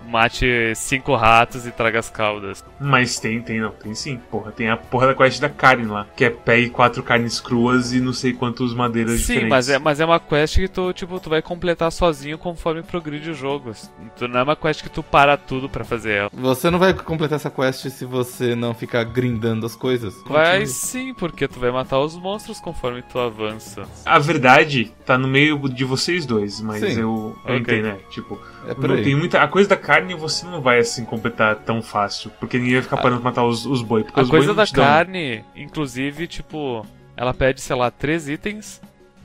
Mate 0.08 0.72
cinco 0.74 1.14
ratos 1.14 1.66
e 1.66 1.70
traga 1.70 1.98
as 1.98 2.08
caudas. 2.10 2.64
Mas 2.80 3.18
tem, 3.18 3.40
tem, 3.42 3.60
não, 3.60 3.70
tem 3.70 3.94
sim. 3.94 4.20
Porra, 4.30 4.52
tem 4.52 4.68
a 4.70 4.76
porra 4.76 5.08
da 5.08 5.14
quest 5.14 5.40
da 5.40 5.48
carne 5.48 5.86
lá, 5.86 6.06
que 6.16 6.24
é 6.24 6.30
pegue 6.30 6.70
quatro 6.70 7.02
carnes 7.02 7.40
cruas 7.40 7.92
e 7.92 8.00
não 8.00 8.12
sei 8.12 8.32
quantos 8.32 8.74
madeiras 8.74 9.12
Sim, 9.20 9.34
diferentes. 9.34 9.48
mas 9.50 9.68
é, 9.68 9.78
mas 9.78 10.00
é 10.00 10.04
uma 10.04 10.20
quest 10.20 10.56
que 10.56 10.68
tu, 10.68 10.92
tipo, 10.92 11.18
tu 11.20 11.30
vai 11.30 11.42
completar 11.42 11.90
sozinho 11.92 12.38
conforme 12.38 12.82
progride 12.82 13.30
o 13.30 13.34
jogo. 13.34 13.72
Tu 14.16 14.28
não 14.28 14.40
é 14.40 14.42
uma 14.42 14.56
quest 14.56 14.82
que 14.82 14.90
tu 14.90 15.02
para 15.02 15.36
tudo 15.36 15.68
pra 15.68 15.84
fazer 15.84 16.12
ela. 16.12 16.30
Você 16.32 16.70
não 16.70 16.78
vai 16.78 16.92
completar 16.94 17.36
essa 17.36 17.50
quest 17.50 17.88
se 17.90 18.04
você 18.04 18.54
não 18.54 18.74
ficar 18.74 19.04
grindando 19.04 19.66
as 19.66 19.74
coisas. 19.76 20.14
Vai 20.26 20.60
Continue. 20.60 20.66
sim, 20.66 21.14
porque 21.14 21.48
tu 21.48 21.58
vai 21.60 21.70
matar 21.70 21.98
os 22.00 22.16
monstros 22.16 22.60
conforme 22.60 23.02
tu 23.02 23.18
avança. 23.18 23.82
A 24.04 24.18
verdade 24.18 24.92
tá 25.04 25.16
no 25.18 25.28
meio 25.28 25.58
de 25.68 25.84
vocês 25.84 26.26
dois, 26.26 26.60
mas 26.60 26.80
Sim. 26.80 27.00
eu, 27.00 27.36
eu 27.46 27.56
Ok. 27.56 27.56
entendo, 27.58 27.84
né? 27.84 27.96
Tipo, 28.10 28.38
É 28.66 28.74
não 28.86 28.94
aí. 28.94 29.02
tem 29.04 29.14
muita. 29.14 29.40
A 29.42 29.48
coisa 29.48 29.68
da 29.68 29.76
carne 29.76 29.93
você 30.18 30.46
não 30.46 30.60
vai 30.60 30.78
assim 30.78 31.04
completar 31.04 31.56
tão 31.56 31.82
fácil, 31.82 32.30
porque 32.40 32.58
ninguém 32.58 32.74
vai 32.74 32.82
ficar 32.82 32.96
parando 32.98 33.20
pra 33.20 33.30
matar 33.30 33.44
os, 33.44 33.64
os 33.66 33.82
boi. 33.82 34.02
Porque 34.04 34.20
A 34.20 34.22
os 34.22 34.30
coisa 34.30 34.52
da 34.54 34.66
te 34.66 34.74
dão- 34.74 34.84
carne, 34.84 35.44
inclusive, 35.54 36.26
tipo, 36.26 36.84
ela 37.16 37.32
pede, 37.34 37.60
sei 37.60 37.76
lá, 37.76 37.90
três 37.90 38.28
itens. 38.28 38.80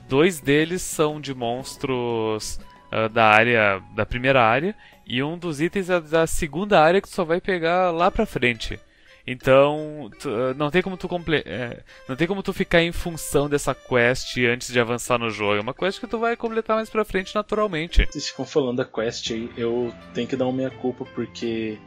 Dois 0.08 0.40
deles 0.40 0.82
são 0.82 1.20
de 1.20 1.32
monstros 1.34 2.58
ah, 2.90 3.08
da 3.08 3.26
área, 3.26 3.80
da 3.94 4.04
primeira 4.04 4.42
área, 4.42 4.74
e 5.06 5.22
um 5.22 5.38
dos 5.38 5.60
itens 5.60 5.88
é 5.90 6.00
da 6.00 6.26
segunda 6.26 6.80
área 6.80 7.00
que 7.00 7.08
tu 7.08 7.14
só 7.14 7.24
vai 7.24 7.40
pegar 7.40 7.90
lá 7.90 8.10
pra 8.10 8.26
frente. 8.26 8.78
Então, 9.26 10.10
tu- 10.18 10.28
ah, 10.30 10.54
não 10.54 10.70
tem 10.70 10.82
como 10.82 10.96
tu 10.96 11.08
comple 11.08 11.42
é, 11.46 11.82
não 12.08 12.16
tem 12.16 12.26
como 12.26 12.42
tu 12.42 12.52
ficar 12.52 12.82
em 12.82 12.92
função 12.92 13.48
dessa 13.48 13.74
quest 13.74 14.36
antes 14.38 14.72
de 14.72 14.80
avançar 14.80 15.18
no 15.18 15.30
jogo. 15.30 15.56
É 15.56 15.60
uma 15.60 15.74
quest 15.74 16.00
que 16.00 16.06
tu 16.06 16.18
vai 16.18 16.36
completar 16.36 16.76
mais 16.76 16.90
pra 16.90 17.04
frente 17.04 17.34
naturalmente. 17.34 18.06
Vocês 18.10 18.28
ficam 18.28 18.44
falando 18.44 18.78
da 18.78 18.84
quest 18.84 19.30
aí, 19.30 19.50
eu 19.56 19.92
tenho 20.14 20.26
que 20.26 20.36
dar 20.36 20.46
uma 20.46 20.52
meia 20.52 20.70
culpa 20.70 21.04
porque 21.14 21.78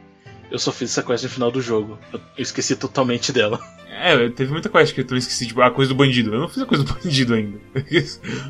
eu 0.50 0.58
só 0.58 0.70
fiz 0.70 0.90
essa 0.90 1.02
quest 1.02 1.24
no 1.24 1.30
final 1.30 1.50
do 1.50 1.60
jogo. 1.60 1.98
Eu, 2.12 2.20
esqueci 2.38 2.76
totalmente 2.76 3.32
dela. 3.32 3.58
É, 3.90 4.28
teve 4.28 4.50
muita 4.52 4.68
quest 4.68 4.92
que 4.94 5.00
eu 5.00 5.04
também 5.06 5.18
esqueci, 5.20 5.46
tipo, 5.46 5.60
a 5.62 5.70
coisa 5.70 5.88
do 5.92 5.94
bandido. 5.96 6.34
Eu 6.34 6.40
não 6.40 6.48
fiz 6.48 6.62
a 6.62 6.66
coisa 6.66 6.82
do 6.84 6.92
bandido 6.94 7.34
ainda. 7.34 7.58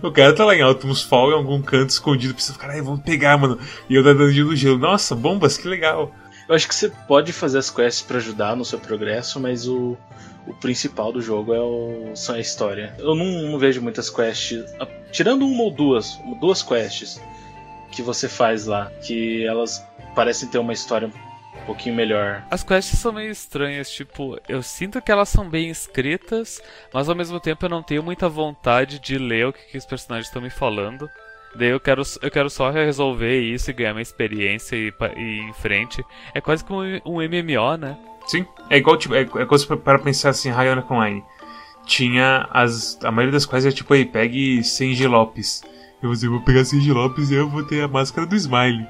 o 0.02 0.10
cara 0.10 0.34
tá 0.34 0.44
lá 0.44 0.54
em 0.54 0.62
Altumos 0.62 1.02
Fall, 1.02 1.30
em 1.30 1.34
algum 1.34 1.60
canto 1.60 1.90
escondido, 1.90 2.34
precisa 2.34 2.54
ficar, 2.54 2.70
ai, 2.70 2.80
vamos 2.80 3.02
pegar, 3.02 3.36
mano. 3.36 3.58
E 3.88 3.94
eu 3.94 4.02
dando 4.02 4.24
no 4.26 4.56
gelo. 4.56 4.78
Nossa, 4.78 5.14
bombas, 5.14 5.56
que 5.58 5.68
legal. 5.68 6.14
Eu 6.48 6.54
acho 6.54 6.68
que 6.68 6.74
você 6.74 6.88
pode 7.08 7.32
fazer 7.32 7.58
as 7.58 7.70
quests 7.70 8.02
pra 8.02 8.18
ajudar 8.18 8.54
no 8.56 8.64
seu 8.64 8.78
progresso, 8.78 9.40
mas 9.40 9.66
o, 9.66 9.96
o 10.46 10.52
principal 10.54 11.12
do 11.12 11.20
jogo 11.22 11.54
é 11.54 11.60
o, 11.60 12.12
a 12.32 12.38
história. 12.38 12.94
Eu 12.98 13.14
não, 13.14 13.24
não 13.24 13.58
vejo 13.58 13.80
muitas 13.80 14.10
quests, 14.10 14.62
a- 14.78 14.86
tirando 15.10 15.46
uma 15.46 15.62
ou 15.64 15.70
duas, 15.70 16.18
duas 16.40 16.62
quests 16.62 17.20
que 17.90 18.02
você 18.02 18.28
faz 18.28 18.66
lá, 18.66 18.90
que 19.06 19.44
elas 19.46 19.82
parecem 20.14 20.48
ter 20.48 20.58
uma 20.58 20.72
história 20.72 21.08
um 21.08 21.64
pouquinho 21.66 21.94
melhor. 21.94 22.44
As 22.50 22.62
quests 22.62 22.98
são 22.98 23.12
meio 23.12 23.30
estranhas, 23.30 23.88
tipo, 23.90 24.38
eu 24.48 24.62
sinto 24.62 25.00
que 25.00 25.10
elas 25.10 25.28
são 25.30 25.48
bem 25.48 25.70
escritas, 25.70 26.60
mas 26.92 27.08
ao 27.08 27.14
mesmo 27.14 27.40
tempo 27.40 27.64
eu 27.64 27.70
não 27.70 27.82
tenho 27.82 28.02
muita 28.02 28.28
vontade 28.28 28.98
de 28.98 29.16
ler 29.16 29.46
o 29.46 29.52
que, 29.52 29.62
que 29.70 29.78
os 29.78 29.86
personagens 29.86 30.26
estão 30.26 30.42
me 30.42 30.50
falando. 30.50 31.08
Daí 31.56 31.68
eu 31.68 31.80
quero, 31.80 32.02
eu 32.20 32.30
quero 32.30 32.50
só 32.50 32.70
resolver 32.70 33.40
isso 33.40 33.70
e 33.70 33.74
ganhar 33.74 33.92
uma 33.92 34.02
experiência 34.02 34.76
e, 34.76 34.92
e 35.16 35.40
em 35.40 35.52
frente. 35.52 36.04
É 36.34 36.40
quase 36.40 36.64
como 36.64 36.80
um 37.04 37.20
MMO, 37.20 37.76
né? 37.78 37.96
Sim, 38.26 38.46
é 38.70 38.78
igual, 38.78 38.96
tipo, 38.96 39.14
é, 39.14 39.22
é 39.22 39.44
coisa 39.44 39.76
para 39.76 39.98
pensar 39.98 40.30
assim, 40.30 40.50
Rayana 40.50 40.84
Online. 40.90 41.22
Tinha 41.86 42.48
as. 42.50 42.98
A 43.04 43.10
maioria 43.10 43.32
das 43.32 43.44
quais 43.44 43.66
é 43.66 43.70
tipo, 43.70 43.92
aí, 43.92 44.04
pegue 44.04 44.64
100 44.64 45.06
Lopes. 45.06 45.62
Eu 46.02 46.08
vou 46.08 46.12
dizer, 46.12 46.28
vou 46.28 46.40
pegar 46.40 46.64
100 46.64 46.90
Lopes 46.90 47.30
e 47.30 47.34
eu 47.34 47.48
vou 47.48 47.62
ter 47.62 47.82
a 47.82 47.88
máscara 47.88 48.26
do 48.26 48.34
Smile. 48.34 48.86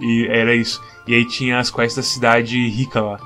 E 0.00 0.26
era 0.28 0.54
isso. 0.54 0.82
E 1.06 1.14
aí 1.14 1.24
tinha 1.24 1.58
as 1.58 1.70
quests 1.70 1.96
da 1.96 2.02
cidade 2.02 2.68
rica 2.68 3.00
lá. 3.00 3.18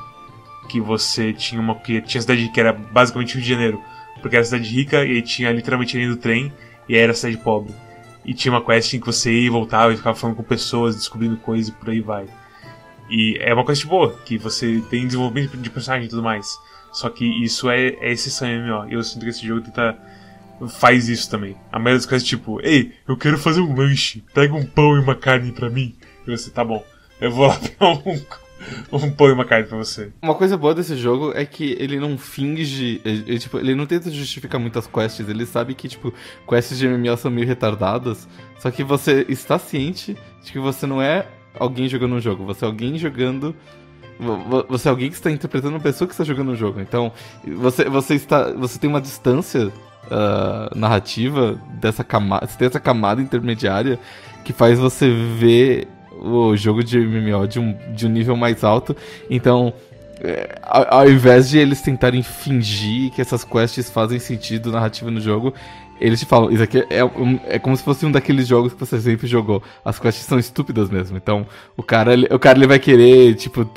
Que 0.69 0.81
você 0.81 1.33
tinha 1.33 1.61
uma. 1.61 1.75
Que 1.75 2.03
tinha 2.03 2.19
a 2.19 2.23
cidade 2.23 2.49
que 2.51 2.61
era 2.61 2.73
basicamente 2.73 3.35
Rio 3.35 3.43
de 3.43 3.49
Janeiro. 3.49 3.83
Porque 4.21 4.37
era 4.37 4.45
cidade 4.45 4.69
rica 4.69 5.05
e 5.05 5.13
aí 5.13 5.23
tinha 5.23 5.51
literalmente 5.51 5.97
a 5.97 6.01
linha 6.01 6.13
do 6.13 6.21
trem. 6.21 6.53
E 6.89 6.95
aí 6.95 7.01
era 7.01 7.15
cidade 7.15 7.39
pobre. 7.39 7.73
E 8.29 8.35
tinha 8.35 8.53
uma 8.53 8.63
quest 8.63 8.93
em 8.93 9.01
que 9.01 9.07
você 9.07 9.33
ia 9.33 9.47
e 9.47 9.49
voltava 9.49 9.91
e 9.91 9.97
ficava 9.97 10.15
falando 10.15 10.37
com 10.37 10.43
pessoas, 10.43 10.95
descobrindo 10.95 11.39
coisas 11.39 11.69
e 11.69 11.73
por 11.73 11.89
aí 11.89 12.03
vai. 12.03 12.27
E 13.09 13.39
é 13.41 13.55
uma 13.55 13.65
quest 13.65 13.87
boa, 13.87 14.19
que 14.27 14.37
você 14.37 14.83
tem 14.91 15.07
desenvolvimento 15.07 15.57
de 15.57 15.71
personagem 15.71 16.05
e 16.05 16.11
tudo 16.11 16.23
mais. 16.23 16.59
Só 16.93 17.09
que 17.09 17.25
isso 17.43 17.71
é, 17.71 17.89
é 18.01 18.13
exceção 18.13 18.47
em 18.47 18.61
MMO. 18.61 18.87
Eu 18.91 19.03
sinto 19.03 19.23
que 19.23 19.31
esse 19.31 19.47
jogo 19.47 19.63
tenta. 19.63 19.99
faz 20.69 21.09
isso 21.09 21.31
também. 21.31 21.57
A 21.73 21.79
maioria 21.79 22.01
das 22.01 22.05
coisas 22.05 22.29
tipo, 22.29 22.61
ei, 22.63 22.93
eu 23.09 23.17
quero 23.17 23.39
fazer 23.39 23.63
um 23.63 23.75
lanche, 23.75 24.23
pega 24.35 24.55
um 24.55 24.67
pão 24.67 24.95
e 24.97 25.01
uma 25.01 25.15
carne 25.15 25.51
pra 25.51 25.71
mim. 25.71 25.97
E 26.27 26.31
você, 26.31 26.51
tá 26.51 26.63
bom, 26.63 26.85
eu 27.19 27.31
vou 27.31 27.47
lá 27.47 27.57
pegar 27.59 27.89
um, 27.89 28.21
um 28.93 29.11
pão 29.11 29.29
e 29.29 29.33
uma 29.33 29.45
carne 29.45 29.67
pra 29.67 29.77
você. 29.79 30.11
Uma 30.23 30.35
coisa 30.35 30.57
boa 30.57 30.75
desse 30.75 30.97
jogo 30.97 31.33
é 31.35 31.45
que 31.45 31.77
ele 31.79 31.99
não 31.99 32.17
finge. 32.19 33.01
Ele, 33.05 33.25
ele, 33.27 33.39
tipo, 33.39 33.59
ele 33.59 33.75
não 33.75 33.87
tenta 33.87 34.11
justificar 34.11 34.61
muitas 34.61 34.87
quests. 34.87 35.29
Ele 35.29 35.47
sabe 35.47 35.75
que, 35.75 35.89
tipo, 35.89 36.13
quests 36.49 36.79
de 36.79 36.89
MMO 36.89 37.17
são 37.17 37.31
meio 37.31 37.47
retardadas. 37.47 38.29
Só 38.59 38.71
que 38.71 38.83
você 38.83 39.25
está 39.29 39.59
ciente 39.59 40.17
de 40.45 40.53
que 40.53 40.59
você 40.59 40.87
não 40.87 41.01
é 41.01 41.27
alguém 41.59 41.89
jogando 41.89 42.15
um 42.15 42.21
jogo. 42.21 42.45
Você 42.47 42.65
é 42.65 42.69
alguém 42.69 42.99
jogando. 42.99 43.55
vo- 44.19 44.37
vo- 44.39 44.67
Você 44.69 44.89
é 44.89 44.91
alguém 44.91 45.09
que 45.09 45.15
está 45.17 45.31
interpretando 45.31 45.75
uma 45.75 45.81
pessoa 45.81 46.07
que 46.09 46.15
está 46.15 46.25
jogando 46.25 46.51
um 46.53 46.57
jogo. 46.57 46.81
Então, 46.81 47.13
você, 47.57 47.85
você 47.85 48.15
está. 48.15 48.51
Você 48.53 48.79
tem 48.79 48.91
uma 48.91 49.01
distância 49.01 49.73
ah, 50.11 50.71
narrativa 50.75 51.61
dessa 51.81 52.03
camada. 52.03 52.47
Você 52.47 52.59
tem 52.59 52.67
essa 52.69 52.81
camada 52.81 53.23
intermediária 53.23 53.99
que 54.45 54.53
faz 54.53 54.79
você 54.79 55.09
ver 55.39 55.87
o 56.21 56.57
jogo 56.57 56.83
de 56.83 56.99
MMO 56.99 57.47
de 57.47 57.59
um, 57.59 57.77
de 57.95 58.07
um 58.07 58.11
nível 58.11 58.37
mais 58.37 58.63
alto. 58.65 58.97
Então, 59.31 59.73
é, 60.21 60.59
ao, 60.63 61.01
ao 61.01 61.11
invés 61.11 61.49
de 61.51 61.59
eles 61.59 61.81
tentarem 61.81 62.23
fingir 62.23 63.11
que 63.13 63.21
essas 63.21 63.45
quests 63.45 63.91
fazem 63.91 64.19
sentido 64.19 64.73
narrativo 64.73 65.11
no 65.11 65.21
jogo, 65.21 65.55
eles 66.01 66.21
te 66.21 66.27
falam, 66.27 66.51
isso 66.53 66.63
aqui 66.63 66.85
é, 66.91 67.05
um- 67.05 67.41
é 67.47 67.59
como 67.59 67.77
se 67.77 67.83
fosse 67.83 68.07
um 68.07 68.13
daqueles 68.13 68.47
jogos 68.47 68.73
que 68.73 68.79
você 68.79 69.01
sempre 69.01 69.27
jogou. 69.27 69.61
As 69.85 69.99
quests 69.99 70.25
são 70.27 70.39
estúpidas 70.39 70.89
mesmo. 70.91 71.17
Então, 71.17 71.45
o 71.77 71.83
cara, 71.83 72.13
ele, 72.13 72.27
o 72.31 72.39
cara 72.39 72.57
ele 72.59 72.69
vai 72.69 72.79
querer, 72.79 73.35
tipo, 73.35 73.69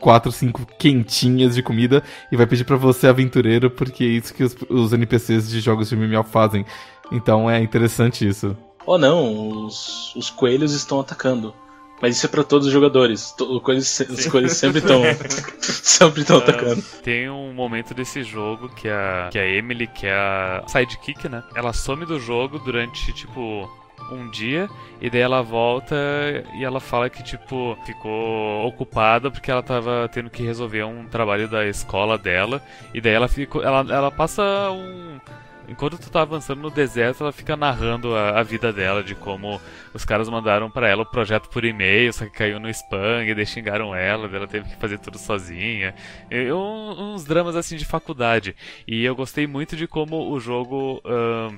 4, 0.00 0.32
5 0.32 0.66
quentinhas 0.78 1.54
de 1.54 1.62
comida 1.62 2.02
e 2.30 2.36
vai 2.36 2.46
pedir 2.46 2.64
pra 2.64 2.76
você, 2.76 3.06
aventureiro, 3.06 3.70
porque 3.70 4.02
é 4.04 4.08
isso 4.08 4.34
que 4.34 4.42
os, 4.42 4.56
os 4.68 4.92
NPCs 4.92 5.48
de 5.48 5.60
jogos 5.60 5.88
de 5.88 5.96
MMO 5.96 6.24
fazem. 6.24 6.64
Então 7.12 7.48
é 7.48 7.60
interessante 7.60 8.26
isso. 8.26 8.56
Ou 8.86 8.98
não, 8.98 9.66
os, 9.66 10.14
os 10.16 10.30
coelhos 10.30 10.72
estão 10.72 10.98
atacando. 11.00 11.54
Mas 12.00 12.16
isso 12.16 12.26
é 12.26 12.28
pra 12.28 12.42
todos 12.42 12.66
os 12.66 12.72
jogadores. 12.72 13.34
Os 13.38 13.60
coelhos 13.62 14.52
sempre 14.52 14.78
estão 14.78 15.02
sempre 15.60 16.22
estão 16.22 16.38
atacando. 16.38 16.82
Tem 17.02 17.28
um 17.28 17.52
momento 17.52 17.92
desse 17.92 18.22
jogo 18.22 18.68
que 18.70 18.88
a, 18.88 19.28
que 19.30 19.38
a 19.38 19.46
Emily, 19.46 19.86
que 19.86 20.06
é 20.06 20.14
a 20.14 20.64
sidekick, 20.66 21.28
né? 21.28 21.42
Ela 21.54 21.72
some 21.72 22.06
do 22.06 22.18
jogo 22.18 22.58
durante, 22.58 23.12
tipo, 23.12 23.68
um 24.10 24.30
dia, 24.30 24.68
e 25.00 25.10
daí 25.10 25.20
ela 25.20 25.42
volta 25.42 25.94
e 26.54 26.64
ela 26.64 26.80
fala 26.80 27.10
que, 27.10 27.22
tipo, 27.22 27.76
ficou 27.84 28.66
ocupada 28.66 29.30
porque 29.30 29.50
ela 29.50 29.62
tava 29.62 30.08
tendo 30.12 30.30
que 30.30 30.42
resolver 30.42 30.84
um 30.84 31.06
trabalho 31.06 31.48
da 31.48 31.66
escola 31.66 32.16
dela, 32.16 32.62
e 32.94 33.00
daí 33.00 33.12
ela 33.12 33.28
ficou. 33.28 33.62
Ela, 33.62 33.80
ela 33.88 34.10
passa 34.10 34.42
um. 34.70 35.18
Enquanto 35.70 35.98
tu 35.98 36.10
tá 36.10 36.22
avançando 36.22 36.60
no 36.60 36.68
deserto, 36.68 37.22
ela 37.22 37.30
fica 37.30 37.56
narrando 37.56 38.12
a, 38.16 38.40
a 38.40 38.42
vida 38.42 38.72
dela, 38.72 39.04
de 39.04 39.14
como 39.14 39.60
os 39.94 40.04
caras 40.04 40.28
mandaram 40.28 40.68
pra 40.68 40.88
ela 40.88 41.02
o 41.02 41.06
projeto 41.06 41.48
por 41.48 41.64
e-mail, 41.64 42.12
só 42.12 42.24
que 42.24 42.32
caiu 42.32 42.58
no 42.58 42.68
spam, 42.68 43.24
e 43.24 43.46
xingaram 43.46 43.94
ela, 43.94 44.28
ela 44.34 44.48
teve 44.48 44.68
que 44.68 44.76
fazer 44.80 44.98
tudo 44.98 45.16
sozinha. 45.16 45.94
Uns 46.52 47.24
dramas 47.24 47.54
assim 47.54 47.76
de 47.76 47.84
faculdade. 47.84 48.56
E 48.84 49.04
eu 49.04 49.14
gostei 49.14 49.46
muito 49.46 49.76
de 49.76 49.86
como 49.86 50.32
o 50.32 50.40
jogo. 50.40 51.00
ahn, 51.04 51.56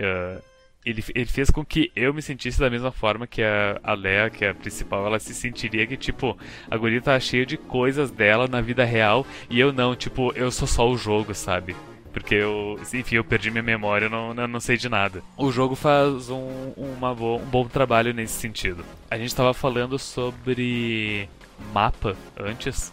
ah, 0.00 0.40
ele, 0.84 1.04
ele 1.14 1.26
fez 1.26 1.48
com 1.48 1.64
que 1.64 1.92
eu 1.94 2.12
me 2.12 2.20
sentisse 2.20 2.58
da 2.58 2.68
mesma 2.68 2.90
forma 2.90 3.28
que 3.28 3.40
a, 3.42 3.78
a 3.84 3.94
Lea, 3.94 4.28
que 4.28 4.44
é 4.44 4.50
a 4.50 4.54
principal, 4.54 5.06
ela 5.06 5.20
se 5.20 5.32
sentiria 5.32 5.86
que, 5.86 5.96
tipo, 5.96 6.36
a 6.68 6.76
guria 6.76 7.00
tá 7.00 7.18
cheia 7.20 7.46
de 7.46 7.56
coisas 7.56 8.10
dela 8.10 8.48
na 8.48 8.60
vida 8.60 8.84
real 8.84 9.24
e 9.48 9.60
eu 9.60 9.72
não, 9.72 9.94
tipo, 9.94 10.32
eu 10.34 10.50
sou 10.50 10.66
só 10.66 10.90
o 10.90 10.98
jogo, 10.98 11.32
sabe? 11.32 11.76
Porque 12.12 12.34
eu, 12.34 12.78
enfim, 12.92 13.16
eu 13.16 13.24
perdi 13.24 13.50
minha 13.50 13.62
memória, 13.62 14.06
eu 14.06 14.10
não, 14.10 14.34
eu 14.34 14.48
não 14.48 14.60
sei 14.60 14.76
de 14.76 14.88
nada. 14.88 15.22
O 15.36 15.50
jogo 15.50 15.74
faz 15.74 16.28
um, 16.28 16.72
uma 16.76 17.14
bo 17.14 17.36
um 17.36 17.46
bom 17.46 17.66
trabalho 17.66 18.12
nesse 18.12 18.34
sentido. 18.34 18.84
A 19.10 19.16
gente 19.16 19.28
estava 19.28 19.54
falando 19.54 19.98
sobre 19.98 21.28
mapa 21.72 22.14
antes, 22.38 22.92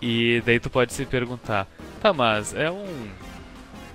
e 0.00 0.42
daí 0.46 0.60
tu 0.60 0.70
pode 0.70 0.92
se 0.92 1.04
perguntar, 1.04 1.66
tá, 2.00 2.12
mas 2.12 2.54
é 2.54 2.70
um. 2.70 2.86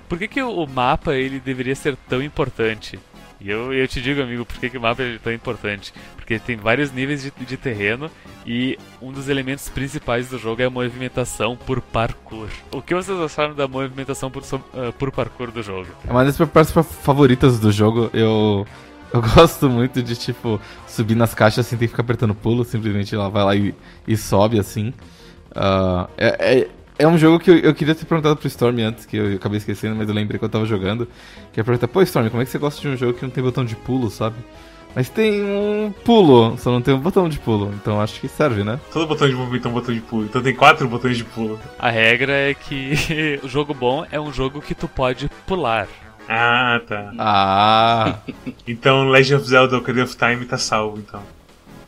Por 0.09 0.17
que, 0.17 0.27
que 0.27 0.41
o 0.41 0.65
mapa 0.65 1.15
ele 1.15 1.39
deveria 1.39 1.75
ser 1.75 1.95
tão 2.07 2.21
importante? 2.21 2.99
E 3.39 3.49
eu, 3.49 3.71
eu 3.73 3.87
te 3.87 4.01
digo, 4.01 4.21
amigo, 4.21 4.45
por 4.45 4.57
que, 4.57 4.69
que 4.69 4.77
o 4.77 4.81
mapa 4.81 5.03
é 5.03 5.17
tão 5.19 5.31
importante? 5.31 5.93
Porque 6.15 6.39
tem 6.39 6.55
vários 6.55 6.91
níveis 6.91 7.21
de, 7.21 7.31
de 7.45 7.57
terreno 7.57 8.09
e 8.45 8.77
um 9.01 9.11
dos 9.11 9.29
elementos 9.29 9.69
principais 9.69 10.29
do 10.29 10.39
jogo 10.39 10.61
é 10.61 10.65
a 10.65 10.69
movimentação 10.69 11.55
por 11.55 11.79
parkour. 11.81 12.47
O 12.71 12.81
que 12.81 12.95
vocês 12.95 13.19
acharam 13.19 13.53
da 13.53 13.67
movimentação 13.67 14.31
por, 14.31 14.41
uh, 14.41 14.93
por 14.97 15.11
parkour 15.11 15.51
do 15.51 15.61
jogo? 15.61 15.87
É 16.07 16.11
uma 16.11 16.25
das 16.25 16.37
partes 16.49 16.73
favoritas 17.01 17.59
do 17.59 17.71
jogo. 17.71 18.09
Eu. 18.13 18.65
Eu 19.13 19.21
gosto 19.35 19.69
muito 19.69 20.03
de, 20.03 20.17
tipo, 20.17 20.59
subir 20.85 21.15
nas 21.15 21.33
caixas 21.33 21.65
sem 21.65 21.79
ter 21.79 21.85
que 21.85 21.91
ficar 21.91 22.03
apertando 22.03 22.35
pulo, 22.35 22.65
simplesmente 22.65 23.15
ela 23.15 23.29
vai 23.29 23.43
lá 23.43 23.55
e, 23.55 23.73
e 24.05 24.17
sobe 24.17 24.59
assim. 24.59 24.89
Uh, 25.51 26.09
é, 26.17 26.59
é, 26.59 26.67
é, 26.97 27.07
um 27.07 27.17
jogo 27.17 27.39
que 27.39 27.49
eu, 27.49 27.57
eu, 27.57 27.75
queria 27.75 27.93
ter 27.93 28.05
perguntado 28.05 28.35
pro 28.35 28.47
Storm 28.47 28.79
antes, 28.79 29.05
que 29.05 29.17
eu, 29.17 29.31
eu 29.31 29.35
acabei 29.37 29.57
esquecendo, 29.57 29.95
mas 29.95 30.07
eu 30.07 30.15
lembrei 30.15 30.39
que 30.39 30.45
eu 30.45 30.49
tava 30.49 30.65
jogando. 30.65 31.07
Que 31.53 31.59
é 31.59 31.63
perguntar, 31.63 31.87
pô, 31.87 32.01
Storm, 32.01 32.29
como 32.29 32.41
é 32.41 32.45
que 32.45 32.51
você 32.51 32.57
gosta 32.57 32.81
de 32.81 32.87
um 32.87 32.97
jogo 32.97 33.13
que 33.13 33.23
não 33.23 33.29
tem 33.29 33.43
botão 33.43 33.63
de 33.63 33.75
pulo, 33.75 34.09
sabe? 34.09 34.37
Mas 34.95 35.09
tem 35.09 35.43
um 35.43 35.93
pulo, 36.03 36.57
só 36.57 36.71
não 36.71 36.81
tem 36.81 36.93
um 36.93 36.99
botão 36.99 37.29
de 37.29 37.37
pulo. 37.37 37.71
Então 37.79 38.01
acho 38.01 38.19
que 38.19 38.27
serve, 38.27 38.63
né? 38.63 38.79
Todo 38.91 39.05
botão 39.05 39.29
de 39.29 39.35
movimento 39.35 39.61
tem 39.61 39.71
um 39.71 39.75
botão 39.75 39.93
de 39.93 40.01
pulo. 40.01 40.25
Então 40.25 40.41
tem 40.41 40.55
quatro 40.55 40.87
botões 40.87 41.17
de 41.17 41.23
pulo. 41.23 41.59
A 41.77 41.89
regra 41.91 42.31
é 42.33 42.53
que 42.55 43.39
o 43.43 43.47
jogo 43.47 43.75
bom 43.75 44.05
é 44.11 44.19
um 44.19 44.33
jogo 44.33 44.59
que 44.59 44.73
tu 44.73 44.87
pode 44.87 45.29
pular. 45.45 45.87
Ah, 46.27 46.81
tá. 46.87 47.13
Ah. 47.19 48.19
então 48.67 49.07
Legend 49.07 49.35
of 49.35 49.47
Zelda 49.47 49.77
Ocarina 49.77 50.03
of 50.03 50.17
Time 50.17 50.45
tá 50.45 50.57
salvo, 50.57 50.97
então. 50.97 51.21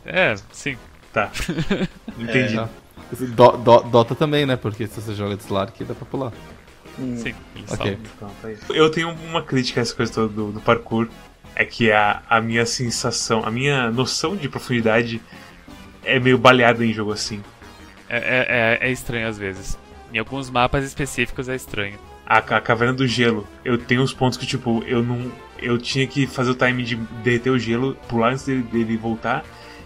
É, 0.06 0.36
sim. 0.52 0.76
Tá. 1.12 1.30
Entendi. 2.16 2.58
É. 2.58 2.68
Do, 3.16 3.56
do, 3.56 3.80
Dota 3.82 4.14
também, 4.14 4.46
né? 4.46 4.56
Porque 4.56 4.86
se 4.86 5.00
você 5.00 5.14
joga 5.14 5.36
de 5.36 5.42
Slark, 5.42 5.82
dá 5.84 5.94
pra 5.94 6.06
pular. 6.06 6.32
Sim, 6.96 7.34
okay. 7.70 7.98
Tá 8.18 8.28
eu 8.70 8.90
tenho 8.90 9.10
uma 9.10 9.42
crítica 9.42 9.80
a 9.80 9.82
essa 9.82 9.94
coisa 9.94 10.12
toda 10.12 10.28
do, 10.28 10.52
do 10.52 10.60
parkour 10.60 11.08
é 11.54 11.64
que 11.64 11.90
a, 11.90 12.22
a 12.28 12.40
minha 12.40 12.66
sensação, 12.66 13.44
a 13.44 13.50
minha 13.50 13.90
noção 13.90 14.36
de 14.36 14.48
profundidade 14.48 15.20
é 16.04 16.18
meio 16.18 16.38
baleada 16.38 16.84
em 16.84 16.92
jogo 16.92 17.12
assim. 17.12 17.42
É, 18.08 18.16
é, 18.18 18.46
é, 18.84 18.88
é 18.88 18.92
estranho 18.92 19.28
às 19.28 19.38
vezes. 19.38 19.78
Em 20.12 20.18
alguns 20.18 20.50
mapas 20.50 20.84
específicos 20.84 21.48
é 21.48 21.54
estranho. 21.54 21.98
A, 22.26 22.38
a 22.38 22.60
caverna 22.60 22.94
do 22.94 23.06
gelo, 23.06 23.46
eu 23.64 23.78
tenho 23.78 24.02
uns 24.02 24.12
pontos 24.12 24.38
que, 24.38 24.46
tipo, 24.46 24.82
eu 24.86 25.02
não. 25.02 25.30
Eu 25.58 25.78
tinha 25.78 26.06
que 26.06 26.26
fazer 26.26 26.50
o 26.50 26.54
time 26.54 26.82
de 26.82 26.96
derreter 26.96 27.50
o 27.50 27.58
gelo, 27.58 27.94
pular 28.08 28.30
antes 28.30 28.44
dele, 28.44 28.62
dele 28.62 28.96
voltar, 28.96 29.44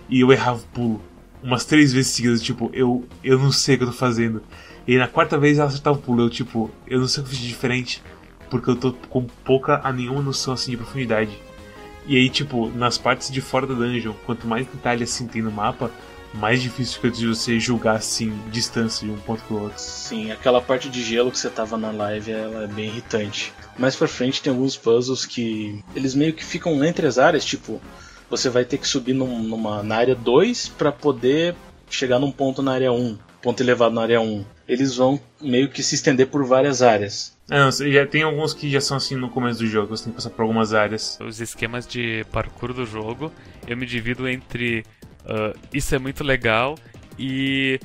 e 0.09 0.21
eu 0.21 0.33
errava 0.33 0.59
o 0.59 0.67
pulo. 0.69 1.03
Umas 1.45 1.67
três 1.67 1.93
vezes 1.93 2.13
seguidas, 2.13 2.43
tipo, 2.43 2.71
eu, 2.73 3.07
eu 3.23 3.39
não 3.39 3.53
sei 3.53 3.75
o 3.75 3.79
que 3.79 3.85
eu 3.85 3.89
tô 3.89 3.93
fazendo. 3.93 4.43
E 4.89 4.97
na 4.97 5.07
quarta 5.07 5.37
vez 5.39 5.59
ela 5.59 5.69
acertava 5.69 5.99
o 5.99 6.01
pulo, 6.01 6.23
eu, 6.23 6.31
tipo, 6.31 6.71
eu 6.87 6.99
não 6.99 7.07
sei 7.07 7.23
o 7.23 7.27
que 7.27 7.33
eu 7.33 7.37
fiz 7.37 7.47
diferente, 7.47 8.03
porque 8.49 8.71
eu 8.71 8.77
tô 8.77 8.95
com 9.11 9.27
pouca 9.45 9.79
a 9.85 9.93
nenhuma 9.93 10.23
noção 10.23 10.55
assim 10.55 10.71
de 10.71 10.79
profundidade. 10.79 11.39
E 12.07 12.17
aí, 12.17 12.31
tipo, 12.31 12.71
nas 12.71 12.97
partes 12.97 13.31
de 13.31 13.43
fora 13.43 13.67
da 13.67 13.75
dungeon, 13.75 14.15
quanto 14.25 14.47
mais 14.47 14.67
detalhe 14.67 15.05
assim 15.05 15.27
tem 15.27 15.43
no 15.43 15.51
mapa, 15.51 15.91
mais 16.35 16.61
difícil 16.61 16.97
fica 16.97 17.11
de 17.11 17.27
você 17.27 17.61
julgar 17.61 17.97
assim 17.97 18.37
distância 18.51 19.07
de 19.07 19.13
um 19.13 19.19
ponto 19.19 19.43
pro 19.45 19.63
outro. 19.65 19.79
Sim, 19.79 20.33
aquela 20.33 20.61
parte 20.61 20.89
de 20.89 21.03
gelo 21.03 21.31
que 21.31 21.39
você 21.39 21.49
tava 21.49 21.77
na 21.77 21.91
live, 21.91 22.33
ela 22.33 22.65
é 22.65 22.67
bem 22.67 22.87
irritante. 22.87 23.53
Mais 23.79 23.95
pra 23.95 24.09
frente 24.09 24.43
tem 24.43 24.53
alguns 24.53 24.77
puzzles 24.77 25.25
que 25.25 25.83
eles 25.95 26.15
meio 26.15 26.33
que 26.33 26.45
ficam 26.45 26.83
entre 26.85 27.07
as 27.07 27.19
áreas, 27.19 27.45
tipo, 27.45 27.81
você 28.29 28.49
vai 28.49 28.65
ter 28.65 28.79
que 28.79 28.89
subir 28.89 29.13
num, 29.13 29.43
numa, 29.43 29.83
na 29.83 29.97
área 29.97 30.15
2 30.15 30.69
para 30.71 30.91
poder 30.91 31.55
chegar 31.89 32.19
num 32.19 32.31
ponto 32.31 32.63
na 32.63 32.73
área 32.73 32.93
1, 32.93 33.19
ponto 33.43 33.63
elevado 33.63 33.95
na 33.95 34.03
área 34.03 34.21
1. 34.21 34.45
Eles 34.67 34.97
vão 34.97 35.21
meio 35.41 35.69
que 35.69 35.83
se 35.83 35.95
estender 35.95 36.27
por 36.29 36.45
várias 36.45 36.83
áreas. 36.83 37.37
Não, 37.49 37.71
já 37.71 38.07
tem 38.07 38.23
alguns 38.23 38.55
que 38.55 38.71
já 38.71 38.81
são 38.81 38.97
assim 38.97 39.15
no 39.15 39.29
começo 39.29 39.59
do 39.59 39.67
jogo, 39.67 39.89
você 39.89 40.05
tem 40.05 40.13
que 40.13 40.17
passar 40.17 40.31
por 40.31 40.43
algumas 40.43 40.73
áreas. 40.73 41.19
Os 41.21 41.41
esquemas 41.41 41.87
de 41.87 42.25
parkour 42.33 42.73
do 42.73 42.87
jogo, 42.87 43.31
eu 43.67 43.77
me 43.77 43.85
divido 43.85 44.27
entre 44.27 44.85
uh, 45.25 45.59
isso 45.73 45.95
é 45.95 45.99
muito 45.99 46.25
legal 46.25 46.75
e 47.19 47.79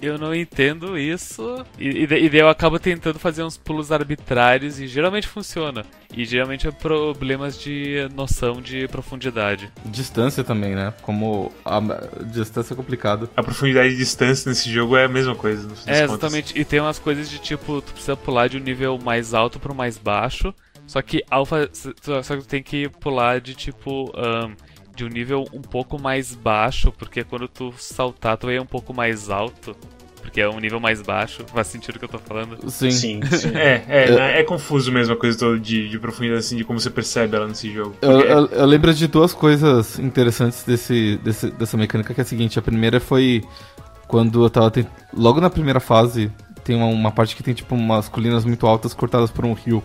eu 0.00 0.18
não 0.18 0.34
entendo 0.34 0.98
isso. 0.98 1.64
E, 1.78 2.02
e, 2.02 2.06
daí 2.06 2.30
eu 2.32 2.48
acabo 2.48 2.78
tentando 2.78 3.18
fazer 3.18 3.42
uns 3.42 3.56
pulos 3.56 3.92
arbitrários 3.92 4.80
e 4.80 4.86
geralmente 4.86 5.26
funciona. 5.26 5.84
E 6.14 6.24
geralmente 6.24 6.66
é 6.66 6.70
problemas 6.70 7.58
de 7.58 8.08
noção 8.14 8.60
de 8.60 8.88
profundidade. 8.88 9.70
Distância 9.84 10.42
também, 10.42 10.74
né? 10.74 10.92
Como 11.02 11.52
a 11.64 11.80
distância 12.24 12.74
é 12.74 12.76
complicado. 12.76 13.28
A 13.36 13.42
profundidade 13.42 13.94
e 13.94 13.96
distância 13.96 14.48
nesse 14.48 14.70
jogo 14.70 14.96
é 14.96 15.04
a 15.04 15.08
mesma 15.08 15.34
coisa. 15.34 15.68
é, 15.86 16.04
exatamente. 16.04 16.48
Contas. 16.48 16.62
E 16.62 16.64
tem 16.64 16.80
umas 16.80 16.98
coisas 16.98 17.30
de 17.30 17.38
tipo, 17.38 17.80
tu 17.80 17.92
precisa 17.92 18.16
pular 18.16 18.48
de 18.48 18.56
um 18.56 18.60
nível 18.60 18.98
mais 18.98 19.34
alto 19.34 19.60
para 19.60 19.72
o 19.72 19.74
mais 19.74 19.96
baixo. 19.98 20.54
Só 20.86 21.00
que 21.00 21.22
alfa, 21.30 21.70
só 21.72 22.36
que 22.36 22.42
tu 22.42 22.48
tem 22.48 22.62
que 22.62 22.88
pular 22.88 23.40
de 23.40 23.54
tipo 23.54 24.10
um, 24.10 24.56
de 25.00 25.04
um 25.04 25.08
nível 25.08 25.46
um 25.54 25.62
pouco 25.62 25.98
mais 25.98 26.34
baixo, 26.34 26.92
porque 26.92 27.24
quando 27.24 27.48
tu 27.48 27.72
saltar 27.78 28.36
tu 28.36 28.50
é 28.50 28.60
um 28.60 28.66
pouco 28.66 28.92
mais 28.92 29.30
alto 29.30 29.74
porque 30.20 30.42
é 30.42 30.48
um 30.48 30.60
nível 30.60 30.78
mais 30.78 31.00
baixo. 31.00 31.42
Faz 31.46 31.68
sentido 31.68 31.96
o 31.96 31.98
que 31.98 32.04
eu 32.04 32.08
tô 32.08 32.18
falando? 32.18 32.70
Sim. 32.70 32.90
Sim, 32.90 33.20
sim. 33.32 33.48
é, 33.54 33.82
é, 33.88 34.04
é, 34.10 34.40
é, 34.40 34.44
confuso 34.44 34.92
mesmo 34.92 35.14
a 35.14 35.16
coisa 35.16 35.38
toda 35.38 35.58
de, 35.58 35.88
de 35.88 35.98
profundidade, 35.98 36.40
assim, 36.40 36.56
de 36.56 36.64
como 36.64 36.78
você 36.78 36.90
percebe 36.90 37.34
ela 37.34 37.48
nesse 37.48 37.72
jogo. 37.72 37.96
Eu, 38.02 38.20
eu, 38.20 38.46
eu, 38.46 38.66
lembro 38.66 38.92
de 38.92 39.06
duas 39.06 39.32
coisas 39.32 39.98
interessantes 39.98 40.62
desse, 40.62 41.18
desse, 41.24 41.50
dessa 41.50 41.76
mecânica, 41.78 42.12
que 42.12 42.20
é 42.20 42.22
a 42.22 42.26
seguinte, 42.26 42.58
a 42.58 42.62
primeira 42.62 43.00
foi 43.00 43.42
quando 44.06 44.44
eu 44.44 44.50
tava... 44.50 44.70
Tent... 44.70 44.86
Logo 45.16 45.40
na 45.40 45.48
primeira 45.48 45.80
fase, 45.80 46.30
tem 46.62 46.76
uma, 46.76 46.86
uma 46.86 47.10
parte 47.10 47.34
que 47.34 47.42
tem, 47.42 47.54
tipo, 47.54 47.74
umas 47.74 48.06
colinas 48.06 48.44
muito 48.44 48.66
altas 48.66 48.92
cortadas 48.92 49.30
por 49.30 49.46
um 49.46 49.54
rio. 49.54 49.82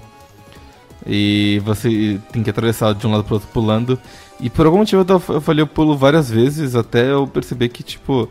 E 1.07 1.61
você 1.63 2.19
tem 2.31 2.43
que 2.43 2.49
atravessar 2.49 2.93
de 2.93 3.07
um 3.07 3.11
lado 3.11 3.23
pro 3.23 3.35
outro 3.35 3.49
pulando. 3.53 3.99
E 4.39 4.49
por 4.49 4.65
algum 4.65 4.79
motivo 4.79 5.05
eu 5.29 5.41
falei 5.41 5.63
o 5.63 5.67
pulo 5.67 5.97
várias 5.97 6.29
vezes 6.29 6.75
até 6.75 7.11
eu 7.11 7.25
perceber 7.25 7.69
que, 7.69 7.81
tipo, 7.83 8.29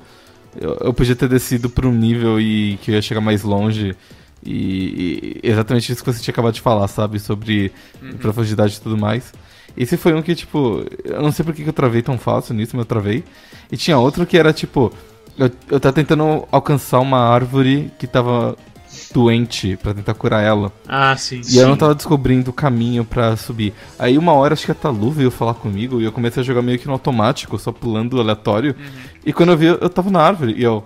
eu, 0.61 0.77
eu 0.81 0.95
podia 0.95 1.17
ter 1.17 1.29
descido 1.29 1.71
para 1.71 1.87
um 1.87 1.93
nível 1.93 2.41
e 2.41 2.79
que 2.83 2.91
eu 2.91 2.95
ia 2.95 3.03
chegar 3.03 3.21
mais 3.21 3.43
longe. 3.43 3.97
E, 4.45 5.41
e, 5.43 5.49
exatamente 5.49 5.91
isso 5.91 6.05
que 6.05 6.13
você 6.13 6.23
tinha 6.23 6.33
acabado 6.33 6.55
de 6.55 6.61
falar, 6.61 6.87
sabe? 6.89 7.19
Sobre 7.19 7.73
uhum. 8.03 8.19
profundidade 8.19 8.77
e 8.77 8.81
tudo 8.81 8.97
mais. 8.97 9.33
Esse 9.77 9.97
foi 9.97 10.13
um 10.15 10.23
que, 10.23 10.35
tipo, 10.35 10.85
eu 11.05 11.23
não 11.23 11.33
sei 11.33 11.45
por 11.45 11.55
que 11.55 11.67
eu 11.67 11.73
travei 11.73 12.03
tão 12.03 12.19
fácil 12.19 12.55
nisso, 12.55 12.77
mas 12.77 12.85
eu 12.85 12.89
travei. 12.89 13.25
E 13.73 13.77
tinha 13.77 13.99
outro 13.99 14.27
que 14.27 14.37
era, 14.37 14.53
tipo, 14.53 14.93
eu, 15.39 15.51
eu 15.71 15.81
tava 15.81 15.93
tentando 15.93 16.47
alcançar 16.53 17.01
uma 17.01 17.19
árvore 17.19 17.91
que 17.99 18.07
tava 18.07 18.57
doente 19.13 19.77
para 19.77 19.95
tentar 19.95 20.15
curar 20.15 20.43
ela. 20.43 20.73
Ah, 20.89 21.17
sim. 21.17 21.41
E 21.41 21.45
sim. 21.45 21.59
eu 21.59 21.69
não 21.69 21.77
tava 21.77 21.95
descobrindo 21.95 22.51
o 22.51 22.55
caminho 22.55 23.05
para 23.05 23.37
subir. 23.37 23.73
Aí 23.99 24.19
uma 24.19 24.33
hora 24.33 24.55
acho 24.55 24.65
que 24.65 24.73
a 24.73 24.75
Talu 24.75 25.11
veio 25.11 25.31
falar 25.31 25.55
comigo 25.55 26.01
e 26.01 26.05
eu 26.05 26.13
comecei 26.13 26.43
a 26.43 26.47
jogar 26.47 26.63
meio 26.63 26.79
que 26.79 26.87
no 26.87 26.93
automático, 26.93 27.59
só 27.59 27.73
pulando 27.73 28.21
aleatório. 28.21 28.75
Uhum. 28.79 28.85
E 29.27 29.33
quando 29.33 29.53
eu 29.53 29.57
vi, 29.57 29.67
eu 29.67 29.91
tava 29.91 30.11
na 30.11 30.21
árvore 30.21 30.55
e 30.57 30.63
eu. 30.63 30.85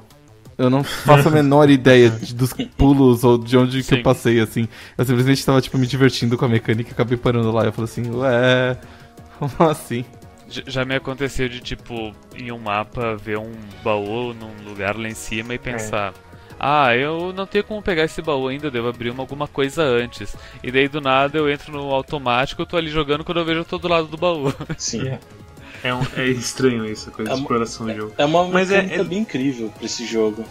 Eu 0.57 0.69
não 0.69 0.83
faço 0.83 1.29
a 1.29 1.31
menor 1.31 1.71
ideia 1.71 2.11
de, 2.11 2.35
dos 2.35 2.53
pulos 2.77 3.23
ou 3.23 3.39
de 3.39 3.57
onde 3.57 3.81
que 3.81 3.95
eu 3.95 4.03
passei, 4.03 4.41
assim. 4.41 4.67
Eu 4.97 5.05
simplesmente 5.05 5.47
tava, 5.47 5.61
tipo, 5.61 5.79
me 5.79 5.87
divertindo 5.87 6.37
com 6.37 6.45
a 6.45 6.49
mecânica 6.49 6.91
e 6.91 6.93
acabei 6.93 7.17
parando 7.17 7.53
lá. 7.53 7.65
Eu 7.65 7.73
falei 7.73 7.89
assim, 7.89 8.11
ué, 8.11 8.77
como 9.39 9.71
assim? 9.71 10.05
Já 10.49 10.85
me 10.85 10.97
aconteceu 10.97 11.49
de, 11.49 11.61
tipo, 11.61 12.13
em 12.35 12.51
um 12.51 12.59
mapa, 12.59 13.15
ver 13.17 13.39
um 13.39 13.53
baú 13.85 14.35
num 14.35 14.69
lugar 14.69 14.97
lá 14.97 15.09
em 15.09 15.15
cima 15.15 15.55
e 15.55 15.59
pensar. 15.59 16.13
É 16.13 16.28
ah, 16.59 16.95
eu 16.97 17.33
não 17.33 17.47
tenho 17.47 17.65
como 17.65 17.81
pegar 17.81 18.05
esse 18.05 18.21
baú 18.21 18.49
ainda, 18.49 18.71
devo 18.71 18.89
abrir 18.89 19.11
uma, 19.11 19.23
alguma 19.23 19.47
coisa 19.47 19.83
antes. 19.83 20.37
E 20.63 20.71
daí 20.73 20.89
do 20.89 21.01
nada 21.01 21.39
eu 21.39 21.49
entro 21.49 21.73
no 21.73 21.93
automático, 21.93 22.63
eu 22.63 22.67
tô 22.67 22.77
ali 22.77 22.91
jogando 22.91 23.25
quando 23.25 23.39
eu 23.39 23.45
vejo 23.45 23.65
todo 23.65 23.89
lado 23.89 24.09
do 24.09 24.17
baú. 24.17 24.53
Sim. 24.77 25.07
É, 25.09 25.21
é, 25.85 25.95
um, 25.95 26.03
é 26.17 26.27
estranho 26.27 26.85
isso, 26.85 27.09
a 27.09 27.13
coisa 27.13 27.31
é 27.31 27.35
de 27.35 27.41
exploração 27.41 27.87
do 27.87 27.95
jogo. 27.95 28.15
É 28.19 28.25
uma 28.25 28.45
Mas 28.49 28.73
é, 28.73 28.97
é 28.97 29.05
bem 29.05 29.21
incrível 29.21 29.71
pra 29.71 29.87
esse 29.87 30.05
jogo. 30.05 30.45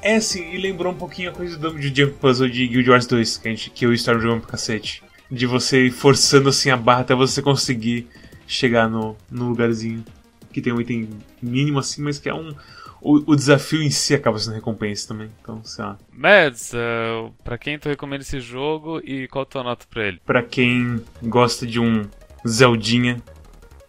É 0.00 0.20
sim, 0.20 0.52
e 0.52 0.58
lembrou 0.58 0.92
um 0.92 0.96
pouquinho 0.96 1.30
a 1.30 1.32
coisa 1.32 1.56
do, 1.56 1.72
do 1.72 1.82
Jump 1.82 2.12
Puzzle 2.20 2.48
de 2.48 2.66
Guild 2.68 2.88
Wars 2.88 3.06
2, 3.06 3.38
que, 3.38 3.48
a 3.48 3.50
gente, 3.50 3.70
que 3.70 3.84
eu 3.84 3.92
estava 3.92 4.18
jogando 4.18 4.40
pro 4.40 4.50
cacete. 4.50 5.02
De 5.30 5.44
você 5.44 5.86
ir 5.86 5.90
forçando 5.90 6.48
assim 6.48 6.70
a 6.70 6.76
barra 6.76 7.00
até 7.00 7.14
você 7.14 7.42
conseguir 7.42 8.08
chegar 8.46 8.88
no, 8.88 9.16
no 9.30 9.48
lugarzinho. 9.48 10.04
Que 10.52 10.62
tem 10.62 10.72
um 10.72 10.80
item 10.80 11.08
mínimo 11.42 11.78
assim, 11.80 12.00
mas 12.00 12.18
que 12.18 12.28
é 12.28 12.34
um, 12.34 12.54
o, 13.00 13.32
o, 13.32 13.36
desafio 13.36 13.82
em 13.82 13.90
si 13.90 14.14
acaba 14.14 14.38
sendo 14.38 14.54
recompensa 14.54 15.08
também. 15.08 15.30
Então, 15.40 15.62
sei 15.64 15.84
lá. 15.84 15.98
Mads, 16.12 16.72
uh, 16.72 17.32
pra 17.44 17.58
quem 17.58 17.78
tu 17.78 17.88
recomenda 17.88 18.22
esse 18.22 18.40
jogo 18.40 19.00
e 19.04 19.28
qual 19.28 19.42
a 19.42 19.46
tua 19.46 19.62
nota 19.62 19.86
pra 19.88 20.06
ele? 20.06 20.20
Pra 20.24 20.42
quem 20.42 21.02
gosta 21.22 21.66
de 21.66 21.78
um 21.80 22.08
Zeldinha 22.46 23.22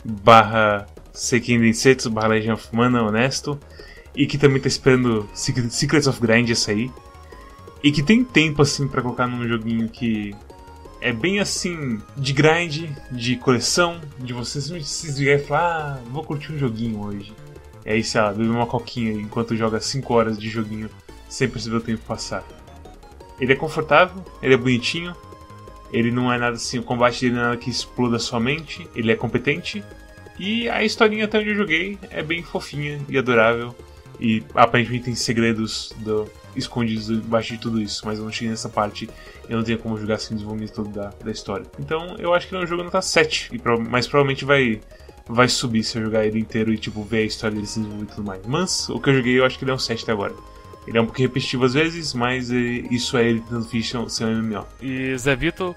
barra 0.04 0.86
Seiken 1.14 1.60
Densetsu 1.60 2.10
barra 2.10 2.30
Legend 2.30 2.54
of 2.54 2.76
Mana 2.76 3.04
honesto 3.04 3.60
e 4.16 4.26
que 4.26 4.38
também 4.38 4.62
tá 4.62 4.68
esperando 4.68 5.30
Secrets 5.34 6.08
of 6.08 6.20
Grind 6.20 6.54
sair, 6.56 6.92
e 7.84 7.92
que 7.92 8.04
tem 8.04 8.24
tempo 8.24 8.62
assim 8.62 8.88
para 8.88 9.02
colocar 9.02 9.28
num 9.28 9.48
joguinho 9.48 9.88
que 9.88 10.36
é 11.00 11.14
bem 11.14 11.40
assim 11.40 12.02
de 12.18 12.34
grind, 12.34 12.90
de 13.10 13.38
coleção, 13.38 14.02
de 14.18 14.34
você 14.34 14.60
se 14.60 15.08
desligar 15.08 15.40
e 15.40 15.44
falar, 15.44 15.62
ah, 15.62 16.00
vou 16.10 16.24
curtir 16.24 16.52
um 16.52 16.58
joguinho 16.58 17.00
hoje. 17.00 17.34
E 17.90 17.92
aí, 17.92 18.04
lá, 18.14 18.32
beber 18.32 18.52
uma 18.52 18.68
coquinha 18.68 19.12
enquanto 19.14 19.56
joga 19.56 19.80
5 19.80 20.14
horas 20.14 20.38
de 20.38 20.48
joguinho 20.48 20.92
sem 21.28 21.50
perceber 21.50 21.78
o 21.78 21.82
tempo 21.82 22.06
passar. 22.06 22.44
Ele 23.42 23.52
é 23.52 23.56
confortável, 23.56 24.24
ele 24.44 24.54
é 24.54 24.58
bonitinho, 24.58 25.16
ele 25.92 26.12
não 26.12 26.32
é 26.32 26.38
nada 26.38 26.56
assim, 26.56 26.78
o 26.78 26.84
combate 26.84 27.22
dele 27.22 27.34
não 27.34 27.42
é 27.42 27.46
nada 27.46 27.58
que 27.58 27.68
exploda 27.68 28.20
sua 28.20 28.40
mente, 28.40 28.88
ele 28.96 29.12
é 29.12 29.16
competente. 29.16 29.84
E 30.38 30.70
a 30.70 30.84
historinha 30.84 31.26
até 31.26 31.40
onde 31.40 31.50
eu 31.50 31.56
joguei 31.56 31.98
é 32.12 32.22
bem 32.22 32.44
fofinha 32.44 33.02
e 33.10 33.18
adorável. 33.18 33.76
E 34.20 34.44
aparentemente 34.54 35.06
tem 35.06 35.16
segredos 35.16 35.92
do, 35.98 36.30
escondidos 36.56 37.10
embaixo 37.10 37.54
de 37.54 37.60
tudo 37.60 37.82
isso, 37.82 38.06
mas 38.06 38.20
eu 38.20 38.26
não 38.26 38.32
cheguei 38.32 38.50
nessa 38.50 38.70
parte 38.70 39.10
eu 39.50 39.58
não 39.58 39.64
tenho 39.64 39.80
como 39.80 39.98
jogar 39.98 40.16
assim 40.16 40.36
o 40.36 40.38
desenvolvimento 40.38 40.74
todo 40.74 40.90
da, 40.90 41.12
da 41.24 41.32
história. 41.32 41.66
Então 41.80 42.16
eu 42.20 42.36
acho 42.36 42.48
que 42.48 42.54
ele 42.54 42.62
é 42.62 42.66
um 42.66 42.68
jogo 42.68 42.84
nota 42.84 43.02
7, 43.02 43.50
e 43.52 43.62
mas 43.90 44.08
provavelmente 44.08 44.46
vai 44.46 44.80
vai 45.30 45.48
subir 45.48 45.84
se 45.84 45.98
eu 45.98 46.04
jogar 46.04 46.26
ele 46.26 46.40
inteiro 46.40 46.74
e 46.74 46.78
tipo 46.78 47.04
ver 47.04 47.20
a 47.20 47.26
história 47.26 47.56
dele 47.56 47.68
se 47.68 47.80
desenvolver 47.80 48.04
e 48.04 48.08
tudo 48.08 48.24
mais. 48.24 48.42
Mas 48.48 48.90
o 48.90 49.00
que 49.00 49.10
eu 49.12 49.16
joguei 49.16 49.40
eu 49.40 49.46
acho 49.46 49.58
que 49.58 49.64
ele 49.64 49.72
é 49.72 49.76
um 49.76 49.80
7 49.80 50.04
até 50.04 50.12
agora. 50.12 50.34
Ele 50.88 50.98
é 50.98 51.02
um 51.02 51.06
pouquinho 51.06 51.28
repetitivo 51.28 51.66
às 51.66 51.76
vezes, 51.76 52.16
mas 52.16 52.50
isso 52.50 53.16
é 53.16 53.30
ele 53.30 53.42
tentando 53.42 54.10
ser 54.10 54.26
um 54.26 54.42
MMO. 54.42 54.66
E 54.82 55.16
Zé 55.16 55.36
Vitor, 55.36 55.76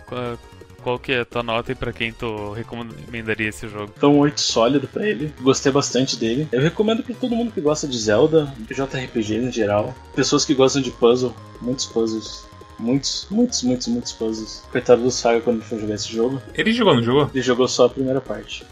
qual 0.82 0.98
que 0.98 1.12
é 1.12 1.20
a 1.20 1.24
tua 1.24 1.42
nota 1.42 1.70
e 1.70 1.74
pra 1.74 1.92
quem 1.92 2.12
tu 2.12 2.52
recomendaria 2.52 3.50
esse 3.50 3.68
jogo? 3.68 3.92
Então, 3.94 4.14
um 4.14 4.20
8 4.20 4.40
sólido 4.40 4.88
pra 4.88 5.06
ele. 5.06 5.32
Gostei 5.42 5.70
bastante 5.70 6.16
dele. 6.16 6.48
Eu 6.50 6.62
recomendo 6.62 7.02
pra 7.02 7.14
todo 7.14 7.36
mundo 7.36 7.52
que 7.52 7.60
gosta 7.60 7.86
de 7.86 7.98
Zelda, 7.98 8.54
JRPG 8.70 9.34
em 9.34 9.52
geral. 9.52 9.94
Pessoas 10.14 10.46
que 10.46 10.54
gostam 10.54 10.80
de 10.80 10.90
puzzle, 10.90 11.34
muitos 11.60 11.84
puzzles. 11.84 12.50
Muitos, 12.78 13.28
muitos, 13.30 13.62
muitos, 13.62 13.86
muitos 13.86 14.12
puzzles. 14.12 14.64
Coitado 14.72 15.02
do 15.02 15.10
Saga 15.10 15.40
quando 15.40 15.58
ele 15.58 15.64
for 15.64 15.78
jogar 15.78 15.94
esse 15.94 16.12
jogo. 16.12 16.42
Ele 16.52 16.72
jogou, 16.72 16.96
não 16.96 17.02
jogou? 17.02 17.30
Ele 17.32 17.42
jogou 17.42 17.68
só 17.68 17.84
a 17.84 17.90
primeira 17.90 18.20
parte. 18.20 18.64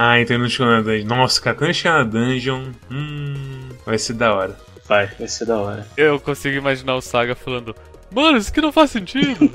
Ah, 0.00 0.20
então 0.20 0.36
ele 0.36 0.44
não 0.44 0.48
chegou 0.48 0.70
na 0.70 0.80
dungeon. 0.80 1.08
Nossa, 1.08 1.40
cara, 1.40 1.56
quando 1.56 1.70
ele 1.70 1.74
chegar 1.74 1.98
na 1.98 2.04
dungeon, 2.04 2.70
hum, 2.88 3.68
vai 3.84 3.98
ser 3.98 4.12
da 4.12 4.32
hora. 4.32 4.56
Vai, 4.86 5.08
vai 5.08 5.26
ser 5.26 5.44
da 5.44 5.58
hora. 5.58 5.84
Eu 5.96 6.20
consigo 6.20 6.56
imaginar 6.56 6.94
o 6.94 7.00
Saga 7.00 7.34
falando. 7.34 7.74
Mano, 8.12 8.38
isso 8.38 8.48
aqui 8.48 8.60
não 8.60 8.70
faz 8.70 8.92
sentido. 8.92 9.50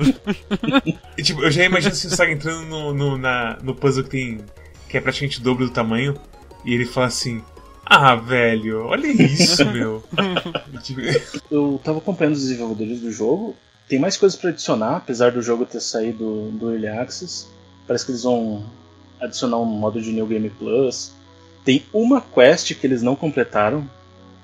e, 1.17 1.23
tipo, 1.23 1.41
eu 1.45 1.49
já 1.49 1.63
imagino 1.63 1.95
se 1.95 2.07
o 2.07 2.09
Saga 2.09 2.33
entrando 2.33 2.65
no, 2.65 2.93
no, 2.93 3.17
na, 3.17 3.57
no 3.63 3.73
puzzle 3.73 4.03
que 4.03 4.09
tem. 4.09 4.41
que 4.89 4.97
é 4.97 5.01
praticamente 5.01 5.39
o 5.39 5.43
dobro 5.43 5.65
do 5.65 5.71
tamanho. 5.71 6.13
E 6.65 6.73
ele 6.73 6.85
fala 6.85 7.07
assim. 7.07 7.41
Ah, 7.85 8.13
velho, 8.15 8.83
olha 8.87 9.07
isso, 9.07 9.63
meu. 9.71 10.03
Tipo, 10.81 10.99
eu 11.49 11.79
tava 11.81 11.99
acompanhando 11.99 12.33
os 12.33 12.41
desenvolvedores 12.41 12.99
do 12.99 13.13
jogo. 13.13 13.55
Tem 13.87 13.97
mais 13.97 14.17
coisas 14.17 14.37
para 14.37 14.49
adicionar, 14.49 14.97
apesar 14.97 15.31
do 15.31 15.41
jogo 15.41 15.65
ter 15.65 15.79
saído 15.79 16.51
do 16.51 16.69
Early 16.69 16.89
Access. 16.89 17.47
Parece 17.87 18.05
que 18.05 18.11
eles 18.11 18.23
vão 18.23 18.65
adicionar 19.23 19.57
um 19.57 19.65
modo 19.65 20.01
de 20.01 20.11
New 20.11 20.25
Game 20.27 20.49
Plus. 20.49 21.13
Tem 21.63 21.83
uma 21.93 22.21
quest 22.21 22.73
que 22.75 22.85
eles 22.85 23.01
não 23.01 23.15
completaram, 23.15 23.89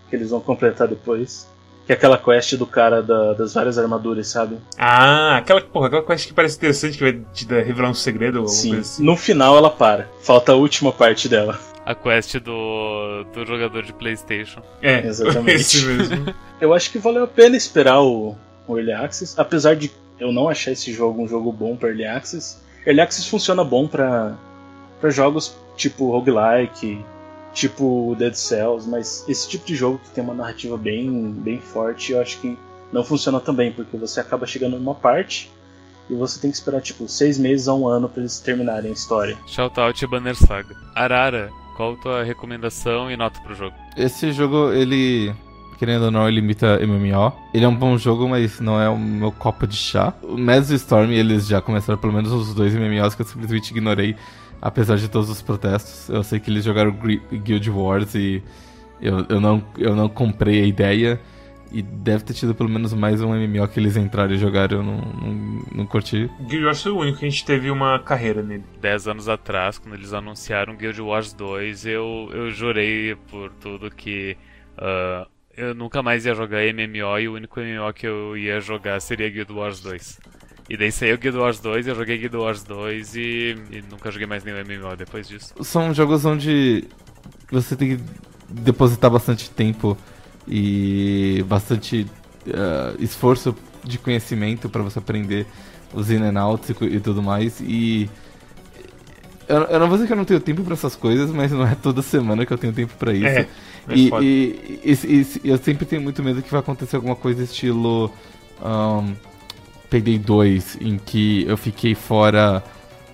que 0.09 0.15
eles 0.15 0.30
vão 0.30 0.39
completar 0.39 0.88
depois. 0.88 1.47
Que 1.86 1.93
é 1.93 1.95
aquela 1.95 2.17
quest 2.17 2.55
do 2.55 2.67
cara 2.67 3.01
da, 3.01 3.34
das 3.34 3.53
várias 3.53 3.77
armaduras, 3.77 4.27
sabe? 4.27 4.57
Ah, 4.77 5.38
aquela, 5.38 5.59
porra, 5.59 5.88
aquela 5.88 6.03
quest 6.03 6.27
que 6.27 6.34
parece 6.34 6.55
interessante, 6.57 6.97
que 6.97 7.03
vai 7.03 7.21
te 7.34 7.45
dar, 7.45 7.63
revelar 7.63 7.89
um 7.89 7.95
segredo 7.95 8.41
ou 8.41 8.47
Sim, 8.47 8.77
assim. 8.77 9.03
no 9.03 9.17
final 9.17 9.57
ela 9.57 9.69
para. 9.69 10.07
Falta 10.21 10.51
a 10.51 10.55
última 10.55 10.93
parte 10.93 11.27
dela. 11.27 11.59
A 11.86 11.95
quest 11.95 12.36
do, 12.38 13.23
do 13.34 13.45
jogador 13.45 13.84
de 13.84 13.91
Playstation. 13.91 14.61
É, 14.82 14.99
exatamente. 15.07 15.55
Esse 15.55 15.86
mesmo. 15.86 16.34
eu 16.61 16.73
acho 16.73 16.91
que 16.91 16.99
valeu 16.99 17.23
a 17.23 17.27
pena 17.27 17.57
esperar 17.57 18.01
o, 18.01 18.36
o 18.67 18.77
Early 18.77 18.93
Access, 18.93 19.34
apesar 19.36 19.75
de 19.75 19.91
eu 20.19 20.32
não 20.32 20.47
achar 20.47 20.71
esse 20.71 20.93
jogo 20.93 21.23
um 21.23 21.27
jogo 21.27 21.51
bom 21.51 21.75
para 21.75 21.89
Early 21.89 22.05
Access. 22.05 22.59
Early 22.86 23.01
Access 23.01 23.27
funciona 23.27 23.63
bom 23.63 23.88
para 23.88 24.38
jogos 25.08 25.56
tipo 25.76 26.12
roguelike, 26.12 27.04
tipo 27.54 28.16
Dead 28.18 28.34
Cells, 28.34 28.88
mas 28.88 29.26
esse 29.28 29.50
tipo 29.50 29.66
de 29.66 29.76
jogo 29.76 30.00
que 30.04 30.10
tem 30.10 30.24
uma 30.24 30.34
narrativa 30.34 30.78
bem, 30.78 31.32
bem 31.32 31.60
forte, 31.60 32.12
eu 32.12 32.22
acho 32.22 32.39
que 32.39 32.58
não 32.91 33.04
funciona 33.04 33.39
também, 33.39 33.72
porque 33.72 33.97
você 33.97 34.20
acaba 34.20 34.45
chegando 34.45 34.78
numa 34.78 34.95
parte 34.95 35.52
e 36.10 36.16
você 36.16 36.39
tem 36.39 36.50
que 36.50 36.58
esperar 36.58 36.82
tipo 36.82 37.08
seis 37.08 37.38
meses 37.38 37.68
a 37.68 37.74
um 37.74 37.88
ano 37.88 38.10
para 38.10 38.22
eles 38.22 38.39
terminarem 38.39 38.89
a 38.89 38.93
história. 38.93 39.38
Shoutout 39.47 40.06
Banner 40.08 40.36
Saga. 40.36 40.76
Arara, 40.95 41.50
qual 41.78 41.93
a 41.93 41.97
tua 41.97 42.24
recomendação 42.24 43.12
e 43.12 43.16
nota 43.16 43.39
pro 43.41 43.56
jogo? 43.56 43.76
Esse 43.95 44.32
jogo, 44.32 44.72
ele 44.74 45.34
querendo 45.78 46.06
ou 46.06 46.12
não, 46.12 46.28
ele 46.28 46.39
imita 46.39 46.78
MMO. 46.86 47.32
Ele 47.54 47.64
é 47.64 47.68
um 47.68 47.76
bom 47.76 47.97
jogo, 47.97 48.28
mas 48.28 48.60
não 48.60 48.82
é 48.82 48.89
o 48.89 49.00
meu 49.00 49.32
copo 49.32 49.66
de 49.66 49.78
chá. 49.78 50.14
O 50.22 50.38
Mass 50.38 50.70
Storm, 50.72 51.10
eles 51.10 51.47
já 51.47 51.62
começaram 51.62 51.97
pelo 51.97 52.12
menos 52.12 52.34
os 52.34 52.54
dois 52.54 52.76
MMOs 52.76 53.16
que 53.16 53.22
eu 53.22 53.26
simplesmente 53.26 53.72
ignorei 53.72 54.14
apesar 54.62 54.97
de 54.97 55.10
todos 55.10 55.30
os 55.30 55.41
protestos. 55.41 56.10
Eu 56.10 56.24
sei 56.24 56.39
que 56.39 56.49
eles 56.49 56.64
jogaram 56.64 56.91
Guild 56.91 57.70
Wars 57.70 58.16
e 58.16 58.43
eu, 59.01 59.26
eu, 59.30 59.41
não, 59.41 59.64
eu 59.78 59.95
não 59.95 60.10
comprei 60.10 60.62
a 60.62 60.66
ideia. 60.66 61.20
E 61.72 61.84
deve 61.84 62.24
ter 62.24 62.34
tido 62.34 62.55
pelo 62.55 62.68
menos 62.68 62.93
mais 62.93 63.22
um 63.22 63.30
MMO 63.30 63.68
que 63.68 63.80
eles 63.80 63.95
entraram 63.95 64.34
e 64.34 64.39
jogaram, 64.39 64.78
eu 64.78 64.84
não, 64.84 64.97
não, 64.97 65.66
não 65.72 65.86
curti. 65.86 66.28
Guild 66.47 66.66
Wars 66.66 66.82
foi 66.82 66.91
o 66.91 66.97
único 66.97 67.20
que 67.20 67.26
a 67.28 67.30
gente 67.30 67.45
teve 67.45 67.70
uma 67.70 67.99
carreira 67.99 68.41
nele. 68.41 68.64
Dez 68.82 69.07
anos 69.07 69.30
atrás, 69.30 69.78
quando 69.78 69.93
eles 69.93 70.12
anunciaram 70.12 70.76
Guild 70.76 70.99
Wars 70.99 71.32
2, 71.32 71.86
eu, 71.86 72.30
eu 72.34 72.49
jurei 72.49 73.16
por 73.30 73.51
tudo 73.51 73.91
que 73.91 74.36
uh, 74.80 75.30
eu 75.55 75.76
nunca 75.76 76.01
mais 76.01 76.26
ia 76.26 76.34
jogar 76.34 76.62
MMO 76.74 77.20
e 77.20 77.28
o 77.28 77.36
único 77.36 77.60
MMO 77.60 77.93
que 77.93 78.07
eu 78.07 78.36
ia 78.36 78.60
jogar 78.60 78.99
seria 78.99 79.30
Guild 79.30 79.53
Wars 79.53 79.80
2. 79.80 80.20
E 80.70 80.78
daí 80.78 80.91
saiu 80.91 81.17
Guild 81.17 81.38
Wars 81.38 81.59
2, 81.59 81.88
eu 81.88 81.95
joguei 81.95 82.17
Guild 82.20 82.38
Wars 82.38 82.63
2 82.63 83.15
e, 83.15 83.55
e 83.72 83.84
nunca 83.89 84.11
joguei 84.11 84.28
mais 84.28 84.43
nenhum 84.43 84.57
MMO 84.57 84.95
depois 84.95 85.28
disso. 85.28 85.53
São 85.61 85.91
jogos 85.95 86.24
onde 86.26 86.86
você 87.51 87.76
tem 87.76 87.97
que 87.97 88.03
depositar 88.47 89.09
bastante 89.09 89.49
tempo 89.49 89.97
e 90.47 91.43
bastante 91.47 92.05
uh, 92.45 93.03
esforço 93.03 93.55
de 93.84 93.97
conhecimento 93.97 94.70
para 94.70 94.84
você 94.84 94.99
aprender 94.99 95.47
os 95.91 96.11
in 96.11 96.22
and 96.22 96.39
outs 96.39 96.70
e, 96.70 96.86
e 96.86 96.99
tudo 96.99 97.24
mais. 97.24 97.59
E 97.61 98.07
eu, 99.47 99.63
eu, 99.63 99.80
não 99.80 99.88
vou 99.88 99.97
dizer 99.97 100.05
que 100.05 100.13
eu 100.13 100.17
não 100.17 100.26
tenho 100.26 100.39
tempo 100.39 100.63
para 100.63 100.74
essas 100.74 100.95
coisas, 100.95 101.32
mas 101.32 101.51
não 101.51 101.65
é 101.65 101.74
toda 101.74 102.03
semana 102.03 102.45
que 102.45 102.53
eu 102.53 102.57
tenho 102.59 102.74
tempo 102.74 102.93
para 102.95 103.11
isso. 103.11 103.26
É, 103.26 103.39
é 103.39 103.47
e, 103.95 104.09
e, 104.22 104.80
e, 104.84 105.28
e, 105.43 105.49
eu 105.49 105.57
sempre 105.57 105.88
tenho 105.88 106.03
muito 106.03 106.22
medo 106.22 106.43
que 106.43 106.51
vai 106.51 106.59
acontecer 106.59 106.95
alguma 106.95 107.15
coisa 107.15 107.43
estilo. 107.43 108.13
Um, 108.61 109.28
Payday 109.90 110.18
2, 110.18 110.78
em 110.82 110.98
que 110.98 111.46
eu 111.48 111.58
fiquei 111.58 111.96
fora 111.96 112.64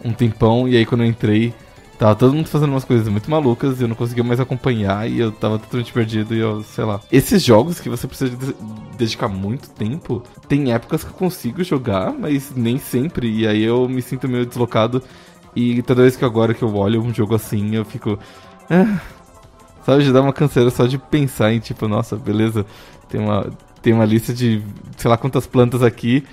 um 0.04 0.12
tempão 0.14 0.68
e 0.68 0.78
aí 0.78 0.86
quando 0.86 1.02
eu 1.02 1.08
entrei, 1.08 1.54
tava 1.98 2.16
todo 2.16 2.34
mundo 2.34 2.48
fazendo 2.48 2.72
umas 2.72 2.84
coisas 2.84 3.08
muito 3.08 3.30
malucas 3.30 3.80
e 3.80 3.84
eu 3.84 3.88
não 3.88 3.96
conseguia 3.96 4.24
mais 4.24 4.40
acompanhar 4.40 5.10
e 5.10 5.20
eu 5.20 5.32
tava 5.32 5.58
totalmente 5.58 5.92
perdido 5.92 6.36
e 6.36 6.40
eu, 6.40 6.64
sei 6.64 6.84
lá. 6.84 7.00
Esses 7.12 7.44
jogos 7.44 7.80
que 7.80 7.90
você 7.90 8.08
precisa 8.08 8.36
de 8.36 8.56
dedicar 8.98 9.28
muito 9.28 9.70
tempo, 9.70 10.22
tem 10.48 10.74
épocas 10.74 11.04
que 11.04 11.10
eu 11.10 11.16
consigo 11.16 11.64
jogar, 11.64 12.14
mas 12.14 12.54
nem 12.56 12.78
sempre, 12.78 13.30
e 13.30 13.48
aí 13.48 13.64
eu 13.64 13.88
me 13.90 14.02
sinto 14.02 14.28
meio 14.28 14.46
deslocado 14.46 15.02
e 15.56 15.82
toda 15.82 16.02
vez 16.02 16.16
que 16.18 16.26
agora 16.26 16.54
que 16.54 16.64
eu 16.64 16.76
olho 16.76 17.02
um 17.02 17.14
jogo 17.14 17.34
assim, 17.36 17.76
eu 17.76 17.86
fico. 17.86 18.20
Ah, 18.70 19.00
sabe, 19.86 20.04
de 20.04 20.12
dar 20.12 20.22
uma 20.22 20.34
canseira 20.34 20.70
só 20.70 20.86
de 20.86 20.98
pensar 20.98 21.54
em 21.54 21.60
tipo, 21.60 21.88
nossa, 21.88 22.16
beleza, 22.18 22.66
tem 23.08 23.22
uma, 23.22 23.50
tem 23.82 23.94
uma 23.94 24.06
lista 24.06 24.34
de 24.34 24.62
sei 24.98 25.10
lá 25.10 25.18
quantas 25.18 25.48
plantas 25.48 25.82
aqui 25.82 26.26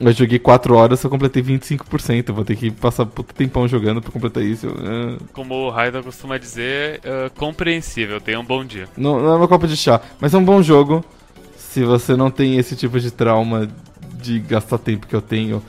eu 0.00 0.12
joguei 0.12 0.38
4 0.38 0.74
horas, 0.74 1.00
só 1.00 1.08
completei 1.08 1.42
25%. 1.42 2.32
Vou 2.32 2.44
ter 2.44 2.56
que 2.56 2.70
passar 2.70 3.04
puto 3.04 3.34
tempão 3.34 3.66
jogando 3.66 4.00
pra 4.00 4.12
completar 4.12 4.42
isso. 4.42 4.68
Uh... 4.68 5.18
Como 5.32 5.54
o 5.54 5.70
Raida 5.70 6.02
costuma 6.02 6.38
dizer, 6.38 7.00
uh, 7.00 7.30
compreensível, 7.36 8.20
tenha 8.20 8.38
um 8.38 8.44
bom 8.44 8.64
dia. 8.64 8.88
Não, 8.96 9.20
não 9.20 9.32
é 9.32 9.36
uma 9.36 9.48
copa 9.48 9.66
de 9.66 9.76
chá, 9.76 10.00
mas 10.20 10.32
é 10.32 10.38
um 10.38 10.44
bom 10.44 10.62
jogo. 10.62 11.04
Se 11.56 11.82
você 11.84 12.16
não 12.16 12.30
tem 12.30 12.58
esse 12.58 12.76
tipo 12.76 12.98
de 13.00 13.10
trauma 13.10 13.68
de 14.14 14.38
gastar 14.38 14.78
tempo 14.78 15.06
que 15.06 15.14
eu 15.14 15.20
tenho, 15.20 15.62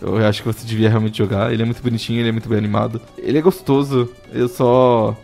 eu 0.00 0.16
acho 0.26 0.42
que 0.42 0.48
você 0.48 0.66
devia 0.66 0.88
realmente 0.88 1.18
jogar. 1.18 1.52
Ele 1.52 1.62
é 1.62 1.64
muito 1.64 1.82
bonitinho, 1.82 2.20
ele 2.20 2.28
é 2.28 2.32
muito 2.32 2.48
bem 2.48 2.58
animado. 2.58 3.00
Ele 3.16 3.38
é 3.38 3.42
gostoso, 3.42 4.10
eu 4.32 4.48
só. 4.48 5.16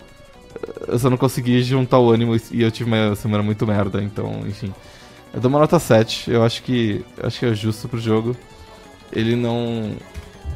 Eu 0.86 0.98
só 0.98 1.10
não 1.10 1.16
consegui 1.16 1.62
juntar 1.62 1.98
o 1.98 2.10
ânimo 2.10 2.36
e 2.50 2.62
eu 2.62 2.70
tive 2.70 2.88
uma 2.88 3.16
semana 3.16 3.42
muito 3.42 3.66
merda, 3.66 4.02
então, 4.02 4.42
enfim. 4.46 4.72
Eu 5.34 5.40
dou 5.40 5.48
uma 5.48 5.58
nota 5.58 5.78
7, 5.78 6.30
eu 6.30 6.44
acho 6.44 6.62
que 6.62 7.04
acho 7.22 7.40
que 7.40 7.46
é 7.46 7.54
justo 7.54 7.88
pro 7.88 7.98
jogo. 7.98 8.36
Ele 9.12 9.36
não 9.36 9.96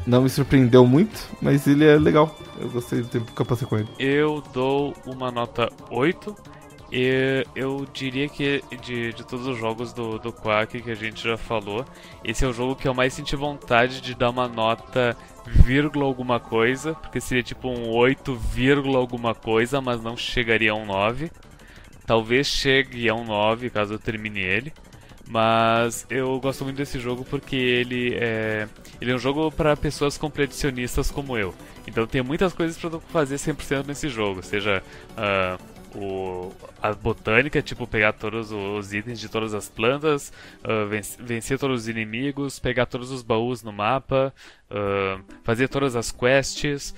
não 0.05 0.21
me 0.21 0.29
surpreendeu 0.29 0.85
muito, 0.87 1.29
mas 1.41 1.67
ele 1.67 1.85
é 1.85 1.97
legal. 1.97 2.35
Eu 2.59 2.69
gostei 2.69 3.01
do 3.01 3.07
tempo 3.07 3.31
que 3.31 3.41
eu 3.41 3.45
passei 3.45 3.67
com 3.67 3.77
ele. 3.77 3.89
Eu 3.99 4.41
dou 4.53 4.95
uma 5.05 5.29
nota 5.29 5.69
8. 5.91 6.35
E 6.89 7.45
eu 7.53 7.85
diria 7.93 8.29
que 8.29 8.63
de, 8.81 9.11
de 9.11 9.25
todos 9.25 9.45
os 9.45 9.57
jogos 9.57 9.91
do, 9.91 10.17
do 10.17 10.31
Quack 10.31 10.81
que 10.81 10.89
a 10.89 10.95
gente 10.95 11.21
já 11.21 11.35
falou, 11.35 11.85
esse 12.23 12.45
é 12.45 12.47
o 12.47 12.53
jogo 12.53 12.77
que 12.77 12.87
eu 12.87 12.93
mais 12.93 13.13
senti 13.13 13.35
vontade 13.35 13.99
de 13.99 14.15
dar 14.15 14.29
uma 14.29 14.47
nota 14.47 15.17
vírgula 15.45 16.05
alguma 16.05 16.39
coisa, 16.39 16.93
porque 16.93 17.19
seria 17.19 17.43
tipo 17.43 17.67
um 17.67 17.89
8, 17.89 18.33
vírgula 18.35 18.97
alguma 18.97 19.35
coisa, 19.35 19.81
mas 19.81 20.01
não 20.01 20.15
chegaria 20.15 20.71
a 20.71 20.75
um 20.75 20.85
9. 20.85 21.29
Talvez 22.05 22.47
chegue 22.47 23.09
a 23.09 23.13
um 23.13 23.25
9 23.25 23.69
caso 23.69 23.95
eu 23.95 23.99
termine 23.99 24.39
ele. 24.39 24.71
Mas 25.29 26.05
eu 26.09 26.39
gosto 26.39 26.63
muito 26.63 26.77
desse 26.77 26.99
jogo 26.99 27.25
porque 27.25 27.55
ele 27.55 28.15
é, 28.15 28.67
ele 29.01 29.11
é 29.11 29.15
um 29.15 29.19
jogo 29.19 29.51
para 29.51 29.75
pessoas 29.75 30.17
competicionistas 30.17 31.11
como 31.11 31.37
eu. 31.37 31.53
Então 31.85 32.07
tem 32.07 32.21
muitas 32.21 32.53
coisas 32.53 32.77
para 32.77 32.99
fazer 32.99 33.35
100% 33.35 33.87
nesse 33.87 34.07
jogo, 34.07 34.41
seja 34.41 34.81
uh, 35.11 35.97
o, 35.97 36.53
a 36.81 36.93
botânica, 36.93 37.61
tipo 37.61 37.85
pegar 37.85 38.13
todos 38.13 38.51
os 38.51 38.93
itens 38.93 39.19
de 39.19 39.27
todas 39.27 39.53
as 39.53 39.67
plantas, 39.67 40.31
uh, 40.63 40.87
vencer, 40.87 41.25
vencer, 41.25 41.59
todos 41.59 41.81
os 41.81 41.87
inimigos, 41.89 42.57
pegar 42.59 42.85
todos 42.85 43.11
os 43.11 43.21
baús 43.21 43.63
no 43.63 43.73
mapa, 43.73 44.33
uh, 44.71 45.21
fazer 45.43 45.67
todas 45.67 45.95
as 45.95 46.11
quests, 46.11 46.95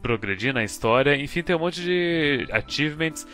progredir 0.00 0.54
na 0.54 0.64
história, 0.64 1.16
enfim, 1.16 1.42
tem 1.42 1.54
um 1.54 1.60
monte 1.60 1.80
de 1.82 2.46
achievements 2.50 3.26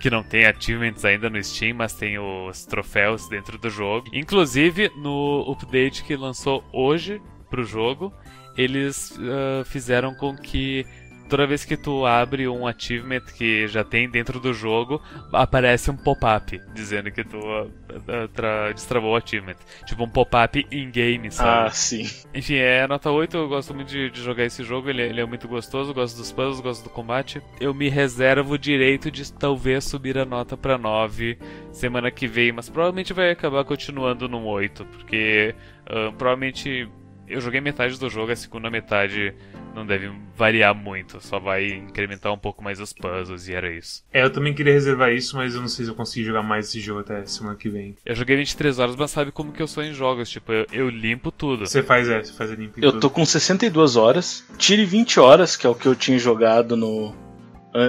que 0.00 0.10
não 0.10 0.22
tem 0.22 0.44
achievements 0.44 1.04
ainda 1.04 1.30
no 1.30 1.42
Steam, 1.42 1.76
mas 1.76 1.94
tem 1.94 2.18
os 2.18 2.66
troféus 2.66 3.28
dentro 3.28 3.56
do 3.58 3.70
jogo. 3.70 4.08
Inclusive, 4.12 4.90
no 4.96 5.50
update 5.50 6.04
que 6.04 6.16
lançou 6.16 6.62
hoje 6.72 7.20
pro 7.48 7.64
jogo, 7.64 8.12
eles 8.56 9.12
uh, 9.12 9.64
fizeram 9.64 10.14
com 10.14 10.36
que 10.36 10.86
toda 11.28 11.46
vez 11.46 11.64
que 11.64 11.76
tu 11.76 12.04
abre 12.06 12.46
um 12.48 12.66
achievement 12.66 13.22
que 13.36 13.66
já 13.68 13.82
tem 13.82 14.08
dentro 14.08 14.38
do 14.38 14.52
jogo, 14.52 15.02
aparece 15.32 15.90
um 15.90 15.96
pop-up 15.96 16.60
dizendo 16.74 17.10
que 17.10 17.24
tu 17.24 17.38
uh, 17.38 18.72
destravou 18.72 19.12
o 19.12 19.16
achievement. 19.16 19.56
Tipo 19.86 20.04
um 20.04 20.08
pop-up 20.08 20.66
in-game, 20.70 21.30
sabe? 21.30 21.68
Ah, 21.68 21.70
sim. 21.70 22.08
Enfim, 22.34 22.56
é 22.56 22.86
nota 22.86 23.10
8, 23.10 23.36
eu 23.36 23.48
gosto 23.48 23.74
muito 23.74 23.88
de, 23.88 24.10
de 24.10 24.22
jogar 24.22 24.44
esse 24.44 24.62
jogo, 24.62 24.88
ele, 24.90 25.02
ele, 25.02 25.20
é 25.20 25.26
muito 25.26 25.48
gostoso, 25.48 25.94
gosto 25.94 26.16
dos 26.16 26.32
puzzles, 26.32 26.60
gosto 26.60 26.84
do 26.84 26.90
combate. 26.90 27.42
Eu 27.60 27.74
me 27.74 27.88
reservo 27.88 28.54
o 28.54 28.58
direito 28.58 29.10
de 29.10 29.32
talvez 29.32 29.84
subir 29.84 30.18
a 30.18 30.24
nota 30.24 30.56
pra 30.56 30.78
9 30.78 31.38
semana 31.72 32.10
que 32.10 32.26
vem, 32.26 32.52
mas 32.52 32.68
provavelmente 32.68 33.12
vai 33.12 33.30
acabar 33.30 33.64
continuando 33.64 34.28
no 34.28 34.44
8, 34.44 34.84
porque 34.84 35.54
uh, 35.82 36.12
provavelmente 36.12 36.88
eu 37.26 37.40
joguei 37.40 37.60
metade 37.60 37.98
do 37.98 38.08
jogo, 38.10 38.32
a 38.32 38.36
segunda 38.36 38.70
metade 38.70 39.34
não 39.74 39.84
deve 39.84 40.10
variar 40.36 40.74
muito, 40.74 41.20
só 41.20 41.38
vai 41.38 41.66
incrementar 41.72 42.32
um 42.32 42.38
pouco 42.38 42.62
mais 42.62 42.80
os 42.80 42.92
puzzles 42.92 43.48
e 43.48 43.54
era 43.54 43.70
isso. 43.70 44.04
É, 44.12 44.22
eu 44.22 44.30
também 44.30 44.54
queria 44.54 44.72
reservar 44.72 45.12
isso, 45.12 45.36
mas 45.36 45.54
eu 45.54 45.60
não 45.60 45.68
sei 45.68 45.84
se 45.84 45.90
eu 45.90 45.94
consigo 45.94 46.26
jogar 46.26 46.42
mais 46.42 46.68
esse 46.68 46.80
jogo 46.80 47.00
até 47.00 47.24
semana 47.26 47.56
que 47.56 47.68
vem. 47.68 47.96
Eu 48.04 48.14
joguei 48.14 48.36
23 48.36 48.78
horas, 48.78 48.96
mas 48.96 49.10
sabe 49.10 49.32
como 49.32 49.52
que 49.52 49.60
eu 49.62 49.66
sou 49.66 49.82
em 49.82 49.92
jogos, 49.92 50.30
tipo, 50.30 50.52
eu, 50.52 50.66
eu 50.72 50.88
limpo 50.88 51.30
tudo. 51.30 51.66
Você 51.66 51.82
faz, 51.82 52.08
é, 52.08 52.22
você 52.22 52.32
faz 52.32 52.50
a 52.50 52.54
limpa 52.54 52.78
Eu 52.80 52.92
tudo. 52.92 53.00
tô 53.00 53.10
com 53.10 53.24
62 53.24 53.96
horas, 53.96 54.44
tire 54.56 54.84
20 54.84 55.20
horas, 55.20 55.56
que 55.56 55.66
é 55.66 55.70
o 55.70 55.74
que 55.74 55.86
eu 55.86 55.94
tinha 55.94 56.18
jogado 56.18 56.76
no, 56.76 57.14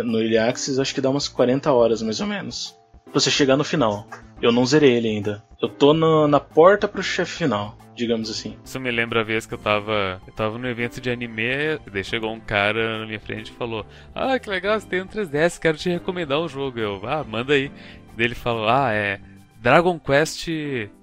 no 0.04 0.22
Iliaxis, 0.22 0.80
acho 0.80 0.94
que 0.94 1.02
dá 1.02 1.10
umas 1.10 1.28
40 1.28 1.72
horas 1.72 2.02
mais 2.02 2.20
ou 2.20 2.28
menos. 2.28 2.76
Pra 3.06 3.20
você 3.20 3.30
chegar 3.30 3.56
no 3.56 3.64
final. 3.64 4.08
Eu 4.42 4.52
não 4.52 4.66
zerei 4.66 4.92
ele 4.92 5.08
ainda. 5.08 5.44
Eu 5.62 5.70
tô 5.70 5.94
na, 5.94 6.28
na 6.28 6.40
porta 6.40 6.88
pro 6.88 7.02
chefe 7.02 7.32
final 7.38 7.78
digamos 7.96 8.30
assim. 8.30 8.58
Isso 8.64 8.80
me 8.80 8.92
lembra 8.92 9.22
a 9.22 9.24
vez 9.24 9.46
que 9.46 9.54
eu 9.54 9.58
tava. 9.58 10.22
Eu 10.28 10.34
tava 10.34 10.58
no 10.58 10.68
evento 10.68 11.00
de 11.00 11.10
anime, 11.10 11.80
daí 11.92 12.04
chegou 12.04 12.34
um 12.34 12.40
cara 12.40 13.00
na 13.00 13.06
minha 13.06 13.20
frente 13.20 13.52
e 13.52 13.56
falou: 13.56 13.86
Ah, 14.14 14.38
que 14.38 14.50
legal, 14.50 14.80
você 14.80 14.88
tem 14.88 15.02
um 15.02 15.08
3DS, 15.08 15.60
quero 15.60 15.78
te 15.78 15.90
recomendar 15.90 16.40
um 16.40 16.48
jogo. 16.48 16.80
Eu, 16.80 17.02
ah, 17.06 17.24
manda 17.24 17.54
aí. 17.54 17.72
Daí 18.16 18.28
ele 18.28 18.36
falou, 18.36 18.68
ah, 18.68 18.92
é. 18.94 19.20
Dragon 19.62 20.00
Quest 20.00 20.48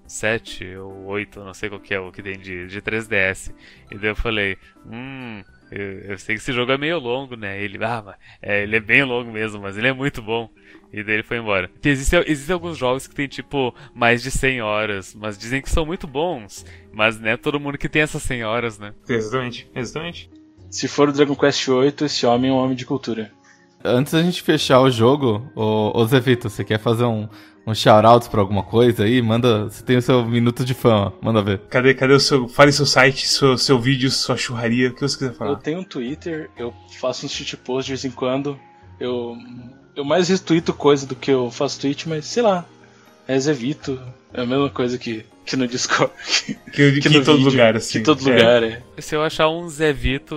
7 0.07 0.76
ou 0.76 1.07
8, 1.07 1.40
não 1.40 1.55
sei 1.55 1.68
qual 1.68 1.80
que 1.80 1.95
é 1.95 2.01
o 2.01 2.12
que 2.12 2.22
tem 2.22 2.38
de, 2.38 2.66
de 2.66 2.80
3DS. 2.80 3.53
E 3.90 3.99
daí 3.99 4.11
eu 4.11 4.16
falei, 4.16 4.57
hum, 4.86 5.43
eu, 5.70 6.01
eu, 6.01 6.18
sei 6.18 6.36
que 6.36 6.43
esse 6.43 6.53
jogo 6.53 6.72
é 6.72 6.78
meio 6.78 6.99
longo, 6.99 7.36
né? 7.36 7.61
Ele, 7.61 7.82
ah, 7.84 8.16
é, 8.40 8.62
ele 8.62 8.76
é 8.76 8.80
bem 8.80 9.03
longo 9.03 9.30
mesmo, 9.30 9.61
mas 9.61 9.76
ele 9.76 9.88
é 9.88 9.93
muito 9.93 10.22
bom. 10.22 10.49
E 10.93 11.03
daí 11.03 11.14
ele 11.14 11.22
foi 11.22 11.38
embora. 11.38 11.70
Existem, 11.82 12.22
existem 12.26 12.53
alguns 12.53 12.76
jogos 12.76 13.07
que 13.07 13.14
tem, 13.14 13.26
tipo, 13.26 13.74
mais 13.95 14.22
de 14.22 14.30
100 14.30 14.61
horas, 14.61 15.14
mas 15.14 15.38
dizem 15.38 15.62
que 15.62 15.70
são 15.70 15.86
muito 15.86 16.07
bons. 16.07 16.66
Mas 16.93 17.18
não 17.18 17.30
é 17.30 17.36
todo 17.36 17.59
mundo 17.59 17.78
que 17.78 17.88
tem 17.88 18.03
essas 18.03 18.22
100 18.22 18.45
horas, 18.45 18.78
né? 18.78 18.93
Exatamente, 19.09 19.70
exatamente. 19.74 20.30
Se 20.70 20.86
for 20.88 21.09
o 21.09 21.12
Dragon 21.12 21.34
Quest 21.34 21.66
VIII, 21.66 21.95
esse 22.03 22.26
homem 22.26 22.51
é 22.51 22.55
um 22.55 22.57
homem 22.57 22.76
de 22.76 22.84
cultura. 22.84 23.30
Antes 23.84 24.12
da 24.12 24.22
gente 24.22 24.43
fechar 24.43 24.80
o 24.80 24.90
jogo, 24.90 25.51
ô, 25.57 25.93
ô 25.99 26.07
Zé 26.07 26.20
Vitor, 26.20 26.51
você 26.51 26.62
quer 26.62 26.78
fazer 26.78 27.05
um, 27.05 27.28
um 27.66 27.74
shout-out 27.74 28.28
pra 28.30 28.40
alguma 28.40 28.62
coisa 28.62 29.05
aí? 29.05 29.20
Manda. 29.20 29.64
Você 29.64 29.82
tem 29.84 29.97
o 29.97 30.03
seu 30.03 30.24
minuto 30.24 30.64
de 30.64 30.72
fama, 30.72 31.12
manda 31.20 31.43
ver. 31.43 31.59
Cadê, 31.68 31.93
cadê 31.93 32.12
o 32.12 32.20
seu. 32.20 32.49
Fale 32.49 32.72
seu 32.72 32.86
site, 32.86 33.26
seu, 33.26 33.59
seu 33.59 33.80
vídeo, 33.80 34.11
sua 34.11 34.36
churraria, 34.36 34.88
o 34.90 34.95
que 34.95 35.01
você 35.01 35.18
quiser 35.18 35.34
falar. 35.34 35.51
Eu 35.51 35.57
tenho 35.57 35.80
um 35.80 35.84
Twitter, 35.84 36.49
eu 36.57 36.72
faço 37.01 37.26
uns 37.26 37.32
shit 37.32 37.57
posts 37.57 37.86
de 37.86 37.93
vez 37.93 38.05
em 38.05 38.11
quando. 38.16 38.59
Eu. 39.01 39.36
Eu 39.95 40.05
mais 40.05 40.28
retuito 40.28 40.72
coisa 40.72 41.07
do 41.07 41.14
que 41.14 41.30
eu 41.30 41.51
faço 41.51 41.80
tweet, 41.80 42.09
mas 42.09 42.24
sei 42.26 42.43
lá. 42.43 42.64
É 43.28 43.38
Vito. 43.53 44.01
É 44.34 44.40
a 44.40 44.47
mesma 44.47 44.70
coisa 44.70 44.97
que, 44.97 45.26
que 45.45 45.57
no 45.57 45.66
Discord. 45.66 46.12
Que, 46.72 46.90
que, 46.93 47.01
que 47.03 47.09
em 47.09 47.22
todo 47.22 47.36
vídeo, 47.36 47.51
lugar, 47.51 47.76
assim. 47.76 47.93
Que 47.93 47.99
em 47.99 48.03
todo 48.03 48.26
é. 48.30 48.32
lugar, 48.32 48.62
é. 48.62 48.82
Se 48.99 49.14
eu 49.14 49.22
achar 49.22 49.51
um 49.51 49.68
Zé 49.68 49.93
Vito 49.93 50.34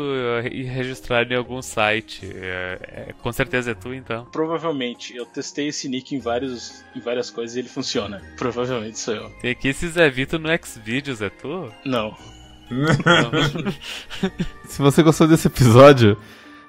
e 0.52 0.64
registrar 0.64 1.32
em 1.32 1.36
algum 1.36 1.62
site, 1.62 2.30
é, 2.36 2.80
é, 2.82 3.14
com 3.22 3.32
certeza 3.32 3.72
é 3.72 3.74
tu, 3.74 3.94
então. 3.94 4.26
Provavelmente. 4.34 5.16
Eu 5.16 5.26
testei 5.26 5.70
esse 5.70 5.88
nick 5.88 6.14
em, 6.14 6.20
vários, 6.20 6.84
em 6.94 7.00
várias 7.00 7.30
coisas 7.30 7.56
e 7.56 7.60
ele 7.60 7.70
funciona. 7.70 8.22
Provavelmente 8.36 9.00
sou 9.00 9.16
eu. 9.16 9.30
Tem 9.42 9.52
aqui 9.52 9.70
esse 9.70 9.88
Zé 9.88 10.10
Vito 10.10 10.38
no 10.38 10.50
Xvideos, 10.62 11.22
é 11.22 11.30
tu? 11.30 11.72
Não. 11.86 12.14
Se 14.68 14.82
você 14.82 15.02
gostou 15.04 15.28
desse 15.28 15.48
episódio, 15.48 16.18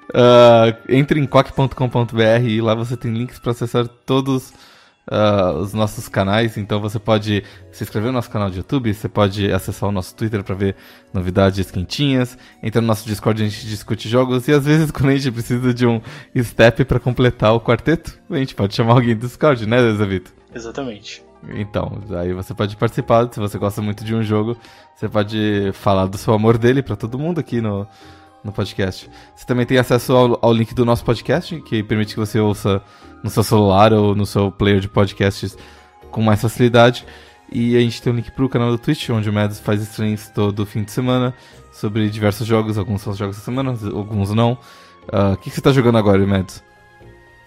uh, 0.09 0.77
entre 0.89 1.19
em 1.19 1.25
quack.com.br 1.25 2.47
e 2.47 2.61
lá 2.61 2.75
você 2.75 2.95
tem 2.95 3.11
links 3.13 3.39
para 3.39 3.51
acessar 3.51 3.87
todos 3.87 4.53
uh, 5.11 5.57
os 5.59 5.73
nossos 5.73 6.07
canais. 6.07 6.57
Então 6.57 6.79
você 6.79 6.99
pode 6.99 7.43
se 7.71 7.83
inscrever 7.83 8.07
no 8.07 8.13
nosso 8.13 8.29
canal 8.29 8.49
de 8.49 8.57
YouTube, 8.57 8.93
você 8.93 9.09
pode 9.09 9.51
acessar 9.51 9.89
o 9.89 9.91
nosso 9.91 10.15
Twitter 10.15 10.43
para 10.43 10.55
ver 10.55 10.75
novidades 11.13 11.71
quentinhas. 11.71 12.37
Entra 12.61 12.81
no 12.81 12.87
nosso 12.87 13.05
Discord, 13.05 13.41
a 13.41 13.47
gente 13.47 13.65
discute 13.65 14.07
jogos 14.09 14.47
e 14.47 14.53
às 14.53 14.65
vezes 14.65 14.91
quando 14.91 15.09
a 15.09 15.15
gente 15.15 15.31
precisa 15.31 15.73
de 15.73 15.85
um 15.85 16.01
step 16.41 16.85
para 16.85 16.99
completar 16.99 17.53
o 17.53 17.61
quarteto, 17.61 18.17
a 18.29 18.37
gente 18.37 18.55
pode 18.55 18.75
chamar 18.75 18.93
alguém 18.93 19.15
do 19.15 19.27
Discord, 19.27 19.65
né, 19.65 19.77
Zé 19.93 20.05
Vitor? 20.05 20.33
Exatamente. 20.53 21.25
Então, 21.49 22.01
aí 22.19 22.33
você 22.33 22.53
pode 22.53 22.75
participar, 22.75 23.31
se 23.31 23.39
você 23.39 23.59
gosta 23.59 23.79
muito 23.79 24.03
de 24.03 24.15
um 24.15 24.23
jogo, 24.23 24.57
você 24.95 25.07
pode 25.07 25.71
falar 25.73 26.07
do 26.07 26.17
seu 26.17 26.33
amor 26.33 26.57
dele 26.57 26.81
para 26.81 26.95
todo 26.95 27.19
mundo 27.19 27.39
aqui 27.39 27.61
no, 27.61 27.87
no 28.47 28.53
podcast. 28.53 29.09
Você 29.35 29.45
também 29.45 29.65
tem 29.65 29.77
acesso 29.77 30.13
ao, 30.13 30.39
ao, 30.41 30.53
link 30.53 30.73
do 30.73 30.83
nosso 30.83 31.03
podcast, 31.03 31.61
que 31.61 31.83
permite 31.83 32.13
que 32.13 32.19
você 32.19 32.39
ouça 32.39 32.81
no 33.23 33.29
seu 33.29 33.43
celular 33.43 33.93
ou 33.93 34.15
no 34.15 34.25
seu 34.25 34.51
player 34.51 34.79
de 34.79 34.87
podcasts 34.87 35.55
com 36.09 36.21
mais 36.21 36.41
facilidade. 36.41 37.05
E 37.51 37.77
a 37.77 37.79
gente 37.79 38.01
tem 38.01 38.11
um 38.11 38.15
link 38.15 38.31
pro 38.31 38.49
canal 38.49 38.71
do 38.71 38.77
Twitch, 38.77 39.09
onde 39.09 39.29
o 39.29 39.33
Mads 39.33 39.59
faz 39.59 39.81
streams 39.81 40.31
todo 40.33 40.65
fim 40.65 40.83
de 40.83 40.91
semana 40.91 41.33
sobre 41.71 42.09
diversos 42.09 42.47
jogos. 42.47 42.77
Alguns 42.77 43.01
são 43.01 43.13
os 43.13 43.19
jogos 43.19 43.37
da 43.37 43.43
semana, 43.43 43.77
alguns 43.93 44.33
não. 44.33 44.57
Ah, 45.11 45.29
o 45.29 45.33
uh, 45.33 45.37
que, 45.37 45.49
que, 45.49 45.55
você 45.55 45.61
tá 45.61 45.71
jogando 45.71 45.97
agora, 45.97 46.25
Mads? 46.25 46.63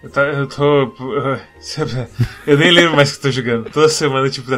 Eu, 0.01 0.09
tá, 0.09 0.21
eu 0.21 0.47
tô. 0.47 0.93
Eu 2.47 2.57
nem 2.57 2.71
lembro 2.71 2.95
mais 2.95 3.09
o 3.09 3.13
que 3.13 3.19
eu 3.19 3.21
tô 3.21 3.31
jogando. 3.31 3.69
Toda 3.69 3.87
semana, 3.87 4.27
tipo. 4.29 4.49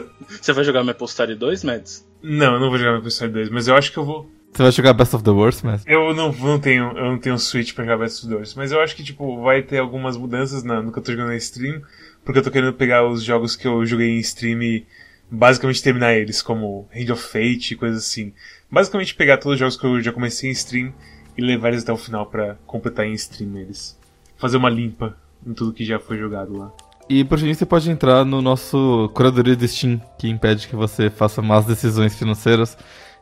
Você 0.41 0.53
vai 0.53 0.63
jogar 0.63 0.83
Maple 0.85 1.05
Story 1.05 1.35
2, 1.35 1.65
Mads? 1.65 2.07
Não, 2.21 2.53
eu 2.53 2.59
não 2.61 2.69
vou 2.69 2.77
jogar 2.77 2.93
Maple 2.93 3.09
Story 3.09 3.33
2, 3.33 3.49
mas 3.49 3.67
eu 3.67 3.75
acho 3.75 3.91
que 3.91 3.97
eu 3.97 4.05
vou. 4.05 4.31
Você 4.53 4.61
vai 4.61 4.71
jogar 4.71 4.93
Best 4.93 5.15
of 5.15 5.23
the 5.23 5.31
Worst, 5.31 5.63
mas? 5.63 5.83
Eu 5.87 6.13
não, 6.13 6.31
não 6.31 6.59
tenho, 6.59 6.95
eu 6.95 7.05
não 7.05 7.17
tenho 7.17 7.33
um 7.33 7.39
Switch 7.39 7.73
pra 7.73 7.83
jogar 7.83 7.97
Best 7.97 8.19
of 8.19 8.27
the 8.29 8.35
Worst, 8.35 8.55
mas 8.55 8.71
eu 8.71 8.79
acho 8.79 8.95
que 8.95 9.03
tipo 9.03 9.41
vai 9.41 9.63
ter 9.63 9.79
algumas 9.79 10.15
mudanças 10.15 10.63
na, 10.63 10.79
no 10.79 10.91
que 10.91 10.99
eu 10.99 11.03
tô 11.03 11.11
jogando 11.11 11.29
na 11.29 11.35
stream, 11.37 11.81
porque 12.23 12.37
eu 12.37 12.43
tô 12.43 12.51
querendo 12.51 12.73
pegar 12.73 13.03
os 13.07 13.23
jogos 13.23 13.55
que 13.55 13.67
eu 13.67 13.83
joguei 13.83 14.11
em 14.11 14.19
stream 14.19 14.61
e 14.61 14.85
basicamente 15.29 15.81
terminar 15.81 16.13
eles, 16.13 16.43
como 16.43 16.87
Hand 16.95 17.11
of 17.11 17.23
Fate 17.23 17.73
e 17.73 17.75
coisas 17.75 18.03
assim. 18.03 18.31
Basicamente 18.69 19.15
pegar 19.15 19.37
todos 19.37 19.53
os 19.53 19.59
jogos 19.59 19.75
que 19.75 19.85
eu 19.85 19.99
já 20.01 20.11
comecei 20.13 20.51
em 20.51 20.53
stream 20.53 20.93
e 21.35 21.41
levar 21.41 21.69
eles 21.69 21.81
até 21.81 21.91
o 21.91 21.97
final 21.97 22.27
para 22.27 22.55
completar 22.67 23.07
em 23.07 23.13
stream 23.13 23.57
eles. 23.57 23.97
Fazer 24.37 24.57
uma 24.57 24.69
limpa 24.69 25.17
em 25.45 25.53
tudo 25.53 25.73
que 25.73 25.83
já 25.83 25.97
foi 25.97 26.19
jogado 26.19 26.55
lá. 26.55 26.71
E 27.09 27.23
por 27.23 27.39
fim, 27.39 27.53
você 27.53 27.65
pode 27.65 27.89
entrar 27.89 28.23
no 28.23 28.41
nosso 28.41 29.09
curadoria 29.13 29.55
de 29.55 29.67
Steam, 29.67 30.01
que 30.17 30.29
impede 30.29 30.67
que 30.67 30.75
você 30.75 31.09
faça 31.09 31.41
más 31.41 31.65
decisões 31.65 32.15
financeiras 32.15 32.77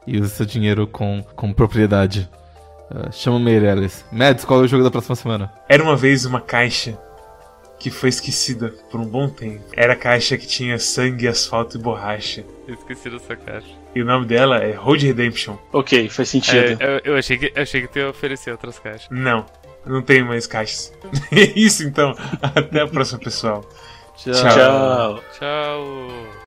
e 0.06 0.20
use 0.20 0.30
seu 0.32 0.46
dinheiro 0.46 0.88
com, 0.88 1.24
com 1.36 1.54
propriedade. 1.54 2.30
Uh, 2.90 3.12
chama 3.12 3.40
Meirelles. 3.40 4.04
Mads, 4.12 4.44
qual 4.44 4.62
é 4.62 4.64
o 4.64 4.68
jogo 4.68 4.84
da 4.84 4.92
próxima 4.92 5.16
semana? 5.16 5.54
Era 5.70 5.82
uma 5.82 5.96
vez 5.96 6.26
uma 6.26 6.42
caixa 6.42 7.00
que 7.82 7.90
foi 7.90 8.10
esquecida 8.10 8.74
por 8.92 9.00
um 9.00 9.06
bom 9.06 9.28
tempo. 9.28 9.64
Era 9.76 9.94
a 9.94 9.96
caixa 9.96 10.38
que 10.38 10.46
tinha 10.46 10.78
sangue, 10.78 11.28
asfalto 11.28 11.78
e 11.78 11.82
borracha. 11.82 12.44
Eu 12.68 12.76
esqueci 12.76 13.10
dessa 13.10 13.36
caixa. 13.36 13.68
E 13.96 14.02
o 14.02 14.06
nome 14.06 14.28
dela 14.28 14.58
é 14.58 14.72
Road 14.72 15.06
Redemption. 15.06 15.58
Ok, 15.74 16.08
faz 16.10 16.30
sentido. 16.30 16.78
É, 16.80 17.02
eu, 17.04 17.14
eu, 17.14 17.18
achei 17.18 17.38
que, 17.40 17.52
eu 17.56 17.62
achei 17.62 17.82
que 17.82 17.88
tu 17.88 17.98
ia 17.98 18.10
oferecer 18.10 18.52
outras 18.52 18.78
caixas. 18.78 19.08
Não, 19.10 19.46
não 19.84 20.02
tenho 20.02 20.28
mais 20.28 20.46
caixas. 20.46 20.94
é 21.32 21.60
isso 21.60 21.84
então. 21.84 22.16
Até 22.42 22.82
a 22.82 22.88
próxima, 22.88 23.20
pessoal. 23.20 23.68
Tchau. 24.16 24.34
Tchau. 24.34 25.24
Tchau. 25.40 26.41